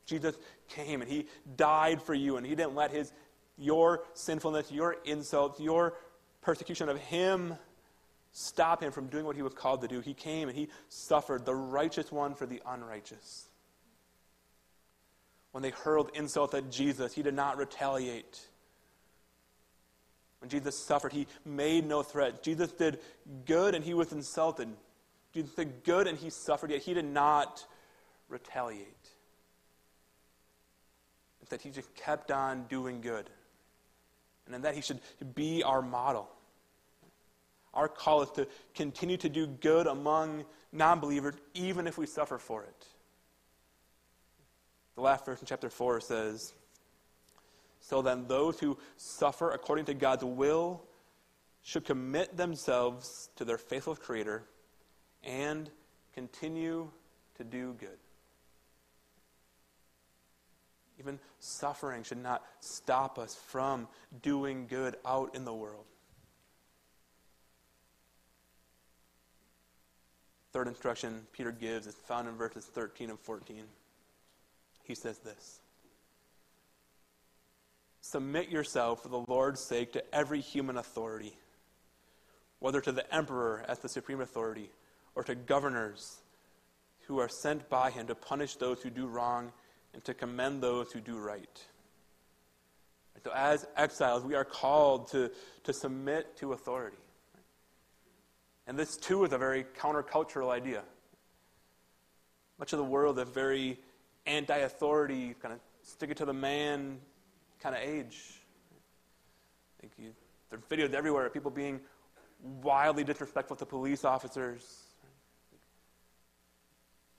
Jesus 0.06 0.36
came 0.68 1.00
and 1.00 1.10
he 1.10 1.26
died 1.56 2.02
for 2.02 2.14
you, 2.14 2.36
and 2.36 2.46
he 2.46 2.54
didn't 2.54 2.74
let 2.74 2.90
his 2.90 3.12
your 3.58 4.02
sinfulness, 4.14 4.70
your 4.72 4.96
insults, 5.04 5.60
your 5.60 5.94
persecution 6.40 6.88
of 6.88 6.98
him 6.98 7.56
stop 8.32 8.82
him 8.82 8.90
from 8.90 9.06
doing 9.08 9.24
what 9.24 9.36
he 9.36 9.42
was 9.42 9.52
called 9.52 9.82
to 9.82 9.88
do. 9.88 10.00
He 10.00 10.14
came 10.14 10.48
and 10.48 10.56
he 10.56 10.68
suffered, 10.88 11.44
the 11.44 11.54
righteous 11.54 12.10
one 12.10 12.34
for 12.34 12.46
the 12.46 12.62
unrighteous. 12.66 13.46
When 15.52 15.62
they 15.62 15.70
hurled 15.70 16.10
insult 16.14 16.54
at 16.54 16.70
Jesus, 16.70 17.12
he 17.12 17.22
did 17.22 17.34
not 17.34 17.58
retaliate. 17.58 18.40
When 20.40 20.48
Jesus 20.48 20.76
suffered, 20.76 21.12
he 21.12 21.26
made 21.44 21.86
no 21.86 22.02
threat. 22.02 22.42
Jesus 22.42 22.72
did 22.72 22.98
good 23.44 23.74
and 23.74 23.84
he 23.84 23.94
was 23.94 24.12
insulted. 24.12 24.68
Jesus 25.32 25.54
the 25.54 25.64
good 25.64 26.06
and 26.06 26.18
he 26.18 26.30
suffered, 26.30 26.70
yet 26.70 26.82
he 26.82 26.94
did 26.94 27.04
not 27.04 27.66
retaliate. 28.28 28.88
That 31.48 31.60
he 31.60 31.70
just 31.70 31.94
kept 31.94 32.30
on 32.30 32.64
doing 32.70 33.02
good. 33.02 33.28
And 34.46 34.54
in 34.54 34.62
that, 34.62 34.74
he 34.74 34.80
should 34.80 35.00
be 35.34 35.62
our 35.62 35.82
model. 35.82 36.30
Our 37.74 37.88
call 37.88 38.22
is 38.22 38.30
to 38.32 38.46
continue 38.74 39.18
to 39.18 39.28
do 39.28 39.46
good 39.46 39.86
among 39.86 40.44
non 40.72 41.00
believers, 41.00 41.34
even 41.52 41.86
if 41.86 41.98
we 41.98 42.06
suffer 42.06 42.38
for 42.38 42.62
it. 42.62 42.86
The 44.94 45.02
last 45.02 45.24
verse 45.26 45.40
in 45.40 45.46
chapter 45.46 45.68
4 45.68 46.00
says 46.00 46.54
So 47.80 48.00
then, 48.02 48.26
those 48.26 48.58
who 48.58 48.78
suffer 48.96 49.50
according 49.50 49.86
to 49.86 49.94
God's 49.94 50.24
will 50.24 50.82
should 51.62 51.84
commit 51.84 52.36
themselves 52.36 53.28
to 53.36 53.44
their 53.44 53.58
faithful 53.58 53.94
Creator 53.94 54.44
and 55.24 55.70
continue 56.14 56.90
to 57.36 57.44
do 57.44 57.74
good. 57.78 57.98
even 61.02 61.18
suffering 61.40 62.02
should 62.02 62.22
not 62.22 62.44
stop 62.60 63.18
us 63.18 63.34
from 63.34 63.88
doing 64.22 64.66
good 64.68 64.96
out 65.04 65.34
in 65.34 65.44
the 65.44 65.52
world. 65.52 65.84
Third 70.52 70.68
instruction 70.68 71.26
Peter 71.32 71.50
gives 71.50 71.86
is 71.86 71.94
found 71.94 72.28
in 72.28 72.34
verses 72.34 72.66
13 72.66 73.10
and 73.10 73.18
14. 73.18 73.64
He 74.84 74.94
says 74.94 75.18
this 75.18 75.60
Submit 78.02 78.48
yourself 78.48 79.02
for 79.02 79.08
the 79.08 79.24
Lord's 79.26 79.60
sake 79.60 79.92
to 79.94 80.14
every 80.14 80.40
human 80.40 80.76
authority, 80.76 81.32
whether 82.60 82.80
to 82.80 82.92
the 82.92 83.12
emperor 83.14 83.64
as 83.66 83.78
the 83.78 83.88
supreme 83.88 84.20
authority 84.20 84.70
or 85.14 85.22
to 85.24 85.34
governors 85.34 86.20
who 87.06 87.18
are 87.18 87.28
sent 87.28 87.68
by 87.68 87.90
him 87.90 88.06
to 88.06 88.14
punish 88.14 88.56
those 88.56 88.82
who 88.82 88.90
do 88.90 89.06
wrong 89.06 89.52
and 89.94 90.04
to 90.04 90.14
commend 90.14 90.62
those 90.62 90.90
who 90.92 91.00
do 91.00 91.18
right. 91.18 91.64
So, 93.24 93.30
as 93.34 93.66
exiles, 93.76 94.24
we 94.24 94.34
are 94.34 94.44
called 94.44 95.10
to, 95.12 95.30
to 95.64 95.72
submit 95.72 96.36
to 96.38 96.54
authority. 96.54 96.96
And 98.66 98.76
this, 98.76 98.96
too, 98.96 99.24
is 99.24 99.32
a 99.32 99.38
very 99.38 99.64
countercultural 99.78 100.50
idea. 100.50 100.82
Much 102.58 102.72
of 102.72 102.78
the 102.78 102.84
world 102.84 103.18
is 103.18 103.28
very 103.28 103.78
anti 104.26 104.56
authority, 104.56 105.34
kind 105.40 105.54
of 105.54 105.60
stick 105.82 106.10
it 106.10 106.16
to 106.16 106.24
the 106.24 106.32
man 106.32 106.98
kind 107.60 107.76
of 107.76 107.82
age. 107.82 108.40
You, 109.98 110.12
there 110.50 110.58
are 110.58 110.76
videos 110.76 110.94
everywhere 110.94 111.26
of 111.26 111.32
people 111.32 111.50
being 111.50 111.80
wildly 112.62 113.04
disrespectful 113.04 113.56
to 113.56 113.66
police 113.66 114.04
officers. 114.04 114.91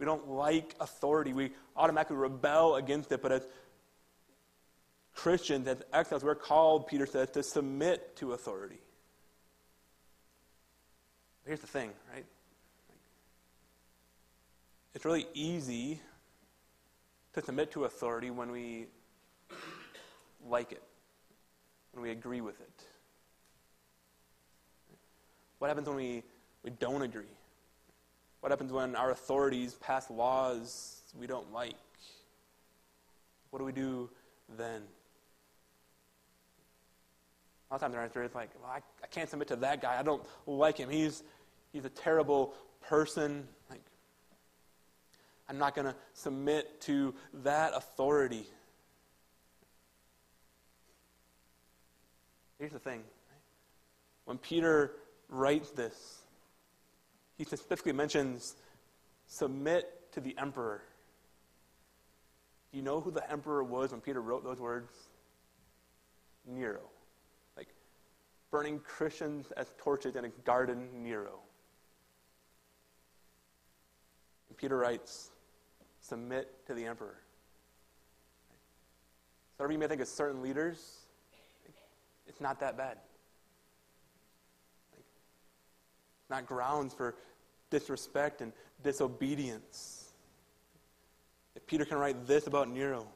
We 0.04 0.06
don't 0.06 0.32
like 0.32 0.76
authority. 0.82 1.32
We 1.32 1.52
automatically 1.78 2.18
rebel 2.18 2.76
against 2.76 3.10
it. 3.14 3.22
But 3.22 3.32
as 3.32 3.48
Christians, 5.16 5.66
as 5.66 5.82
exiles, 5.94 6.26
we're 6.26 6.36
called, 6.36 6.88
Peter 6.88 7.06
says, 7.06 7.30
to 7.30 7.42
submit 7.42 8.18
to 8.18 8.34
authority. 8.34 8.82
Here's 11.46 11.62
the 11.62 11.68
thing, 11.68 11.92
right? 12.14 12.26
It's 14.94 15.06
really 15.06 15.26
easy 15.34 16.02
to 17.32 17.42
submit 17.42 17.72
to 17.72 17.86
authority 17.86 18.30
when 18.30 18.52
we 18.52 18.88
like 20.46 20.74
it, 20.74 20.84
when 21.94 22.04
we 22.04 22.12
agree 22.12 22.42
with 22.42 22.60
it. 22.60 22.84
What 25.60 25.70
happens 25.70 25.88
when 25.88 25.96
we, 25.96 26.24
we 26.62 26.72
don't 26.72 27.04
agree? 27.04 27.24
What 28.44 28.52
happens 28.52 28.74
when 28.74 28.94
our 28.98 29.12
authorities 29.12 29.76
pass 29.76 30.10
laws 30.10 31.00
we 31.18 31.28
don't 31.28 31.54
like? 31.54 31.78
What 33.52 33.60
do 33.60 33.66
we 33.66 33.72
do 33.72 34.10
then? 34.58 34.82
A 37.72 37.74
lot 37.74 37.76
of 37.76 37.80
times 37.80 37.96
our 37.96 38.04
answer 38.04 38.22
is 38.22 38.36
like, 38.36 38.50
well, 38.62 38.70
I, 38.70 38.80
I 39.02 39.08
can't 39.08 39.30
submit 39.30 39.48
to 39.48 39.56
that 39.56 39.82
guy. 39.82 39.98
I 39.98 40.04
don't 40.04 40.22
like 40.46 40.78
him. 40.78 40.90
He's, 40.90 41.24
he's 41.72 41.86
a 41.86 41.90
terrible 41.90 42.54
person. 42.82 43.48
Like, 43.70 43.80
I'm 45.48 45.58
not 45.58 45.74
going 45.74 45.88
to 45.88 45.96
submit 46.12 46.82
to 46.82 47.16
that 47.46 47.72
authority. 47.74 48.46
Here's 52.60 52.74
the 52.74 52.80
thing 52.80 53.04
when 54.26 54.38
Peter 54.38 54.96
writes 55.30 55.70
this, 55.70 56.23
he 57.38 57.44
specifically 57.44 57.94
mentions 57.94 58.56
submit 59.28 60.12
to 60.12 60.22
the 60.22 60.36
emperor. 60.38 60.84
Do 62.72 62.78
you 62.78 62.84
know 62.84 63.00
who 63.00 63.12
the 63.12 63.30
emperor 63.32 63.64
was 63.64 63.92
when 63.92 64.02
Peter 64.02 64.22
wrote 64.22 64.44
those 64.44 64.60
words? 64.60 64.92
Nero. 66.48 66.82
Like 67.56 67.68
burning 68.52 68.80
Christians 68.80 69.52
as 69.58 69.72
torches 69.78 70.16
in 70.16 70.26
a 70.26 70.30
garden, 70.30 70.88
Nero. 71.04 71.40
And 74.50 74.58
Peter 74.58 74.78
writes, 74.78 75.32
submit 76.02 76.66
to 76.68 76.74
the 76.74 76.86
emperor. 76.86 77.18
So 79.58 79.64
whatever 79.64 79.74
you 79.74 79.80
may 79.80 79.88
think 79.88 80.02
of 80.02 80.08
certain 80.08 80.42
leaders, 80.42 81.06
it's 82.28 82.42
not 82.42 82.60
that 82.60 82.78
bad. 82.78 82.98
Not 86.30 86.46
grounds 86.46 86.94
for 86.94 87.16
disrespect 87.70 88.42
and 88.42 88.52
disobedience. 88.84 90.12
If 91.56 91.66
Peter 91.68 91.86
can 91.86 91.98
write 91.98 92.26
this 92.28 92.48
about 92.48 92.70
Nero, 92.70 93.08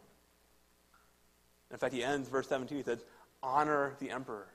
in 1.72 1.78
fact, 1.78 1.94
he 1.94 2.04
ends 2.04 2.30
verse 2.30 2.48
17, 2.48 2.78
he 2.78 2.84
says, 2.84 3.04
Honor 3.44 3.96
the 4.00 4.10
emperor. 4.10 4.48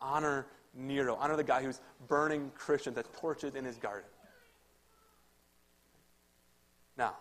Honor 0.00 0.46
Nero. 0.74 1.16
Honor 1.16 1.36
the 1.36 1.44
guy 1.44 1.62
who's 1.62 1.80
burning 2.08 2.50
Christians 2.54 2.98
as 2.98 3.04
torches 3.18 3.54
in 3.54 3.64
his 3.64 3.76
garden. 3.76 4.08
Now, 6.96 7.14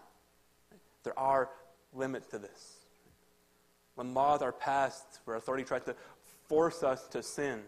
there 1.03 1.17
are 1.17 1.49
limits 1.93 2.27
to 2.27 2.39
this. 2.39 2.77
When 3.95 4.13
laws 4.13 4.41
are 4.41 4.51
passed 4.51 5.19
where 5.25 5.35
authority 5.35 5.63
tries 5.63 5.83
to 5.83 5.95
force 6.47 6.83
us 6.83 7.07
to 7.09 7.23
sin, 7.23 7.61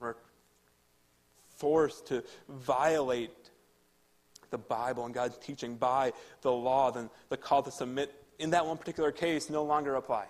we're 0.00 0.14
forced 1.62 2.08
to 2.08 2.24
violate 2.48 3.30
the 4.50 4.58
Bible 4.58 5.06
and 5.06 5.14
God's 5.14 5.38
teaching 5.38 5.76
by 5.76 6.12
the 6.40 6.50
law, 6.50 6.90
then 6.90 7.08
the 7.28 7.36
call 7.36 7.62
to 7.62 7.70
submit 7.70 8.12
in 8.40 8.50
that 8.50 8.66
one 8.66 8.76
particular 8.76 9.12
case 9.12 9.48
no 9.48 9.62
longer 9.62 9.94
applies. 9.94 10.26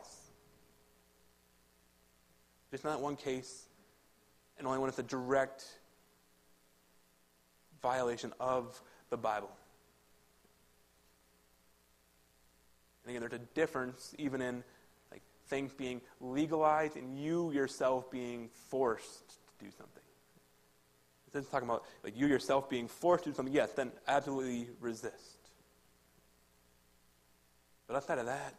Just 2.70 2.84
not 2.84 3.00
one 3.00 3.16
case, 3.16 3.66
and 4.58 4.66
only 4.66 4.78
when 4.78 4.90
it's 4.90 4.98
a 4.98 5.02
direct 5.02 5.64
violation 7.80 8.34
of 8.38 8.78
the 9.08 9.16
Bible. 9.16 9.50
And 13.04 13.10
again, 13.10 13.20
there's 13.20 13.40
a 13.40 13.54
difference 13.54 14.14
even 14.18 14.42
in 14.42 14.62
like 15.10 15.22
things 15.46 15.72
being 15.72 16.02
legalized 16.20 16.98
and 16.98 17.18
you 17.18 17.52
yourself 17.52 18.10
being 18.10 18.50
forced 18.68 19.28
to 19.30 19.64
do 19.64 19.70
something. 19.70 20.01
This 21.32 21.44
is 21.44 21.50
talking 21.50 21.68
about 21.68 21.84
like 22.04 22.18
you 22.18 22.26
yourself 22.26 22.68
being 22.68 22.88
forced 22.88 23.24
to 23.24 23.30
do 23.30 23.36
something. 23.36 23.54
Yes, 23.54 23.72
then 23.72 23.90
absolutely 24.06 24.68
resist. 24.80 25.50
But 27.86 27.96
outside 27.96 28.18
of 28.18 28.26
that, 28.26 28.54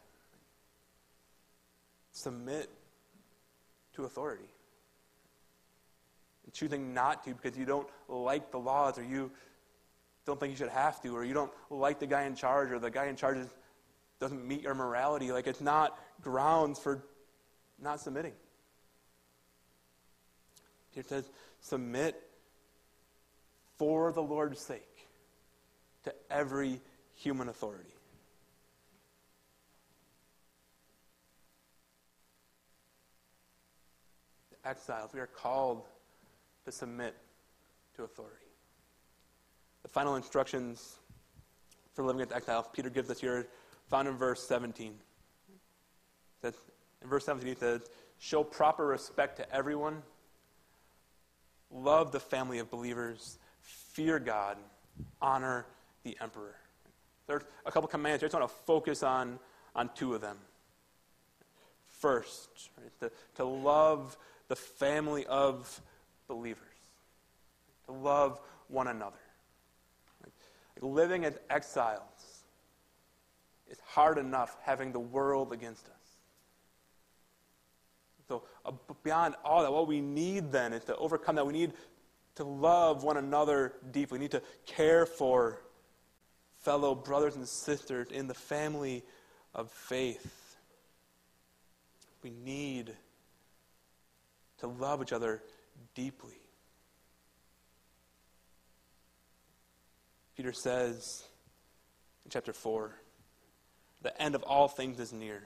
submit 2.11 2.69
to 3.93 4.05
authority. 4.05 4.49
And 6.45 6.53
choosing 6.53 6.93
not 6.93 7.23
to 7.25 7.33
because 7.33 7.57
you 7.57 7.65
don't 7.65 7.87
like 8.07 8.51
the 8.51 8.59
laws 8.59 8.97
or 8.97 9.03
you 9.03 9.31
don't 10.25 10.39
think 10.39 10.51
you 10.51 10.57
should 10.57 10.69
have 10.69 11.01
to 11.03 11.15
or 11.15 11.23
you 11.23 11.33
don't 11.33 11.51
like 11.69 11.99
the 11.99 12.07
guy 12.07 12.23
in 12.23 12.35
charge 12.35 12.71
or 12.71 12.79
the 12.79 12.89
guy 12.89 13.05
in 13.05 13.15
charge 13.15 13.37
doesn't 14.19 14.47
meet 14.47 14.61
your 14.61 14.73
morality. 14.73 15.31
Like 15.31 15.47
it's 15.47 15.61
not 15.61 15.97
grounds 16.21 16.79
for 16.79 17.03
not 17.79 17.99
submitting. 17.99 18.33
Peter 20.93 21.07
says, 21.07 21.29
submit 21.59 22.21
for 23.83 24.13
the 24.13 24.23
Lord's 24.23 24.61
sake 24.61 25.09
to 26.05 26.13
every 26.31 26.79
human 27.15 27.49
authority. 27.49 27.93
Exiles, 34.63 35.11
we 35.13 35.19
are 35.19 35.27
called 35.27 35.81
to 36.63 36.71
submit 36.71 37.13
to 37.97 38.05
authority. 38.05 38.37
The 39.81 39.89
final 39.89 40.15
instructions 40.15 40.95
for 41.93 42.05
living 42.05 42.21
as 42.21 42.31
exiles, 42.31 42.67
Peter 42.71 42.89
gives 42.89 43.09
us 43.09 43.19
here 43.19 43.49
found 43.89 44.07
in 44.07 44.15
verse 44.15 44.47
17. 44.47 44.93
Says, 46.41 46.53
in 47.01 47.09
verse 47.09 47.25
17, 47.25 47.53
he 47.53 47.59
says, 47.59 47.81
Show 48.17 48.45
proper 48.45 48.85
respect 48.85 49.35
to 49.39 49.53
everyone, 49.53 50.03
love 51.69 52.13
the 52.13 52.21
family 52.21 52.59
of 52.59 52.71
believers, 52.71 53.39
fear 53.93 54.19
God, 54.19 54.57
honor 55.21 55.65
the 56.03 56.17
emperor. 56.19 56.55
There's 57.27 57.43
a 57.65 57.71
couple 57.71 57.87
commands. 57.87 58.21
I 58.21 58.25
just 58.25 58.35
want 58.35 58.49
to 58.49 58.55
focus 58.65 59.03
on, 59.03 59.39
on 59.75 59.89
two 59.95 60.13
of 60.13 60.21
them. 60.21 60.37
First, 61.87 62.49
right, 62.77 62.91
to, 62.99 63.11
to 63.35 63.45
love 63.45 64.17
the 64.49 64.55
family 64.55 65.25
of 65.27 65.79
believers, 66.27 66.63
to 67.85 67.93
love 67.93 68.41
one 68.67 68.87
another. 68.87 69.15
Like, 70.21 70.33
living 70.81 71.23
as 71.23 71.37
exiles 71.49 72.01
is 73.69 73.77
hard 73.85 74.17
enough 74.17 74.57
having 74.63 74.91
the 74.91 74.99
world 74.99 75.53
against 75.53 75.85
us. 75.85 75.93
So, 78.27 78.43
uh, 78.65 78.71
beyond 79.03 79.35
all 79.45 79.61
that, 79.61 79.71
what 79.71 79.87
we 79.87 80.01
need 80.01 80.51
then 80.51 80.73
is 80.73 80.83
to 80.85 80.95
overcome 80.97 81.35
that. 81.35 81.45
We 81.45 81.53
need 81.53 81.73
to 82.35 82.43
love 82.43 83.03
one 83.03 83.17
another 83.17 83.73
deeply. 83.91 84.17
We 84.17 84.23
need 84.23 84.31
to 84.31 84.41
care 84.65 85.05
for 85.05 85.61
fellow 86.59 86.95
brothers 86.95 87.35
and 87.35 87.47
sisters 87.47 88.09
in 88.09 88.27
the 88.27 88.33
family 88.33 89.03
of 89.53 89.71
faith. 89.71 90.57
We 92.23 92.31
need 92.31 92.95
to 94.59 94.67
love 94.67 95.01
each 95.01 95.13
other 95.13 95.43
deeply. 95.93 96.39
Peter 100.35 100.53
says 100.53 101.23
in 102.25 102.31
chapter 102.31 102.53
4 102.53 102.95
the 104.01 104.21
end 104.21 104.35
of 104.35 104.43
all 104.43 104.67
things 104.67 104.99
is 104.99 105.13
near. 105.13 105.43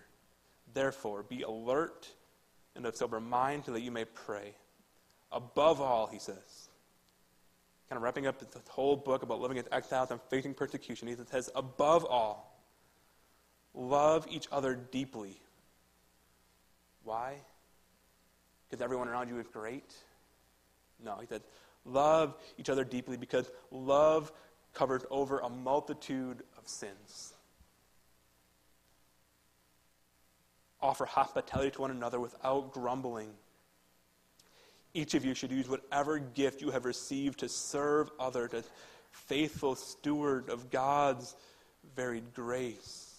Therefore, 0.73 1.23
be 1.23 1.43
alert 1.43 2.07
and 2.75 2.85
of 2.85 2.95
sober 2.95 3.19
mind 3.19 3.65
so 3.65 3.71
that 3.71 3.81
you 3.81 3.91
may 3.91 4.05
pray. 4.05 4.55
Above 5.31 5.81
all, 5.81 6.07
he 6.07 6.19
says, 6.19 6.66
kind 7.89 7.97
of 7.97 8.03
wrapping 8.03 8.27
up 8.27 8.39
the 8.39 8.59
whole 8.69 8.95
book 8.95 9.23
about 9.23 9.39
living 9.39 9.57
as 9.57 9.65
exiles 9.71 10.11
and 10.11 10.19
facing 10.29 10.53
persecution, 10.53 11.07
he 11.07 11.15
says, 11.29 11.49
above 11.55 12.05
all, 12.05 12.59
love 13.73 14.27
each 14.29 14.47
other 14.51 14.75
deeply. 14.75 15.39
Why? 17.03 17.35
Because 18.69 18.83
everyone 18.83 19.07
around 19.07 19.29
you 19.29 19.39
is 19.39 19.47
great? 19.47 19.93
No, 21.03 21.15
he 21.21 21.27
said, 21.27 21.41
love 21.85 22.35
each 22.57 22.69
other 22.69 22.83
deeply 22.83 23.15
because 23.15 23.49
love 23.71 24.33
covers 24.73 25.03
over 25.09 25.39
a 25.39 25.49
multitude 25.49 26.43
of 26.57 26.67
sins. 26.67 27.33
Offer 30.81 31.05
hospitality 31.05 31.71
to 31.71 31.81
one 31.81 31.91
another 31.91 32.19
without 32.19 32.73
grumbling. 32.73 33.29
Each 34.97 35.13
of 35.13 35.23
you 35.23 35.35
should 35.35 35.51
use 35.51 35.69
whatever 35.69 36.17
gift 36.17 36.59
you 36.59 36.71
have 36.71 36.83
received 36.83 37.41
to 37.41 37.49
serve 37.49 38.09
others 38.19 38.51
as 38.55 38.67
faithful 39.11 39.75
steward 39.75 40.49
of 40.49 40.71
God's 40.71 41.35
varied 41.95 42.33
grace. 42.33 43.13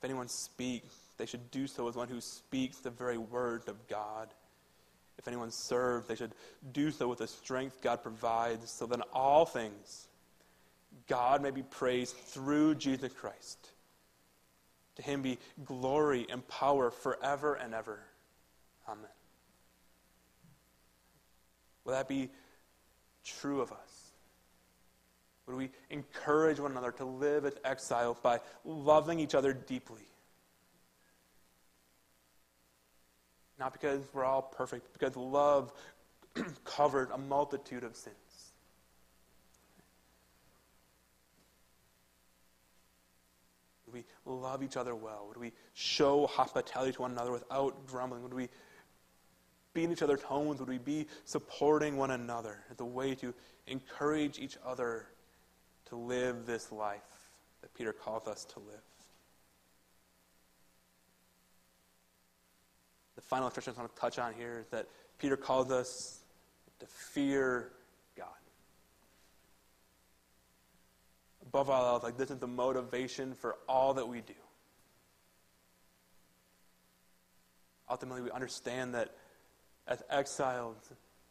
If 0.00 0.04
anyone 0.04 0.26
speaks, 0.26 0.96
they 1.16 1.26
should 1.26 1.48
do 1.52 1.68
so 1.68 1.86
as 1.86 1.94
one 1.94 2.08
who 2.08 2.20
speaks 2.20 2.78
the 2.78 2.90
very 2.90 3.18
word 3.18 3.68
of 3.68 3.86
God. 3.86 4.26
If 5.18 5.28
anyone 5.28 5.52
serves, 5.52 6.08
they 6.08 6.16
should 6.16 6.34
do 6.72 6.90
so 6.90 7.06
with 7.06 7.20
the 7.20 7.28
strength 7.28 7.80
God 7.80 8.02
provides, 8.02 8.68
so 8.68 8.84
that 8.86 8.96
in 8.96 9.02
all 9.12 9.46
things 9.46 10.08
God 11.06 11.40
may 11.40 11.52
be 11.52 11.62
praised 11.62 12.16
through 12.16 12.74
Jesus 12.74 13.12
Christ. 13.12 13.70
To 14.96 15.02
him 15.02 15.22
be 15.22 15.38
glory 15.64 16.26
and 16.30 16.46
power 16.48 16.90
forever 16.90 17.54
and 17.54 17.74
ever. 17.74 18.00
Amen. 18.88 19.10
Will 21.84 21.92
that 21.92 22.08
be 22.08 22.30
true 23.24 23.60
of 23.60 23.72
us? 23.72 24.06
Would 25.46 25.56
we 25.56 25.70
encourage 25.90 26.58
one 26.58 26.72
another 26.72 26.90
to 26.92 27.04
live 27.04 27.44
as 27.44 27.54
exiles 27.64 28.18
by 28.20 28.40
loving 28.64 29.20
each 29.20 29.34
other 29.34 29.52
deeply? 29.52 30.02
Not 33.58 33.72
because 33.72 34.02
we're 34.12 34.24
all 34.24 34.42
perfect, 34.42 34.92
because 34.92 35.16
love 35.16 35.72
covered 36.64 37.10
a 37.12 37.18
multitude 37.18 37.84
of 37.84 37.96
sins. 37.96 38.16
Would 43.86 43.94
we 43.94 44.04
love 44.26 44.62
each 44.62 44.76
other 44.76 44.94
well? 44.94 45.26
Would 45.28 45.36
we 45.36 45.52
show 45.74 46.26
hospitality 46.26 46.92
to 46.92 47.02
one 47.02 47.12
another 47.12 47.32
without 47.32 47.86
grumbling? 47.86 48.22
Would 48.22 48.34
we 48.34 48.48
be 49.72 49.84
in 49.84 49.92
each 49.92 50.02
other's 50.02 50.22
homes? 50.22 50.58
Would 50.58 50.68
we 50.68 50.78
be 50.78 51.06
supporting 51.24 51.96
one 51.96 52.10
another 52.10 52.64
as 52.70 52.80
a 52.80 52.84
way 52.84 53.14
to 53.16 53.32
encourage 53.66 54.38
each 54.38 54.56
other 54.64 55.06
to 55.86 55.96
live 55.96 56.46
this 56.46 56.72
life 56.72 57.00
that 57.62 57.72
Peter 57.74 57.92
calls 57.92 58.26
us 58.26 58.44
to 58.46 58.58
live? 58.60 58.80
The 63.14 63.22
final 63.22 63.46
instruction 63.46 63.74
I 63.76 63.80
want 63.80 63.94
to 63.94 64.00
touch 64.00 64.18
on 64.18 64.34
here 64.34 64.58
is 64.60 64.66
that 64.68 64.86
Peter 65.18 65.36
calls 65.36 65.70
us 65.70 66.20
to 66.80 66.86
fear 66.86 67.72
God. 68.16 68.26
Above 71.46 71.70
all 71.70 71.86
else, 71.86 72.02
like 72.02 72.16
this 72.16 72.30
is 72.30 72.38
the 72.38 72.46
motivation 72.46 73.34
for 73.34 73.56
all 73.68 73.94
that 73.94 74.08
we 74.08 74.20
do. 74.20 74.34
Ultimately, 77.88 78.22
we 78.22 78.30
understand 78.30 78.94
that 78.94 79.14
as 79.86 80.02
exiles, 80.10 80.76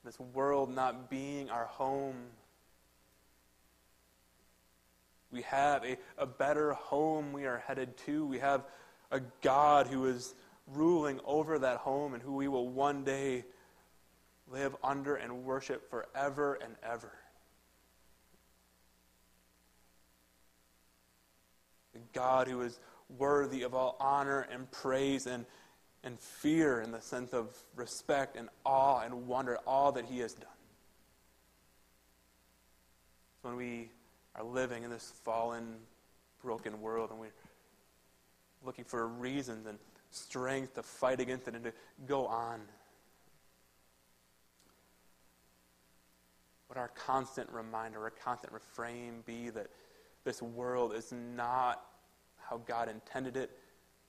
this 0.05 0.19
world 0.19 0.73
not 0.73 1.09
being 1.09 1.49
our 1.49 1.65
home, 1.65 2.15
we 5.31 5.41
have 5.41 5.83
a, 5.83 5.97
a 6.17 6.25
better 6.25 6.73
home 6.73 7.33
we 7.33 7.45
are 7.45 7.61
headed 7.67 7.97
to. 8.05 8.25
We 8.25 8.39
have 8.39 8.63
a 9.11 9.19
God 9.41 9.87
who 9.87 10.05
is 10.05 10.33
ruling 10.67 11.19
over 11.25 11.59
that 11.59 11.77
home 11.77 12.13
and 12.13 12.23
who 12.23 12.35
we 12.35 12.47
will 12.47 12.69
one 12.69 13.03
day 13.03 13.43
live 14.47 14.75
under 14.83 15.15
and 15.15 15.43
worship 15.43 15.89
forever 15.89 16.57
and 16.63 16.75
ever. 16.83 17.11
The 21.95 22.01
God 22.13 22.47
who 22.47 22.61
is 22.61 22.79
worthy 23.17 23.63
of 23.63 23.73
all 23.73 23.95
honor 23.99 24.47
and 24.51 24.69
praise 24.69 25.25
and, 25.25 25.45
and 26.03 26.19
fear 26.19 26.81
in 26.81 26.91
the 26.91 27.01
sense 27.01 27.33
of 27.33 27.57
respect 27.75 28.35
and 28.35 28.49
awe 28.65 28.99
and 28.99 29.27
wonder, 29.27 29.57
all 29.65 29.93
that 29.93 30.05
He 30.05 30.19
has 30.19 30.33
done. 30.33 30.49
When 33.41 33.55
we 33.55 33.89
are 34.35 34.43
living 34.43 34.83
in 34.83 34.89
this 34.89 35.13
fallen, 35.23 35.77
broken 36.43 36.81
world 36.81 37.11
and 37.11 37.19
we're 37.19 37.33
looking 38.63 38.83
for 38.83 39.07
reasons 39.07 39.65
and 39.65 39.79
strength 40.11 40.75
to 40.75 40.83
fight 40.83 41.19
against 41.19 41.47
it 41.47 41.55
and 41.55 41.63
to 41.63 41.73
go 42.07 42.27
on. 42.27 42.59
Would 46.69 46.77
our 46.77 46.89
constant 46.89 47.49
reminder, 47.51 48.01
our 48.01 48.09
constant 48.09 48.51
refrain 48.51 49.23
be 49.25 49.49
that 49.51 49.67
this 50.25 50.41
world 50.41 50.93
is 50.93 51.13
not 51.13 51.85
how 52.37 52.57
God 52.65 52.89
intended 52.89 53.37
it. 53.37 53.51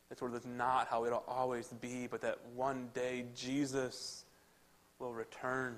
This 0.08 0.20
world 0.20 0.34
is 0.34 0.46
not 0.46 0.88
how 0.88 1.04
it'll 1.04 1.24
always 1.28 1.68
be, 1.80 2.08
but 2.08 2.20
that 2.22 2.38
one 2.54 2.88
day 2.94 3.26
Jesus 3.34 4.24
will 4.98 5.12
return. 5.12 5.76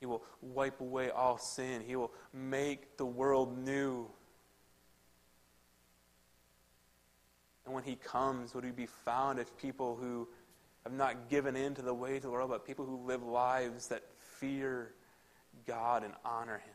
He 0.00 0.06
will 0.06 0.22
wipe 0.42 0.80
away 0.80 1.10
all 1.10 1.38
sin. 1.38 1.82
He 1.86 1.96
will 1.96 2.12
make 2.32 2.98
the 2.98 3.06
world 3.06 3.56
new. 3.56 4.06
And 7.64 7.74
when 7.74 7.84
he 7.84 7.96
comes, 7.96 8.54
would 8.54 8.64
we 8.64 8.70
be 8.70 8.86
found 8.86 9.38
as 9.38 9.46
people 9.60 9.96
who 9.96 10.28
have 10.82 10.92
not 10.92 11.30
given 11.30 11.56
in 11.56 11.74
to 11.76 11.82
the 11.82 11.94
ways 11.94 12.16
of 12.16 12.22
the 12.24 12.30
world, 12.30 12.50
but 12.50 12.66
people 12.66 12.84
who 12.84 13.06
live 13.06 13.22
lives 13.22 13.88
that 13.88 14.02
fear 14.38 14.92
God 15.66 16.04
and 16.04 16.12
honor 16.22 16.58
him? 16.58 16.74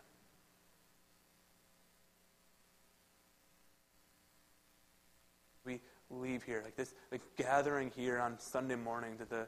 We 5.65 5.81
leave 6.10 6.44
here 6.44 6.61
like 6.64 6.76
this, 6.76 6.94
the 7.11 7.19
gathering 7.38 7.91
here 7.95 8.19
on 8.19 8.40
Sunday 8.40 8.76
morning 8.76 9.18
to 9.18 9.26
the 9.26 9.48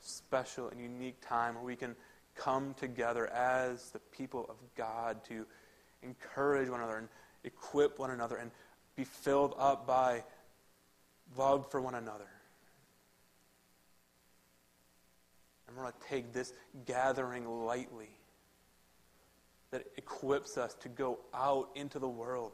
special 0.00 0.68
and 0.68 0.80
unique 0.80 1.20
time 1.26 1.54
where 1.54 1.64
we 1.64 1.76
can 1.76 1.96
come 2.34 2.74
together 2.74 3.28
as 3.28 3.90
the 3.90 3.98
people 3.98 4.46
of 4.48 4.56
God 4.76 5.24
to 5.24 5.46
encourage 6.02 6.68
one 6.68 6.80
another 6.80 6.98
and 6.98 7.08
equip 7.44 7.98
one 7.98 8.10
another 8.10 8.36
and 8.36 8.50
be 8.96 9.04
filled 9.04 9.54
up 9.58 9.86
by 9.86 10.22
love 11.36 11.70
for 11.70 11.80
one 11.80 11.94
another. 11.94 12.28
And 15.66 15.76
we're 15.76 15.84
going 15.84 15.94
to 16.00 16.08
take 16.08 16.32
this 16.32 16.52
gathering 16.86 17.48
lightly 17.64 18.10
that 19.70 19.84
equips 19.96 20.56
us 20.56 20.74
to 20.74 20.88
go 20.88 21.18
out 21.34 21.70
into 21.74 21.98
the 21.98 22.08
world 22.08 22.52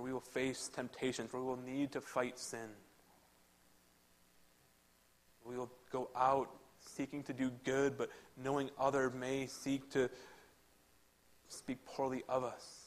where 0.00 0.06
we 0.06 0.12
will 0.14 0.20
face 0.20 0.70
temptations, 0.74 1.30
where 1.30 1.42
we 1.42 1.48
will 1.48 1.58
need 1.58 1.92
to 1.92 2.00
fight 2.00 2.38
sin. 2.38 2.70
We 5.44 5.58
will 5.58 5.70
go 5.92 6.08
out 6.16 6.48
seeking 6.78 7.22
to 7.24 7.34
do 7.34 7.50
good, 7.64 7.98
but 7.98 8.08
knowing 8.42 8.70
others 8.78 9.12
may 9.12 9.46
seek 9.46 9.90
to 9.90 10.08
speak 11.48 11.84
poorly 11.84 12.22
of 12.30 12.44
us. 12.44 12.86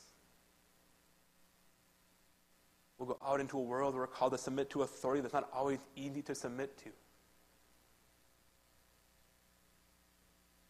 We'll 2.98 3.10
go 3.10 3.20
out 3.24 3.40
into 3.40 3.60
a 3.60 3.62
world 3.62 3.94
where 3.94 4.02
we're 4.02 4.08
called 4.08 4.32
to 4.32 4.40
submit 4.40 4.72
to 4.72 4.82
authority 4.82 5.22
that's 5.22 5.36
not 5.36 5.50
always 5.54 5.80
easy 5.96 6.24
to 6.24 6.34
submit 6.34 6.76
to. 6.80 6.90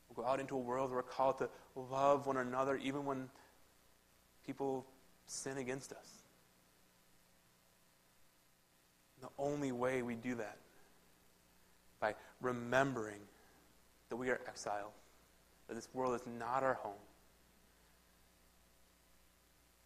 We'll 0.10 0.26
go 0.26 0.30
out 0.30 0.42
into 0.42 0.56
a 0.56 0.60
world 0.60 0.90
where 0.90 0.98
we're 0.98 1.04
called 1.04 1.38
to 1.38 1.50
love 1.76 2.28
one 2.28 2.36
another 2.36 2.76
even 2.76 3.06
when 3.06 3.30
people 4.46 4.86
sin 5.26 5.58
against 5.58 5.94
us. 5.94 6.23
The 9.24 9.30
only 9.42 9.72
way 9.72 10.02
we 10.02 10.16
do 10.16 10.36
that 10.36 10.58
by 12.02 12.14
remembering 12.42 13.22
that 14.10 14.18
we 14.18 14.30
are 14.30 14.42
exiled, 14.50 14.92
that 15.70 15.76
this 15.76 15.88
world 15.94 16.14
is 16.14 16.28
not 16.38 16.62
our 16.62 16.74
home. 16.74 16.92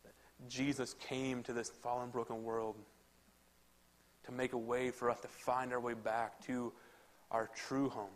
That 0.03 0.13
Jesus 0.49 0.95
came 1.07 1.43
to 1.43 1.53
this 1.53 1.69
fallen, 1.69 2.09
broken 2.09 2.43
world 2.43 2.77
to 4.25 4.31
make 4.31 4.53
a 4.53 4.57
way 4.57 4.89
for 4.89 5.07
us 5.07 5.19
to 5.21 5.27
find 5.27 5.71
our 5.71 5.79
way 5.79 5.93
back 5.93 6.43
to 6.47 6.73
our 7.29 7.47
true 7.55 7.89
home. 7.89 8.09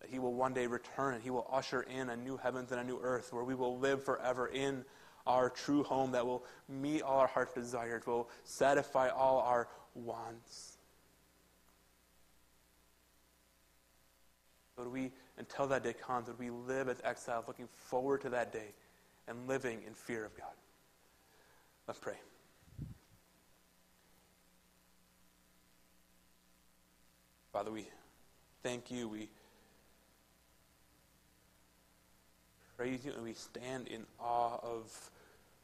That 0.00 0.10
He 0.10 0.20
will 0.20 0.34
one 0.34 0.54
day 0.54 0.68
return 0.68 1.14
and 1.14 1.22
He 1.24 1.30
will 1.30 1.48
usher 1.52 1.82
in 1.82 2.08
a 2.08 2.16
new 2.16 2.36
heavens 2.36 2.70
and 2.70 2.80
a 2.80 2.84
new 2.84 3.00
earth 3.02 3.32
where 3.32 3.42
we 3.42 3.56
will 3.56 3.80
live 3.80 4.04
forever 4.04 4.46
in 4.46 4.84
our 5.26 5.50
true 5.50 5.82
home 5.82 6.12
that 6.12 6.24
will 6.24 6.44
meet 6.68 7.02
all 7.02 7.18
our 7.18 7.26
heart's 7.26 7.54
desires, 7.54 8.06
will 8.06 8.28
satisfy 8.44 9.08
all 9.08 9.40
our 9.40 9.66
wants. 9.94 10.78
Would 14.76 14.88
we, 14.88 15.12
until 15.38 15.66
that 15.68 15.84
day 15.84 15.92
comes, 15.92 16.28
would 16.28 16.38
we 16.38 16.50
live 16.50 16.88
as 16.88 17.00
exiles, 17.04 17.44
looking 17.46 17.68
forward 17.68 18.20
to 18.22 18.28
that 18.30 18.52
day 18.52 18.72
and 19.28 19.46
living 19.46 19.80
in 19.86 19.94
fear 19.94 20.24
of 20.24 20.36
God? 20.36 20.48
Let's 21.86 22.00
pray. 22.00 22.14
Father, 27.52 27.70
we 27.70 27.86
thank 28.64 28.90
you. 28.90 29.06
We 29.06 29.28
praise 32.76 33.04
you 33.04 33.12
and 33.12 33.22
we 33.22 33.34
stand 33.34 33.86
in 33.86 34.04
awe 34.18 34.58
of 34.60 35.10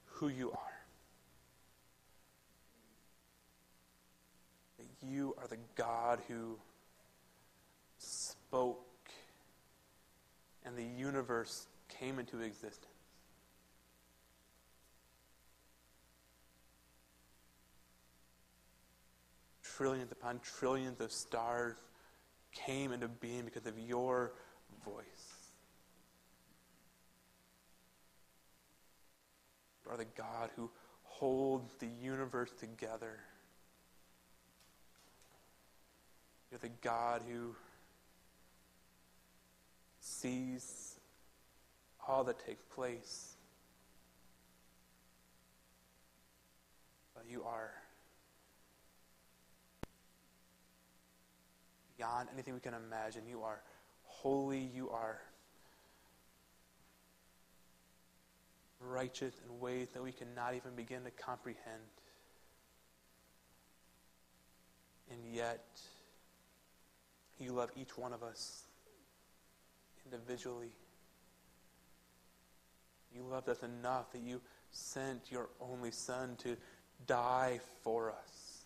who 0.07 0.29
you 0.29 0.53
are. 0.53 0.59
That 4.79 4.87
you 5.07 5.35
are 5.39 5.47
the 5.47 5.59
God 5.77 6.21
who 6.29 6.59
spoke 7.99 8.87
and 10.65 10.77
the 10.77 10.85
universe 10.85 11.67
came 11.89 12.19
into 12.19 12.41
existence. 12.41 12.87
Trillions 19.63 20.13
upon 20.13 20.41
trillions 20.41 21.01
of 21.01 21.11
stars 21.11 21.77
came 22.53 22.93
into 22.93 23.09
being 23.09 23.45
because 23.45 23.65
of 23.67 23.79
your 23.79 24.33
voice. 24.85 25.05
You 29.85 29.93
are 29.93 29.97
the 29.97 30.05
God 30.17 30.51
who 30.57 30.71
holds 31.05 31.73
the 31.79 31.89
universe 32.03 32.51
together. 32.59 33.19
You're 36.51 36.59
the 36.59 36.69
God 36.83 37.23
who 37.29 37.55
sees 40.01 40.99
all 42.07 42.25
that 42.25 42.45
takes 42.45 42.65
place. 42.65 43.37
But 47.15 47.25
you 47.29 47.45
are 47.45 47.71
beyond 51.97 52.29
anything 52.33 52.55
we 52.55 52.61
can 52.61 52.75
imagine. 52.75 53.23
You 53.29 53.43
are 53.43 53.61
holy. 54.05 54.71
You 54.75 54.91
are 54.91 55.21
righteous 58.81 59.35
in 59.47 59.61
ways 59.61 59.89
that 59.93 60.03
we 60.03 60.11
cannot 60.11 60.55
even 60.55 60.75
begin 60.75 61.05
to 61.05 61.11
comprehend. 61.11 61.83
And 65.11 65.35
yet, 65.35 65.65
you 67.41 67.53
love 67.53 67.71
each 67.77 67.97
one 67.97 68.13
of 68.13 68.23
us 68.23 68.65
individually. 70.05 70.73
You 73.15 73.23
loved 73.23 73.49
us 73.49 73.63
enough 73.63 74.13
that 74.13 74.23
you 74.23 74.41
sent 74.71 75.31
your 75.31 75.49
only 75.61 75.91
Son 75.91 76.37
to 76.45 76.57
die 77.07 77.61
for 77.83 78.11
us, 78.11 78.65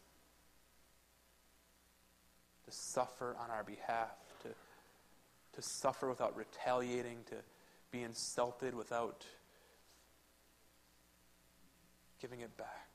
to 2.66 2.70
suffer 2.70 3.36
on 3.38 3.50
our 3.50 3.64
behalf, 3.64 4.10
to, 4.42 4.48
to 5.54 5.62
suffer 5.62 6.08
without 6.08 6.36
retaliating, 6.36 7.18
to 7.26 7.36
be 7.90 8.02
insulted 8.02 8.74
without 8.74 9.24
giving 12.20 12.40
it 12.40 12.56
back. 12.56 12.88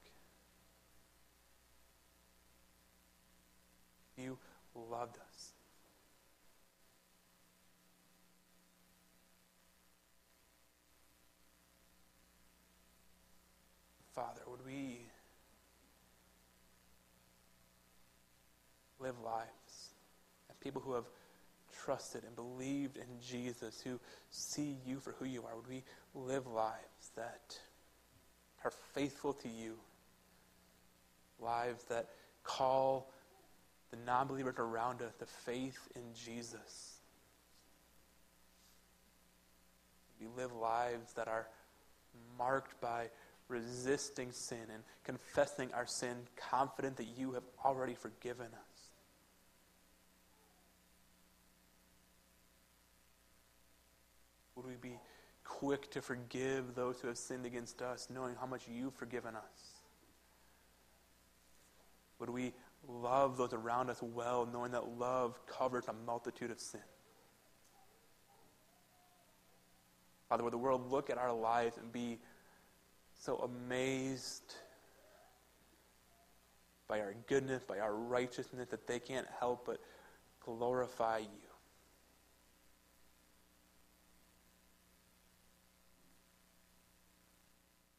You 4.17 4.37
loved 4.75 5.17
us. 5.17 5.53
Father, 14.19 14.41
would 14.47 14.58
we 14.69 14.99
live 18.99 19.15
lives 19.23 19.89
as 20.49 20.57
people 20.57 20.81
who 20.81 20.93
have 20.93 21.05
trusted 21.83 22.23
and 22.23 22.35
believed 22.35 22.97
in 22.97 23.07
Jesus, 23.25 23.81
who 23.81 23.99
see 24.29 24.77
you 24.85 24.99
for 24.99 25.15
who 25.17 25.25
you 25.25 25.43
are? 25.43 25.55
Would 25.55 25.67
we 25.67 25.83
live 26.13 26.45
lives 26.47 27.11
that 27.15 27.57
are 28.63 28.71
faithful 28.93 29.33
to 29.33 29.49
you? 29.49 29.75
Lives 31.39 31.83
that 31.85 32.09
call 32.43 33.11
the 33.91 33.97
non 34.05 34.27
believers 34.27 34.55
around 34.57 35.01
us 35.01 35.15
to 35.15 35.25
faith 35.25 35.87
in 35.95 36.03
Jesus. 36.13 36.99
We 40.19 40.27
live 40.37 40.53
lives 40.53 41.13
that 41.13 41.27
are 41.27 41.47
marked 42.37 42.79
by 42.81 43.07
resisting 43.49 44.31
sin 44.31 44.65
and 44.73 44.83
confessing 45.03 45.73
our 45.73 45.85
sin, 45.85 46.15
confident 46.37 46.95
that 46.97 47.07
you 47.17 47.33
have 47.33 47.43
already 47.65 47.95
forgiven 47.95 48.45
us. 48.45 48.79
Would 54.55 54.67
we 54.67 54.75
be 54.75 54.99
quick 55.43 55.89
to 55.91 56.01
forgive 56.01 56.75
those 56.75 57.01
who 57.01 57.07
have 57.07 57.17
sinned 57.17 57.45
against 57.45 57.81
us, 57.81 58.07
knowing 58.13 58.35
how 58.39 58.45
much 58.45 58.61
you've 58.71 58.93
forgiven 58.93 59.35
us? 59.35 59.73
Would 62.19 62.29
we 62.29 62.53
love 62.87 63.37
those 63.37 63.53
around 63.53 63.89
us 63.89 64.01
well, 64.01 64.47
knowing 64.51 64.71
that 64.73 64.87
love 64.97 65.39
covers 65.47 65.85
a 65.87 65.93
multitude 66.05 66.51
of 66.51 66.59
sin? 66.59 66.81
Father, 70.27 70.43
would 70.43 70.53
the 70.53 70.57
world 70.57 70.91
look 70.91 71.09
at 71.09 71.17
our 71.17 71.33
lives 71.33 71.77
and 71.77 71.91
be 71.91 72.19
so 73.19 73.37
amazed 73.37 74.55
by 76.87 77.01
our 77.01 77.13
goodness, 77.27 77.61
by 77.63 77.79
our 77.79 77.93
righteousness, 77.93 78.67
that 78.71 78.87
they 78.87 78.99
can't 78.99 79.27
help 79.39 79.65
but 79.65 79.79
glorify 80.43 81.19
you. 81.19 81.27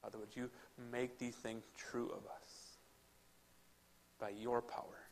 Father, 0.03 0.19
would 0.19 0.35
you 0.35 0.51
make 0.91 1.19
these 1.19 1.37
things 1.37 1.63
true 1.77 2.09
of 2.09 2.25
us 2.25 2.79
by 4.19 4.31
your 4.31 4.63
power 4.63 5.07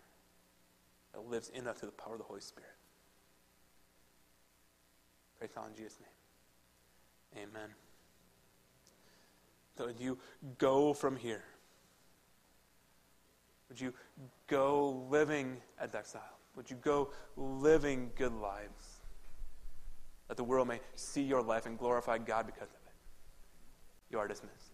that 1.13 1.21
lives 1.29 1.51
in 1.51 1.67
us 1.69 1.79
through 1.79 1.91
the 1.91 2.03
power 2.03 2.15
of 2.15 2.19
the 2.19 2.25
Holy 2.25 2.41
Spirit? 2.41 2.71
Praise 5.39 5.51
God 5.55 5.69
in 5.71 5.77
Jesus' 5.77 5.99
name. 6.01 7.45
Amen. 7.45 7.88
So 9.79 9.87
would 9.87 10.01
you 10.01 10.19
go 10.59 10.93
from 10.93 11.15
here? 11.15 11.45
Would 13.69 13.81
you 13.81 13.95
go 14.49 15.07
living 15.09 15.59
as 15.81 15.95
exile? 15.95 16.23
Would 16.57 16.69
you 16.69 16.77
go 16.83 17.11
living 17.37 18.11
good 18.17 18.33
lives? 18.33 18.99
That 20.27 20.37
the 20.37 20.43
world 20.43 20.67
may 20.67 20.81
see 20.97 21.23
your 21.23 21.43
life 21.43 21.65
and 21.65 21.79
glorify 21.79 22.19
God 22.19 22.45
because 22.47 22.71
of 22.71 22.81
it. 22.87 22.95
You 24.11 24.19
are 24.19 24.27
dismissed. 24.27 24.68